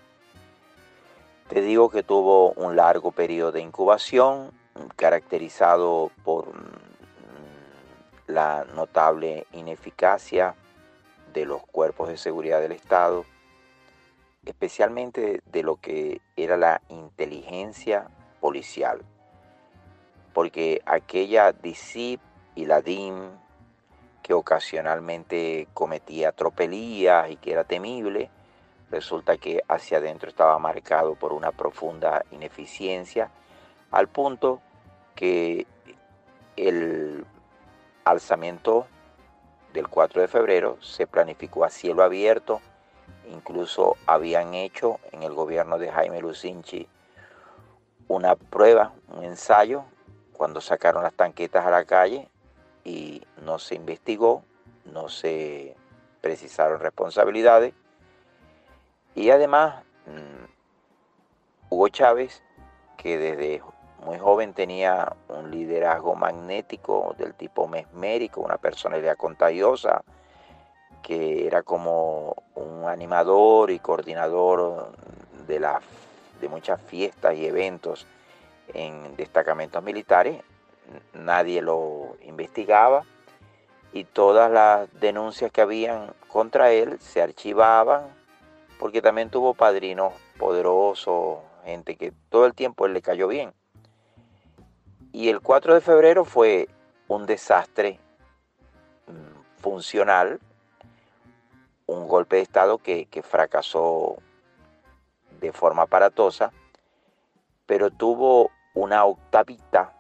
te 1.49 1.61
digo 1.61 1.91
que 1.91 2.03
tuvo 2.03 2.53
un 2.53 2.77
largo 2.77 3.11
periodo 3.11 3.53
de 3.53 3.61
incubación 3.61 4.53
caracterizado 4.97 6.11
por 6.25 6.53
la 8.27 8.65
notable 8.75 9.47
ineficacia 9.53 10.55
de 11.33 11.45
los 11.47 11.63
cuerpos 11.67 12.09
de 12.09 12.17
seguridad 12.17 12.61
del 12.61 12.73
Estado, 12.73 13.25
especialmente 14.45 15.43
de 15.47 15.63
lo 15.63 15.77
que 15.77 16.21
era 16.37 16.57
la 16.57 16.81
inteligencia 16.89 18.09
policial, 18.41 19.03
porque 20.33 20.83
aquella 20.87 21.53
DICIP 21.53 22.21
y 22.55 22.67
la 22.67 22.81
DIM, 22.81 23.31
que 24.23 24.35
ocasionalmente 24.35 25.69
cometía 25.75 26.33
tropelías 26.33 27.31
y 27.31 27.37
que 27.37 27.53
era 27.53 27.65
temible, 27.65 28.31
resulta 28.91 29.37
que 29.37 29.63
hacia 29.69 29.99
adentro 29.99 30.29
estaba 30.29 30.59
marcado 30.59 31.15
por 31.15 31.33
una 31.33 31.51
profunda 31.51 32.25
ineficiencia, 32.31 33.31
al 33.93 34.09
punto 34.09 34.61
que 35.15 35.67
el 36.57 37.25
alzamiento 38.05 38.87
del 39.73 39.89
4 39.89 40.23
de 40.23 40.29
febrero 40.29 40.79
se 40.83 41.07
planificó 41.07 41.65
a 41.65 41.71
cielo 41.71 42.03
abierto, 42.03 42.61
incluso 43.31 43.97
habían 44.07 44.55
hecho 44.55 44.99
en 45.13 45.23
el 45.23 45.33
gobierno 45.33 45.79
de 45.79 45.91
Jaime 45.91 46.21
Lucinchi 46.21 46.89
una 48.09 48.35
prueba, 48.35 48.93
un 49.09 49.25
ensayo, 49.25 49.85
cuando 50.33 50.61
sacaron 50.61 51.03
las 51.03 51.15
tanquetas 51.15 51.65
a 51.65 51.71
la 51.71 51.85
calle 51.85 52.29
y 52.85 53.23
no 53.45 53.59
se 53.59 53.75
investigó, 53.75 54.43
no 54.85 55.09
se 55.09 55.77
precisaron 56.21 56.81
responsabilidades. 56.81 57.75
Y 59.15 59.31
además 59.31 59.85
mm, 60.07 60.45
Hugo 61.71 61.89
Chávez, 61.89 62.43
que 62.97 63.19
desde 63.19 63.63
muy 64.05 64.19
joven 64.19 64.53
tenía 64.53 65.15
un 65.29 65.51
liderazgo 65.51 66.15
magnético 66.15 67.15
del 67.19 67.35
tipo 67.35 67.69
mesmérico, 67.69 68.41
una 68.41 68.59
personalidad 68.59 69.17
contagiosa, 69.17 70.03
que 71.03 71.47
era 71.47 71.63
como 71.63 72.37
un 72.55 72.85
animador 72.85 73.71
y 73.71 73.79
coordinador 73.79 74.93
de, 75.47 75.67
de 76.41 76.49
muchas 76.49 76.81
fiestas 76.81 77.37
y 77.37 77.47
eventos 77.47 78.07
en 78.75 79.17
destacamentos 79.17 79.83
militares. 79.83 80.43
Nadie 81.15 81.63
lo 81.63 82.17
investigaba 82.23 83.05
y 83.93 84.05
todas 84.05 84.51
las 84.51 84.93
denuncias 85.01 85.53
que 85.53 85.61
habían 85.61 86.13
contra 86.29 86.73
él 86.73 86.99
se 87.01 87.23
archivaban 87.23 88.07
porque 88.79 89.01
también 89.01 89.31
tuvo 89.31 89.55
padrinos 89.55 90.13
poderosos, 90.39 91.39
gente 91.65 91.97
que 91.97 92.13
todo 92.31 92.47
el 92.47 92.55
tiempo 92.55 92.87
él 92.87 92.95
le 92.95 93.03
cayó 93.03 93.29
bien. 93.29 93.53
Y 95.13 95.29
el 95.29 95.41
4 95.41 95.75
de 95.75 95.81
febrero 95.81 96.25
fue 96.25 96.69
un 97.07 97.27
desastre 97.27 98.01
mm, 99.07 99.61
funcional, 99.61 100.41
un 101.87 102.09
golpe 102.09 102.37
de 102.37 102.43
Estado 102.43 102.79
que, 102.79 103.07
que 103.07 103.23
fracasó 103.23 104.17
de 105.41 105.53
forma 105.53 105.83
aparatosa, 105.83 106.53
pero 107.67 107.91
tuvo 107.91 108.51
una 108.75 109.05
octavita 109.05 109.93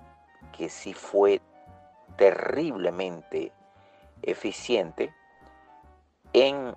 que 0.57 0.69
sí 0.69 0.95
fue 0.95 1.43
terriblemente 2.17 3.53
eficiente 4.23 5.15
en 6.33 6.75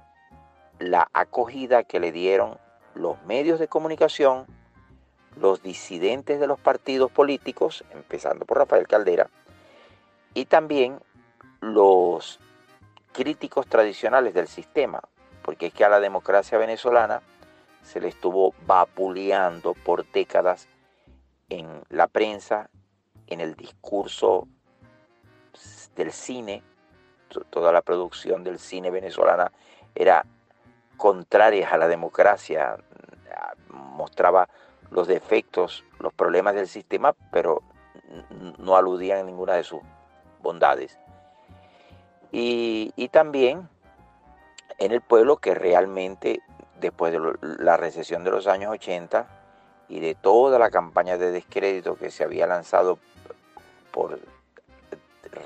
la 0.80 1.10
acogida 1.14 1.84
que 1.84 2.00
le 2.00 2.12
dieron 2.12 2.58
los 2.96 3.22
medios 3.24 3.60
de 3.60 3.68
comunicación 3.68 4.46
los 5.36 5.62
disidentes 5.62 6.40
de 6.40 6.48
los 6.48 6.60
partidos 6.60 7.12
políticos, 7.12 7.84
empezando 7.92 8.46
por 8.46 8.58
Rafael 8.58 8.88
Caldera, 8.88 9.30
y 10.34 10.46
también 10.46 11.00
los 11.62 12.40
críticos 13.12 13.68
tradicionales 13.68 14.34
del 14.34 14.48
sistema, 14.48 15.02
porque 15.42 15.68
es 15.68 15.74
que 15.74 15.86
a 15.86 15.90
la 15.90 16.00
democracia 16.00 16.58
venezolana 16.58 17.22
se 17.84 18.02
le 18.02 18.08
estuvo 18.08 18.54
vapuleando 18.66 19.74
por 19.74 20.06
décadas 20.12 20.68
en 21.50 21.84
la 21.90 22.08
prensa, 22.08 22.70
en 23.28 23.42
el 23.42 23.56
discurso 23.56 24.48
del 25.96 26.12
cine, 26.12 26.64
toda 27.50 27.72
la 27.72 27.82
producción 27.82 28.44
del 28.44 28.60
cine 28.60 28.92
venezolana 28.92 29.52
era 29.94 30.26
contraria 30.98 31.70
a 31.70 31.78
la 31.78 31.88
democracia, 31.88 32.78
mostraba 33.70 34.50
los 34.92 35.08
defectos, 35.08 35.84
los 36.00 36.14
problemas 36.14 36.56
del 36.56 36.68
sistema, 36.68 37.16
pero 37.32 37.62
no 38.58 38.76
aludían 38.76 39.20
a 39.20 39.24
ninguna 39.24 39.54
de 39.54 39.64
sus 39.64 39.82
bondades. 40.42 40.98
Y, 42.32 43.10
también 43.12 43.70
en 44.78 44.92
el 44.92 45.00
pueblo 45.00 45.38
que 45.38 45.56
realmente 45.56 46.42
después 46.82 47.14
de 47.14 47.38
la 47.42 47.78
recesión 47.78 48.26
de 48.26 48.32
los 48.32 48.46
años 48.46 48.72
80 48.74 49.26
y 49.88 50.02
de 50.02 50.16
toda 50.16 50.60
la 50.60 50.70
campaña 50.70 51.18
de 51.18 51.32
descrédito 51.32 51.96
que 51.96 52.12
se 52.12 52.26
había 52.26 52.46
lanzado 52.46 53.00
por 53.92 54.20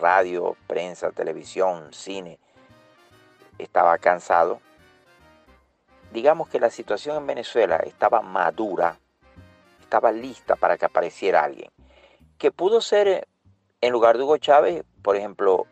radio, 0.02 0.56
prensa, 0.66 1.12
televisión, 1.12 1.94
cine, 1.94 2.40
estaba 3.60 3.98
cansado. 4.00 4.60
Digamos 6.12 6.50
que 6.50 6.60
la 6.60 6.72
situación 6.72 7.18
en 7.18 7.28
Venezuela 7.28 7.78
estaba 7.78 8.22
madura, 8.22 8.98
estaba 9.90 10.12
lista 10.12 10.56
para 10.56 10.78
que 10.78 10.86
apareciera 10.86 11.44
alguien, 11.44 11.72
que 12.38 12.52
pudo 12.52 12.80
ser 12.80 13.08
eh, 13.08 13.24
en 13.82 13.92
lugar 13.92 14.18
de 14.18 14.24
Hugo 14.24 14.38
Chávez, 14.38 14.84
por 15.02 15.16
ejemplo, 15.16 15.66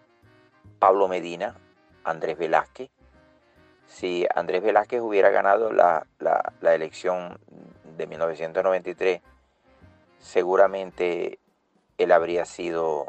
Pablo 0.80 1.08
Medina, 1.08 1.56
Andrés 2.04 2.36
Velázquez. 2.36 2.90
Si 3.86 4.26
Andrés 4.34 4.64
Velázquez 4.64 5.02
hubiera 5.02 5.30
ganado 5.30 5.72
la, 5.72 6.08
la 6.20 6.74
elección 6.74 7.40
de 7.96 8.08
1993, 8.08 9.22
seguramente 10.18 11.38
él 12.00 12.12
habría 12.12 12.46
sido 12.46 13.06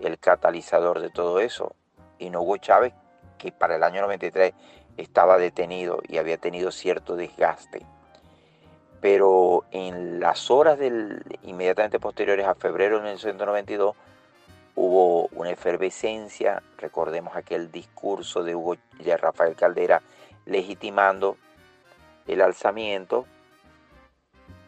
el 0.00 0.18
catalizador 0.18 1.00
de 1.00 1.10
todo 1.10 1.38
eso. 1.38 1.76
Y 2.18 2.30
no 2.30 2.42
Hugo 2.42 2.56
Chávez, 2.56 2.92
que 3.38 3.52
para 3.52 3.76
el 3.76 3.84
año 3.84 4.02
93 4.02 4.52
estaba 4.96 5.38
detenido 5.38 6.00
y 6.08 6.18
había 6.18 6.38
tenido 6.38 6.72
cierto 6.72 7.14
desgaste. 7.14 7.86
Pero 9.00 9.64
en 9.70 10.20
las 10.20 10.50
horas 10.50 10.78
inmediatamente 11.42 11.98
posteriores 11.98 12.46
a 12.46 12.54
febrero 12.54 12.96
de 12.96 13.02
1992 13.02 13.96
hubo 14.74 15.26
una 15.32 15.50
efervescencia, 15.50 16.62
recordemos 16.78 17.34
aquel 17.36 17.70
discurso 17.70 18.42
de 18.42 18.54
Hugo 18.54 18.76
de 18.98 19.16
Rafael 19.16 19.54
Caldera 19.54 20.02
legitimando 20.46 21.36
el 22.26 22.40
alzamiento 22.40 23.26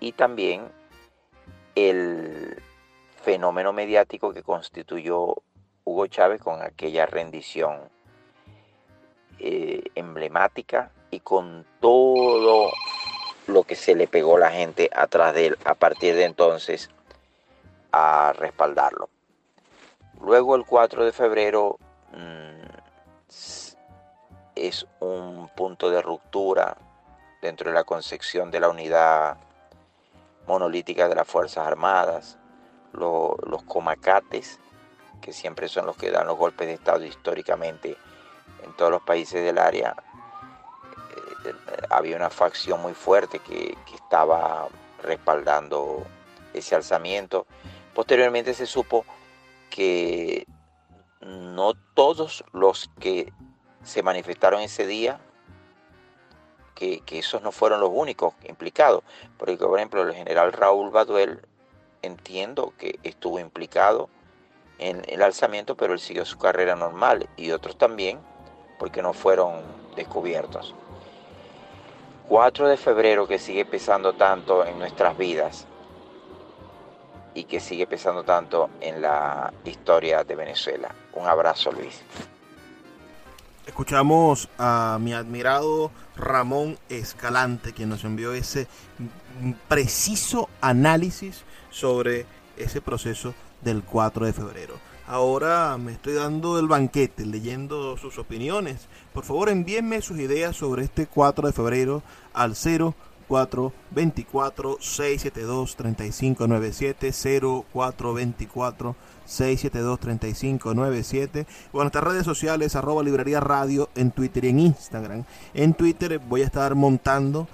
y 0.00 0.12
también 0.12 0.68
el 1.74 2.60
fenómeno 3.22 3.72
mediático 3.72 4.32
que 4.32 4.42
constituyó 4.42 5.36
Hugo 5.84 6.06
Chávez 6.06 6.40
con 6.40 6.60
aquella 6.62 7.06
rendición 7.06 7.80
eh, 9.38 9.82
emblemática 9.94 10.90
y 11.10 11.20
con 11.20 11.64
todo 11.80 12.70
lo 13.52 13.64
que 13.64 13.76
se 13.76 13.94
le 13.94 14.08
pegó 14.08 14.38
la 14.38 14.50
gente 14.50 14.90
atrás 14.92 15.34
de 15.34 15.48
él 15.48 15.58
a 15.64 15.74
partir 15.74 16.14
de 16.14 16.24
entonces 16.24 16.90
a 17.92 18.32
respaldarlo. 18.36 19.08
Luego 20.20 20.56
el 20.56 20.64
4 20.64 21.04
de 21.04 21.12
febrero 21.12 21.78
mm, 22.12 22.62
es 24.54 24.86
un 25.00 25.48
punto 25.54 25.90
de 25.90 26.00
ruptura 26.00 26.76
dentro 27.40 27.70
de 27.70 27.74
la 27.74 27.84
concepción 27.84 28.50
de 28.50 28.60
la 28.60 28.68
unidad 28.68 29.36
monolítica 30.46 31.08
de 31.08 31.14
las 31.14 31.26
Fuerzas 31.26 31.66
Armadas, 31.66 32.38
los 32.92 33.62
comacates, 33.66 34.60
que 35.20 35.32
siempre 35.32 35.68
son 35.68 35.86
los 35.86 35.96
que 35.96 36.10
dan 36.10 36.26
los 36.26 36.36
golpes 36.36 36.66
de 36.66 36.74
Estado 36.74 37.04
históricamente 37.04 37.96
en 38.62 38.76
todos 38.76 38.90
los 38.90 39.02
países 39.02 39.42
del 39.42 39.58
área, 39.58 39.96
había 41.90 42.16
una 42.16 42.30
facción 42.30 42.80
muy 42.80 42.94
fuerte 42.94 43.38
que, 43.38 43.76
que 43.86 43.94
estaba 43.94 44.68
respaldando 45.02 46.04
ese 46.54 46.74
alzamiento. 46.74 47.46
Posteriormente 47.94 48.54
se 48.54 48.66
supo 48.66 49.04
que 49.70 50.46
no 51.20 51.74
todos 51.94 52.44
los 52.52 52.90
que 52.98 53.32
se 53.82 54.02
manifestaron 54.02 54.60
ese 54.60 54.86
día, 54.86 55.20
que, 56.74 57.00
que, 57.00 57.18
esos 57.18 57.42
no 57.42 57.52
fueron 57.52 57.80
los 57.80 57.90
únicos 57.92 58.34
implicados, 58.48 59.02
porque 59.38 59.56
por 59.56 59.78
ejemplo 59.78 60.02
el 60.02 60.14
general 60.14 60.52
Raúl 60.52 60.90
Baduel 60.90 61.40
entiendo 62.02 62.72
que 62.78 62.98
estuvo 63.02 63.38
implicado 63.38 64.08
en 64.78 65.02
el 65.08 65.22
alzamiento, 65.22 65.76
pero 65.76 65.92
él 65.92 66.00
siguió 66.00 66.24
su 66.24 66.38
carrera 66.38 66.74
normal 66.74 67.28
y 67.36 67.52
otros 67.52 67.76
también, 67.76 68.18
porque 68.78 69.02
no 69.02 69.12
fueron 69.12 69.62
descubiertos. 69.94 70.74
4 72.28 72.68
de 72.68 72.76
febrero 72.76 73.26
que 73.26 73.38
sigue 73.38 73.64
pesando 73.64 74.14
tanto 74.14 74.64
en 74.64 74.78
nuestras 74.78 75.16
vidas 75.16 75.66
y 77.34 77.44
que 77.44 77.60
sigue 77.60 77.86
pesando 77.86 78.24
tanto 78.24 78.70
en 78.80 79.02
la 79.02 79.52
historia 79.64 80.24
de 80.24 80.34
Venezuela. 80.34 80.94
Un 81.14 81.26
abrazo 81.26 81.72
Luis. 81.72 82.02
Escuchamos 83.66 84.48
a 84.58 84.98
mi 85.00 85.12
admirado 85.12 85.92
Ramón 86.16 86.78
Escalante, 86.88 87.72
quien 87.72 87.88
nos 87.88 88.04
envió 88.04 88.34
ese 88.34 88.66
preciso 89.68 90.48
análisis 90.60 91.44
sobre 91.70 92.26
ese 92.56 92.80
proceso 92.80 93.34
del 93.60 93.82
4 93.82 94.26
de 94.26 94.32
febrero. 94.32 94.91
Ahora 95.12 95.76
me 95.76 95.92
estoy 95.92 96.14
dando 96.14 96.58
el 96.58 96.68
banquete 96.68 97.26
leyendo 97.26 97.98
sus 97.98 98.16
opiniones. 98.16 98.88
Por 99.12 99.24
favor 99.24 99.50
envíenme 99.50 100.00
sus 100.00 100.18
ideas 100.18 100.56
sobre 100.56 100.84
este 100.84 101.06
4 101.06 101.48
de 101.48 101.52
febrero 101.52 102.02
al 102.32 102.54
0424 102.54 104.78
672 104.80 105.76
3597 105.76 107.12
0424 107.12 108.96
672 109.26 110.00
3597 110.00 111.46
o 111.72 111.76
en 111.76 111.82
nuestras 111.82 112.04
redes 112.04 112.24
sociales 112.24 112.74
arroba 112.74 113.02
librería 113.02 113.40
radio 113.40 113.90
en 113.94 114.12
Twitter 114.12 114.46
y 114.46 114.48
en 114.48 114.60
Instagram. 114.60 115.24
En 115.52 115.74
Twitter 115.74 116.20
voy 116.20 116.40
a 116.40 116.46
estar 116.46 116.74
montando 116.74 117.48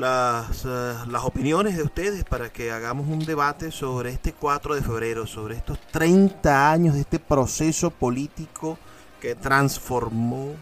las, 0.00 0.64
eh, 0.64 0.94
las 1.08 1.24
opiniones 1.24 1.76
de 1.76 1.82
ustedes 1.82 2.24
para 2.24 2.50
que 2.50 2.72
hagamos 2.72 3.06
un 3.06 3.18
debate 3.18 3.70
sobre 3.70 4.10
este 4.10 4.32
4 4.32 4.74
de 4.74 4.82
febrero, 4.82 5.26
sobre 5.26 5.56
estos 5.56 5.78
30 5.92 6.72
años 6.72 6.94
de 6.94 7.02
este 7.02 7.18
proceso 7.18 7.90
político 7.90 8.78
que 9.20 9.34
transformó 9.34 10.54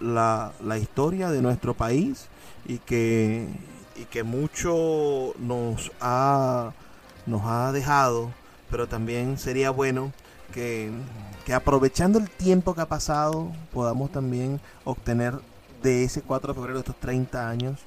la, 0.00 0.52
la 0.64 0.78
historia 0.78 1.30
de 1.30 1.42
nuestro 1.42 1.74
país 1.74 2.28
y 2.64 2.78
que, 2.78 3.46
y 3.94 4.06
que 4.06 4.22
mucho 4.22 5.34
nos 5.38 5.92
ha, 6.00 6.72
nos 7.26 7.42
ha 7.44 7.72
dejado, 7.72 8.30
pero 8.70 8.88
también 8.88 9.36
sería 9.36 9.70
bueno 9.70 10.12
que, 10.54 10.90
que 11.44 11.52
aprovechando 11.52 12.18
el 12.18 12.30
tiempo 12.30 12.74
que 12.74 12.80
ha 12.80 12.88
pasado 12.88 13.52
podamos 13.70 14.10
también 14.10 14.60
obtener 14.84 15.34
de 15.82 16.04
ese 16.04 16.22
4 16.22 16.54
de 16.54 16.58
febrero 16.58 16.78
estos 16.78 16.96
30 16.96 17.50
años 17.50 17.80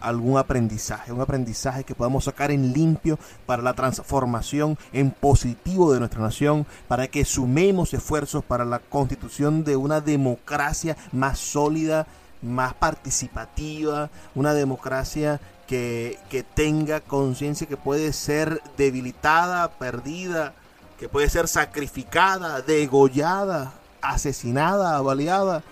algún 0.00 0.38
aprendizaje, 0.38 1.12
un 1.12 1.20
aprendizaje 1.20 1.84
que 1.84 1.94
podamos 1.94 2.24
sacar 2.24 2.50
en 2.50 2.72
limpio 2.72 3.18
para 3.46 3.62
la 3.62 3.74
transformación 3.74 4.78
en 4.92 5.10
positivo 5.10 5.92
de 5.92 6.00
nuestra 6.00 6.20
nación, 6.20 6.66
para 6.86 7.08
que 7.08 7.24
sumemos 7.24 7.94
esfuerzos 7.94 8.44
para 8.44 8.64
la 8.64 8.78
constitución 8.78 9.64
de 9.64 9.76
una 9.76 10.00
democracia 10.00 10.96
más 11.12 11.38
sólida, 11.38 12.06
más 12.42 12.74
participativa, 12.74 14.10
una 14.34 14.54
democracia 14.54 15.40
que, 15.66 16.18
que 16.30 16.42
tenga 16.42 17.00
conciencia 17.00 17.66
que 17.66 17.76
puede 17.76 18.12
ser 18.12 18.62
debilitada, 18.76 19.70
perdida, 19.72 20.54
que 20.98 21.08
puede 21.08 21.28
ser 21.28 21.48
sacrificada, 21.48 22.60
degollada, 22.62 23.72
asesinada, 24.00 24.96
avaliada 24.96 25.62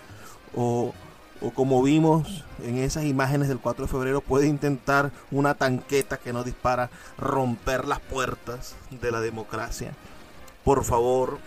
o 0.54 0.92
o 1.40 1.50
como 1.50 1.82
vimos 1.82 2.44
en 2.64 2.78
esas 2.78 3.04
imágenes 3.04 3.48
del 3.48 3.58
4 3.58 3.86
de 3.86 3.92
febrero, 3.92 4.20
puede 4.20 4.46
intentar 4.46 5.12
una 5.30 5.54
tanqueta 5.54 6.16
que 6.16 6.32
no 6.32 6.44
dispara 6.44 6.90
romper 7.18 7.86
las 7.86 8.00
puertas 8.00 8.74
de 8.90 9.10
la 9.10 9.20
democracia. 9.20 9.92
Por 10.64 10.84
favor, 10.84 11.38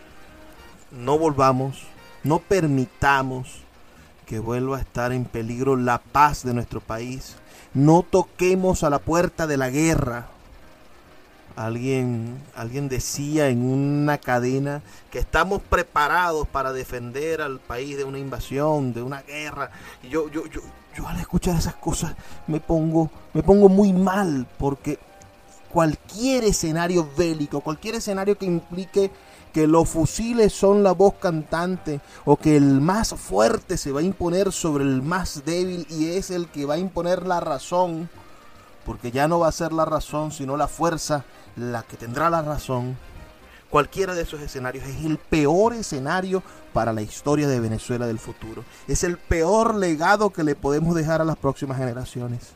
no 0.91 1.17
volvamos, 1.17 1.83
no 2.23 2.39
permitamos 2.39 3.63
que 4.25 4.39
vuelva 4.39 4.77
a 4.77 4.81
estar 4.81 5.11
en 5.11 5.25
peligro 5.25 5.75
la 5.75 5.97
paz 5.97 6.43
de 6.43 6.53
nuestro 6.53 6.81
país. 6.81 7.35
No 7.73 8.03
toquemos 8.03 8.83
a 8.83 8.89
la 8.89 8.99
puerta 8.99 9.47
de 9.47 9.57
la 9.57 9.69
guerra 9.69 10.27
Alguien, 11.59 12.41
alguien 12.55 12.87
decía 12.87 13.49
en 13.49 13.65
una 13.65 14.17
cadena 14.17 14.81
que 15.11 15.19
estamos 15.19 15.61
preparados 15.61 16.47
para 16.47 16.71
defender 16.71 17.41
al 17.41 17.59
país 17.59 17.97
de 17.97 18.05
una 18.05 18.17
invasión, 18.17 18.93
de 18.93 19.01
una 19.01 19.23
guerra. 19.23 19.69
Y 20.01 20.07
yo, 20.07 20.29
yo, 20.31 20.45
yo, 20.45 20.61
yo 20.95 21.05
al 21.05 21.19
escuchar 21.19 21.57
esas 21.57 21.75
cosas 21.75 22.15
me 22.47 22.61
pongo, 22.61 23.11
me 23.33 23.43
pongo 23.43 23.67
muy 23.67 23.91
mal 23.91 24.47
porque 24.57 24.99
cualquier 25.69 26.45
escenario 26.45 27.09
bélico, 27.17 27.59
cualquier 27.59 27.95
escenario 27.95 28.37
que 28.37 28.45
implique 28.45 29.11
que 29.51 29.67
los 29.67 29.89
fusiles 29.89 30.53
son 30.53 30.81
la 30.81 30.93
voz 30.93 31.15
cantante 31.15 31.99
o 32.23 32.37
que 32.37 32.55
el 32.55 32.79
más 32.79 33.09
fuerte 33.15 33.75
se 33.75 33.91
va 33.91 33.99
a 33.99 34.03
imponer 34.03 34.53
sobre 34.53 34.85
el 34.85 35.01
más 35.01 35.43
débil 35.43 35.85
y 35.89 36.11
es 36.11 36.31
el 36.31 36.47
que 36.47 36.65
va 36.65 36.75
a 36.75 36.77
imponer 36.79 37.27
la 37.27 37.41
razón, 37.41 38.09
porque 38.89 39.11
ya 39.11 39.27
no 39.27 39.37
va 39.37 39.49
a 39.49 39.51
ser 39.51 39.71
la 39.71 39.85
razón 39.85 40.31
sino 40.31 40.57
la 40.57 40.67
fuerza 40.67 41.23
la 41.55 41.83
que 41.83 41.95
tendrá 41.95 42.31
la 42.31 42.41
razón, 42.41 42.97
Cualquiera 43.69 44.15
de 44.15 44.23
esos 44.23 44.41
escenarios 44.41 44.83
es 44.85 45.05
el 45.05 45.19
peor 45.19 45.73
escenario 45.73 46.41
para 46.73 46.91
la 46.91 47.03
historia 47.03 47.47
de 47.47 47.59
Venezuela 47.59 48.07
del 48.07 48.17
futuro. 48.17 48.65
Es 48.87 49.03
el 49.03 49.17
peor 49.17 49.75
legado 49.75 50.31
que 50.31 50.43
le 50.43 50.55
podemos 50.55 50.95
dejar 50.95 51.21
a 51.21 51.23
las 51.23 51.37
próximas 51.37 51.77
generaciones. 51.77 52.53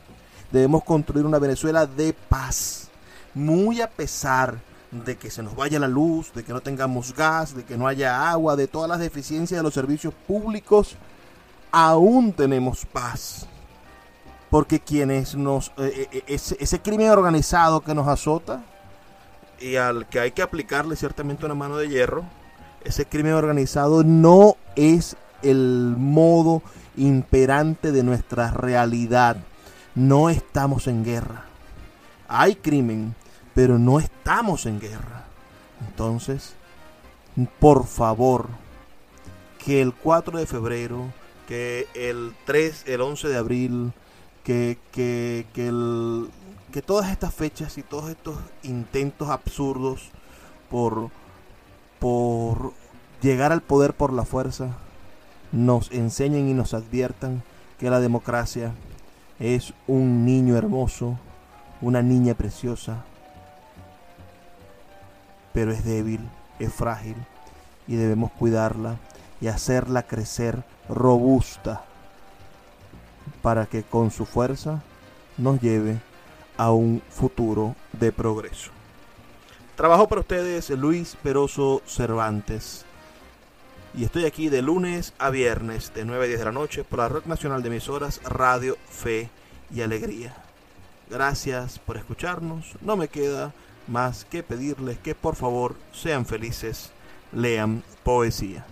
Debemos 0.50 0.82
construir 0.82 1.24
una 1.24 1.38
Venezuela 1.38 1.86
de 1.86 2.14
paz, 2.14 2.88
muy 3.32 3.80
a 3.80 3.88
pesar 3.88 4.58
de 4.90 5.16
que 5.16 5.30
se 5.30 5.44
nos 5.44 5.54
vaya 5.54 5.78
la 5.78 5.86
luz, 5.86 6.32
de 6.34 6.42
que 6.42 6.52
no 6.52 6.60
tengamos 6.60 7.14
gas, 7.14 7.54
de 7.54 7.62
que 7.62 7.76
no 7.76 7.86
haya 7.86 8.28
agua, 8.28 8.56
de 8.56 8.66
todas 8.66 8.88
las 8.88 8.98
deficiencias 8.98 9.56
de 9.56 9.62
los 9.62 9.74
servicios 9.74 10.12
públicos, 10.26 10.96
aún 11.70 12.32
tenemos 12.32 12.84
paz. 12.86 13.46
Porque 14.54 14.78
quienes 14.78 15.34
nos... 15.34 15.72
Eh, 15.78 16.08
eh, 16.12 16.22
ese, 16.28 16.56
ese 16.60 16.78
crimen 16.78 17.10
organizado 17.10 17.80
que 17.80 17.92
nos 17.92 18.06
azota 18.06 18.62
y 19.58 19.74
al 19.74 20.06
que 20.06 20.20
hay 20.20 20.30
que 20.30 20.42
aplicarle 20.42 20.94
ciertamente 20.94 21.44
una 21.44 21.56
mano 21.56 21.76
de 21.76 21.88
hierro, 21.88 22.22
ese 22.84 23.04
crimen 23.04 23.32
organizado 23.32 24.04
no 24.04 24.54
es 24.76 25.16
el 25.42 25.96
modo 25.98 26.62
imperante 26.96 27.90
de 27.90 28.04
nuestra 28.04 28.52
realidad. 28.52 29.38
No 29.96 30.30
estamos 30.30 30.86
en 30.86 31.02
guerra. 31.02 31.46
Hay 32.28 32.54
crimen, 32.54 33.16
pero 33.56 33.76
no 33.76 33.98
estamos 33.98 34.66
en 34.66 34.78
guerra. 34.78 35.24
Entonces, 35.84 36.54
por 37.58 37.88
favor, 37.88 38.46
que 39.58 39.82
el 39.82 39.92
4 39.92 40.38
de 40.38 40.46
febrero, 40.46 41.12
que 41.48 41.88
el 41.94 42.36
3, 42.44 42.84
el 42.86 43.00
11 43.00 43.26
de 43.26 43.36
abril, 43.36 43.92
que, 44.44 44.78
que, 44.92 45.46
que, 45.54 45.68
el, 45.68 46.30
que 46.70 46.82
todas 46.82 47.10
estas 47.10 47.34
fechas 47.34 47.78
y 47.78 47.82
todos 47.82 48.10
estos 48.10 48.36
intentos 48.62 49.30
absurdos 49.30 50.10
por, 50.70 51.10
por 51.98 52.72
llegar 53.22 53.50
al 53.50 53.62
poder 53.62 53.94
por 53.94 54.12
la 54.12 54.24
fuerza 54.24 54.76
nos 55.50 55.90
enseñen 55.90 56.48
y 56.48 56.52
nos 56.52 56.74
adviertan 56.74 57.42
que 57.78 57.90
la 57.90 58.00
democracia 58.00 58.72
es 59.40 59.72
un 59.86 60.24
niño 60.24 60.56
hermoso, 60.56 61.18
una 61.80 62.02
niña 62.02 62.34
preciosa, 62.34 63.04
pero 65.52 65.72
es 65.72 65.84
débil, 65.84 66.20
es 66.58 66.72
frágil 66.72 67.16
y 67.86 67.96
debemos 67.96 68.30
cuidarla 68.32 68.96
y 69.40 69.46
hacerla 69.46 70.02
crecer 70.04 70.64
robusta 70.88 71.84
para 73.44 73.66
que 73.66 73.82
con 73.82 74.10
su 74.10 74.24
fuerza 74.24 74.82
nos 75.36 75.60
lleve 75.60 76.00
a 76.56 76.70
un 76.70 77.02
futuro 77.10 77.76
de 77.92 78.10
progreso. 78.10 78.70
Trabajo 79.76 80.08
para 80.08 80.22
ustedes 80.22 80.70
Luis 80.70 81.14
Peroso 81.22 81.82
Cervantes 81.84 82.86
y 83.92 84.04
estoy 84.04 84.24
aquí 84.24 84.48
de 84.48 84.62
lunes 84.62 85.12
a 85.18 85.28
viernes 85.28 85.92
de 85.94 86.06
9 86.06 86.24
a 86.24 86.28
10 86.28 86.38
de 86.38 86.44
la 86.46 86.52
noche 86.52 86.84
por 86.84 87.00
la 87.00 87.10
Red 87.10 87.26
Nacional 87.26 87.62
de 87.62 87.68
Emisoras 87.68 88.22
Radio 88.24 88.78
Fe 88.88 89.28
y 89.70 89.82
Alegría. 89.82 90.34
Gracias 91.10 91.78
por 91.78 91.98
escucharnos. 91.98 92.72
No 92.80 92.96
me 92.96 93.08
queda 93.08 93.52
más 93.88 94.24
que 94.24 94.42
pedirles 94.42 94.96
que 94.96 95.14
por 95.14 95.36
favor 95.36 95.76
sean 95.92 96.24
felices, 96.24 96.92
lean 97.30 97.82
poesía. 98.04 98.64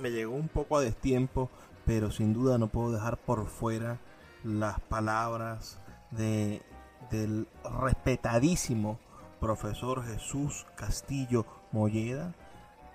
Me 0.00 0.10
llegó 0.10 0.34
un 0.34 0.48
poco 0.48 0.76
a 0.76 0.82
destiempo, 0.82 1.50
pero 1.84 2.10
sin 2.10 2.32
duda 2.32 2.58
no 2.58 2.68
puedo 2.68 2.92
dejar 2.92 3.18
por 3.18 3.46
fuera 3.46 3.98
las 4.44 4.80
palabras 4.80 5.78
de, 6.10 6.62
del 7.10 7.46
respetadísimo 7.80 8.98
profesor 9.40 10.04
Jesús 10.04 10.66
Castillo 10.76 11.44
Molleda, 11.72 12.34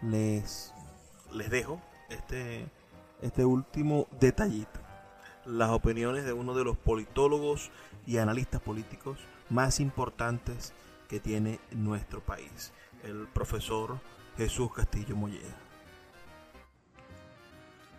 les, 0.01 0.73
les 1.33 1.49
dejo 1.49 1.81
este, 2.09 2.67
este 3.21 3.45
último 3.45 4.07
detallito. 4.19 4.79
Las 5.45 5.69
opiniones 5.69 6.25
de 6.25 6.33
uno 6.33 6.53
de 6.53 6.63
los 6.63 6.77
politólogos 6.77 7.71
y 8.05 8.17
analistas 8.17 8.61
políticos 8.61 9.19
más 9.49 9.79
importantes 9.79 10.73
que 11.07 11.19
tiene 11.19 11.59
nuestro 11.71 12.21
país, 12.21 12.73
el 13.03 13.27
profesor 13.27 13.99
Jesús 14.37 14.71
Castillo 14.73 15.15
Molleda. 15.15 15.66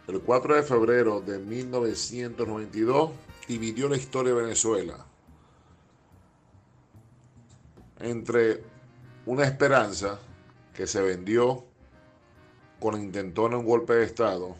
El 0.09 0.23
4 0.23 0.57
de 0.57 0.63
febrero 0.63 1.21
de 1.21 1.39
1992 1.39 3.11
dividió 3.47 3.91
la 3.91 3.99
historia 3.99 4.33
de 4.33 4.41
Venezuela 4.41 5.05
entre 8.01 8.65
una 9.27 9.45
esperanza 9.45 10.19
que 10.73 10.87
se 10.87 11.03
vendió 11.03 11.63
con 12.81 12.99
intentón 12.99 13.53
un 13.53 13.67
golpe 13.67 13.97
de 13.97 14.05
Estado. 14.05 14.57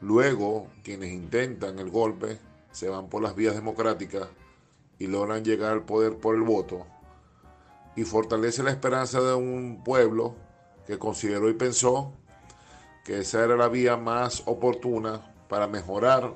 Luego, 0.00 0.66
quienes 0.82 1.12
intentan 1.12 1.78
el 1.78 1.90
golpe 1.90 2.40
se 2.72 2.88
van 2.88 3.08
por 3.08 3.22
las 3.22 3.36
vías 3.36 3.54
democráticas 3.54 4.26
y 4.98 5.06
logran 5.06 5.44
llegar 5.44 5.70
al 5.70 5.84
poder 5.84 6.16
por 6.16 6.34
el 6.34 6.42
voto. 6.42 6.84
Y 7.94 8.02
fortalece 8.02 8.64
la 8.64 8.70
esperanza 8.70 9.20
de 9.20 9.34
un 9.34 9.84
pueblo 9.84 10.34
que 10.84 10.98
consideró 10.98 11.48
y 11.48 11.54
pensó 11.54 12.12
que 13.04 13.20
esa 13.20 13.44
era 13.44 13.56
la 13.56 13.68
vía 13.68 13.96
más 13.96 14.42
oportuna 14.46 15.20
para 15.48 15.68
mejorar 15.68 16.34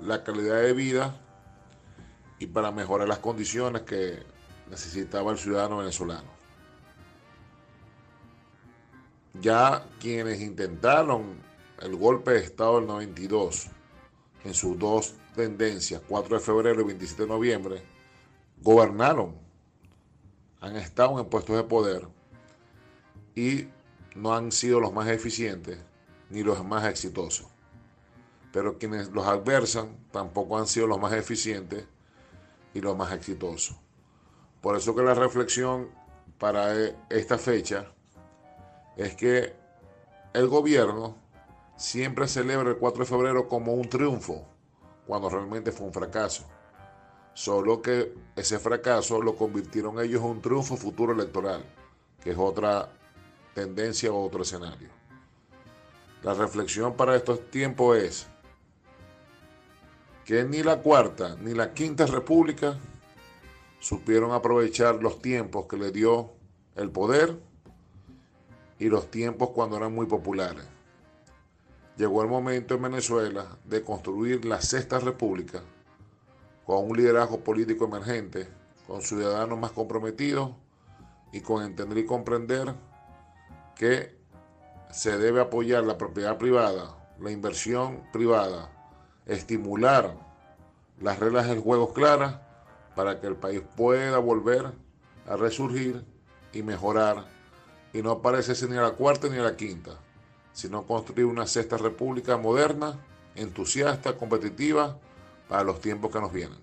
la 0.00 0.24
calidad 0.24 0.62
de 0.62 0.72
vida 0.72 1.20
y 2.38 2.46
para 2.46 2.72
mejorar 2.72 3.06
las 3.06 3.18
condiciones 3.18 3.82
que 3.82 4.22
necesitaba 4.70 5.30
el 5.30 5.38
ciudadano 5.38 5.78
venezolano. 5.78 6.32
Ya 9.40 9.86
quienes 10.00 10.40
intentaron 10.40 11.40
el 11.80 11.94
golpe 11.96 12.32
de 12.32 12.40
Estado 12.40 12.76
del 12.76 12.86
92 12.86 13.68
en 14.44 14.54
sus 14.54 14.78
dos 14.78 15.14
tendencias, 15.34 16.00
4 16.08 16.38
de 16.38 16.44
febrero 16.44 16.80
y 16.80 16.84
27 16.84 17.22
de 17.22 17.28
noviembre, 17.28 17.82
gobernaron, 18.60 19.36
han 20.60 20.76
estado 20.76 21.18
en 21.18 21.26
puestos 21.26 21.56
de 21.56 21.64
poder 21.64 22.06
y 23.34 23.66
no 24.14 24.34
han 24.34 24.52
sido 24.52 24.80
los 24.80 24.92
más 24.92 25.08
eficientes 25.08 25.78
ni 26.30 26.42
los 26.42 26.64
más 26.64 26.84
exitosos. 26.84 27.46
Pero 28.52 28.78
quienes 28.78 29.10
los 29.10 29.26
adversan 29.26 29.96
tampoco 30.10 30.58
han 30.58 30.66
sido 30.66 30.86
los 30.86 31.00
más 31.00 31.12
eficientes 31.12 31.86
y 32.74 32.80
los 32.80 32.96
más 32.96 33.12
exitosos. 33.12 33.76
Por 34.60 34.76
eso 34.76 34.94
que 34.94 35.02
la 35.02 35.14
reflexión 35.14 35.90
para 36.38 36.74
esta 37.10 37.38
fecha 37.38 37.86
es 38.96 39.14
que 39.14 39.54
el 40.34 40.48
gobierno 40.48 41.16
siempre 41.76 42.28
celebra 42.28 42.70
el 42.70 42.76
4 42.76 43.04
de 43.04 43.08
febrero 43.08 43.48
como 43.48 43.74
un 43.74 43.88
triunfo, 43.88 44.46
cuando 45.06 45.28
realmente 45.28 45.72
fue 45.72 45.86
un 45.86 45.92
fracaso. 45.92 46.44
Solo 47.34 47.80
que 47.80 48.14
ese 48.36 48.58
fracaso 48.58 49.20
lo 49.20 49.36
convirtieron 49.36 49.98
ellos 50.00 50.20
en 50.22 50.28
un 50.28 50.42
triunfo 50.42 50.76
futuro 50.76 51.12
electoral, 51.12 51.64
que 52.22 52.30
es 52.32 52.38
otra 52.38 52.90
tendencia 53.54 54.12
o 54.12 54.24
otro 54.24 54.42
escenario. 54.42 54.88
La 56.22 56.34
reflexión 56.34 56.96
para 56.96 57.16
estos 57.16 57.50
tiempos 57.50 57.96
es 57.96 58.26
que 60.24 60.44
ni 60.44 60.62
la 60.62 60.80
cuarta 60.80 61.36
ni 61.40 61.52
la 61.52 61.74
quinta 61.74 62.06
república 62.06 62.78
supieron 63.80 64.30
aprovechar 64.32 65.02
los 65.02 65.20
tiempos 65.20 65.66
que 65.66 65.76
le 65.76 65.90
dio 65.90 66.30
el 66.76 66.90
poder 66.90 67.36
y 68.78 68.88
los 68.88 69.10
tiempos 69.10 69.50
cuando 69.50 69.76
eran 69.76 69.94
muy 69.94 70.06
populares. 70.06 70.64
Llegó 71.96 72.22
el 72.22 72.28
momento 72.28 72.74
en 72.74 72.82
Venezuela 72.82 73.58
de 73.64 73.82
construir 73.82 74.44
la 74.44 74.62
sexta 74.62 74.98
república 74.98 75.62
con 76.64 76.88
un 76.88 76.96
liderazgo 76.96 77.40
político 77.40 77.84
emergente, 77.84 78.48
con 78.86 79.02
ciudadanos 79.02 79.58
más 79.58 79.72
comprometidos 79.72 80.52
y 81.32 81.40
con 81.40 81.64
entender 81.64 81.98
y 81.98 82.06
comprender 82.06 82.74
que 83.82 84.14
se 84.92 85.18
debe 85.18 85.40
apoyar 85.40 85.82
la 85.82 85.98
propiedad 85.98 86.38
privada, 86.38 86.94
la 87.18 87.32
inversión 87.32 88.04
privada, 88.12 88.70
estimular 89.26 90.14
las 91.00 91.18
reglas 91.18 91.48
del 91.48 91.58
juego 91.58 91.92
claras 91.92 92.36
para 92.94 93.18
que 93.18 93.26
el 93.26 93.34
país 93.34 93.60
pueda 93.76 94.18
volver 94.18 94.70
a 95.28 95.34
resurgir 95.34 96.04
y 96.52 96.62
mejorar 96.62 97.24
y 97.92 98.02
no 98.02 98.22
parece 98.22 98.68
ni 98.68 98.76
a 98.76 98.82
la 98.82 98.92
cuarta 98.92 99.28
ni 99.28 99.38
la 99.38 99.56
quinta, 99.56 99.98
sino 100.52 100.86
construir 100.86 101.26
una 101.26 101.48
sexta 101.48 101.76
república 101.76 102.36
moderna, 102.36 103.00
entusiasta, 103.34 104.16
competitiva 104.16 104.96
para 105.48 105.64
los 105.64 105.80
tiempos 105.80 106.12
que 106.12 106.20
nos 106.20 106.32
vienen. 106.32 106.58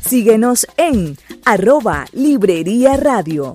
Síguenos 0.00 0.66
en 0.78 1.18
arroba 1.44 2.06
Librería 2.12 2.96
Radio. 2.96 3.52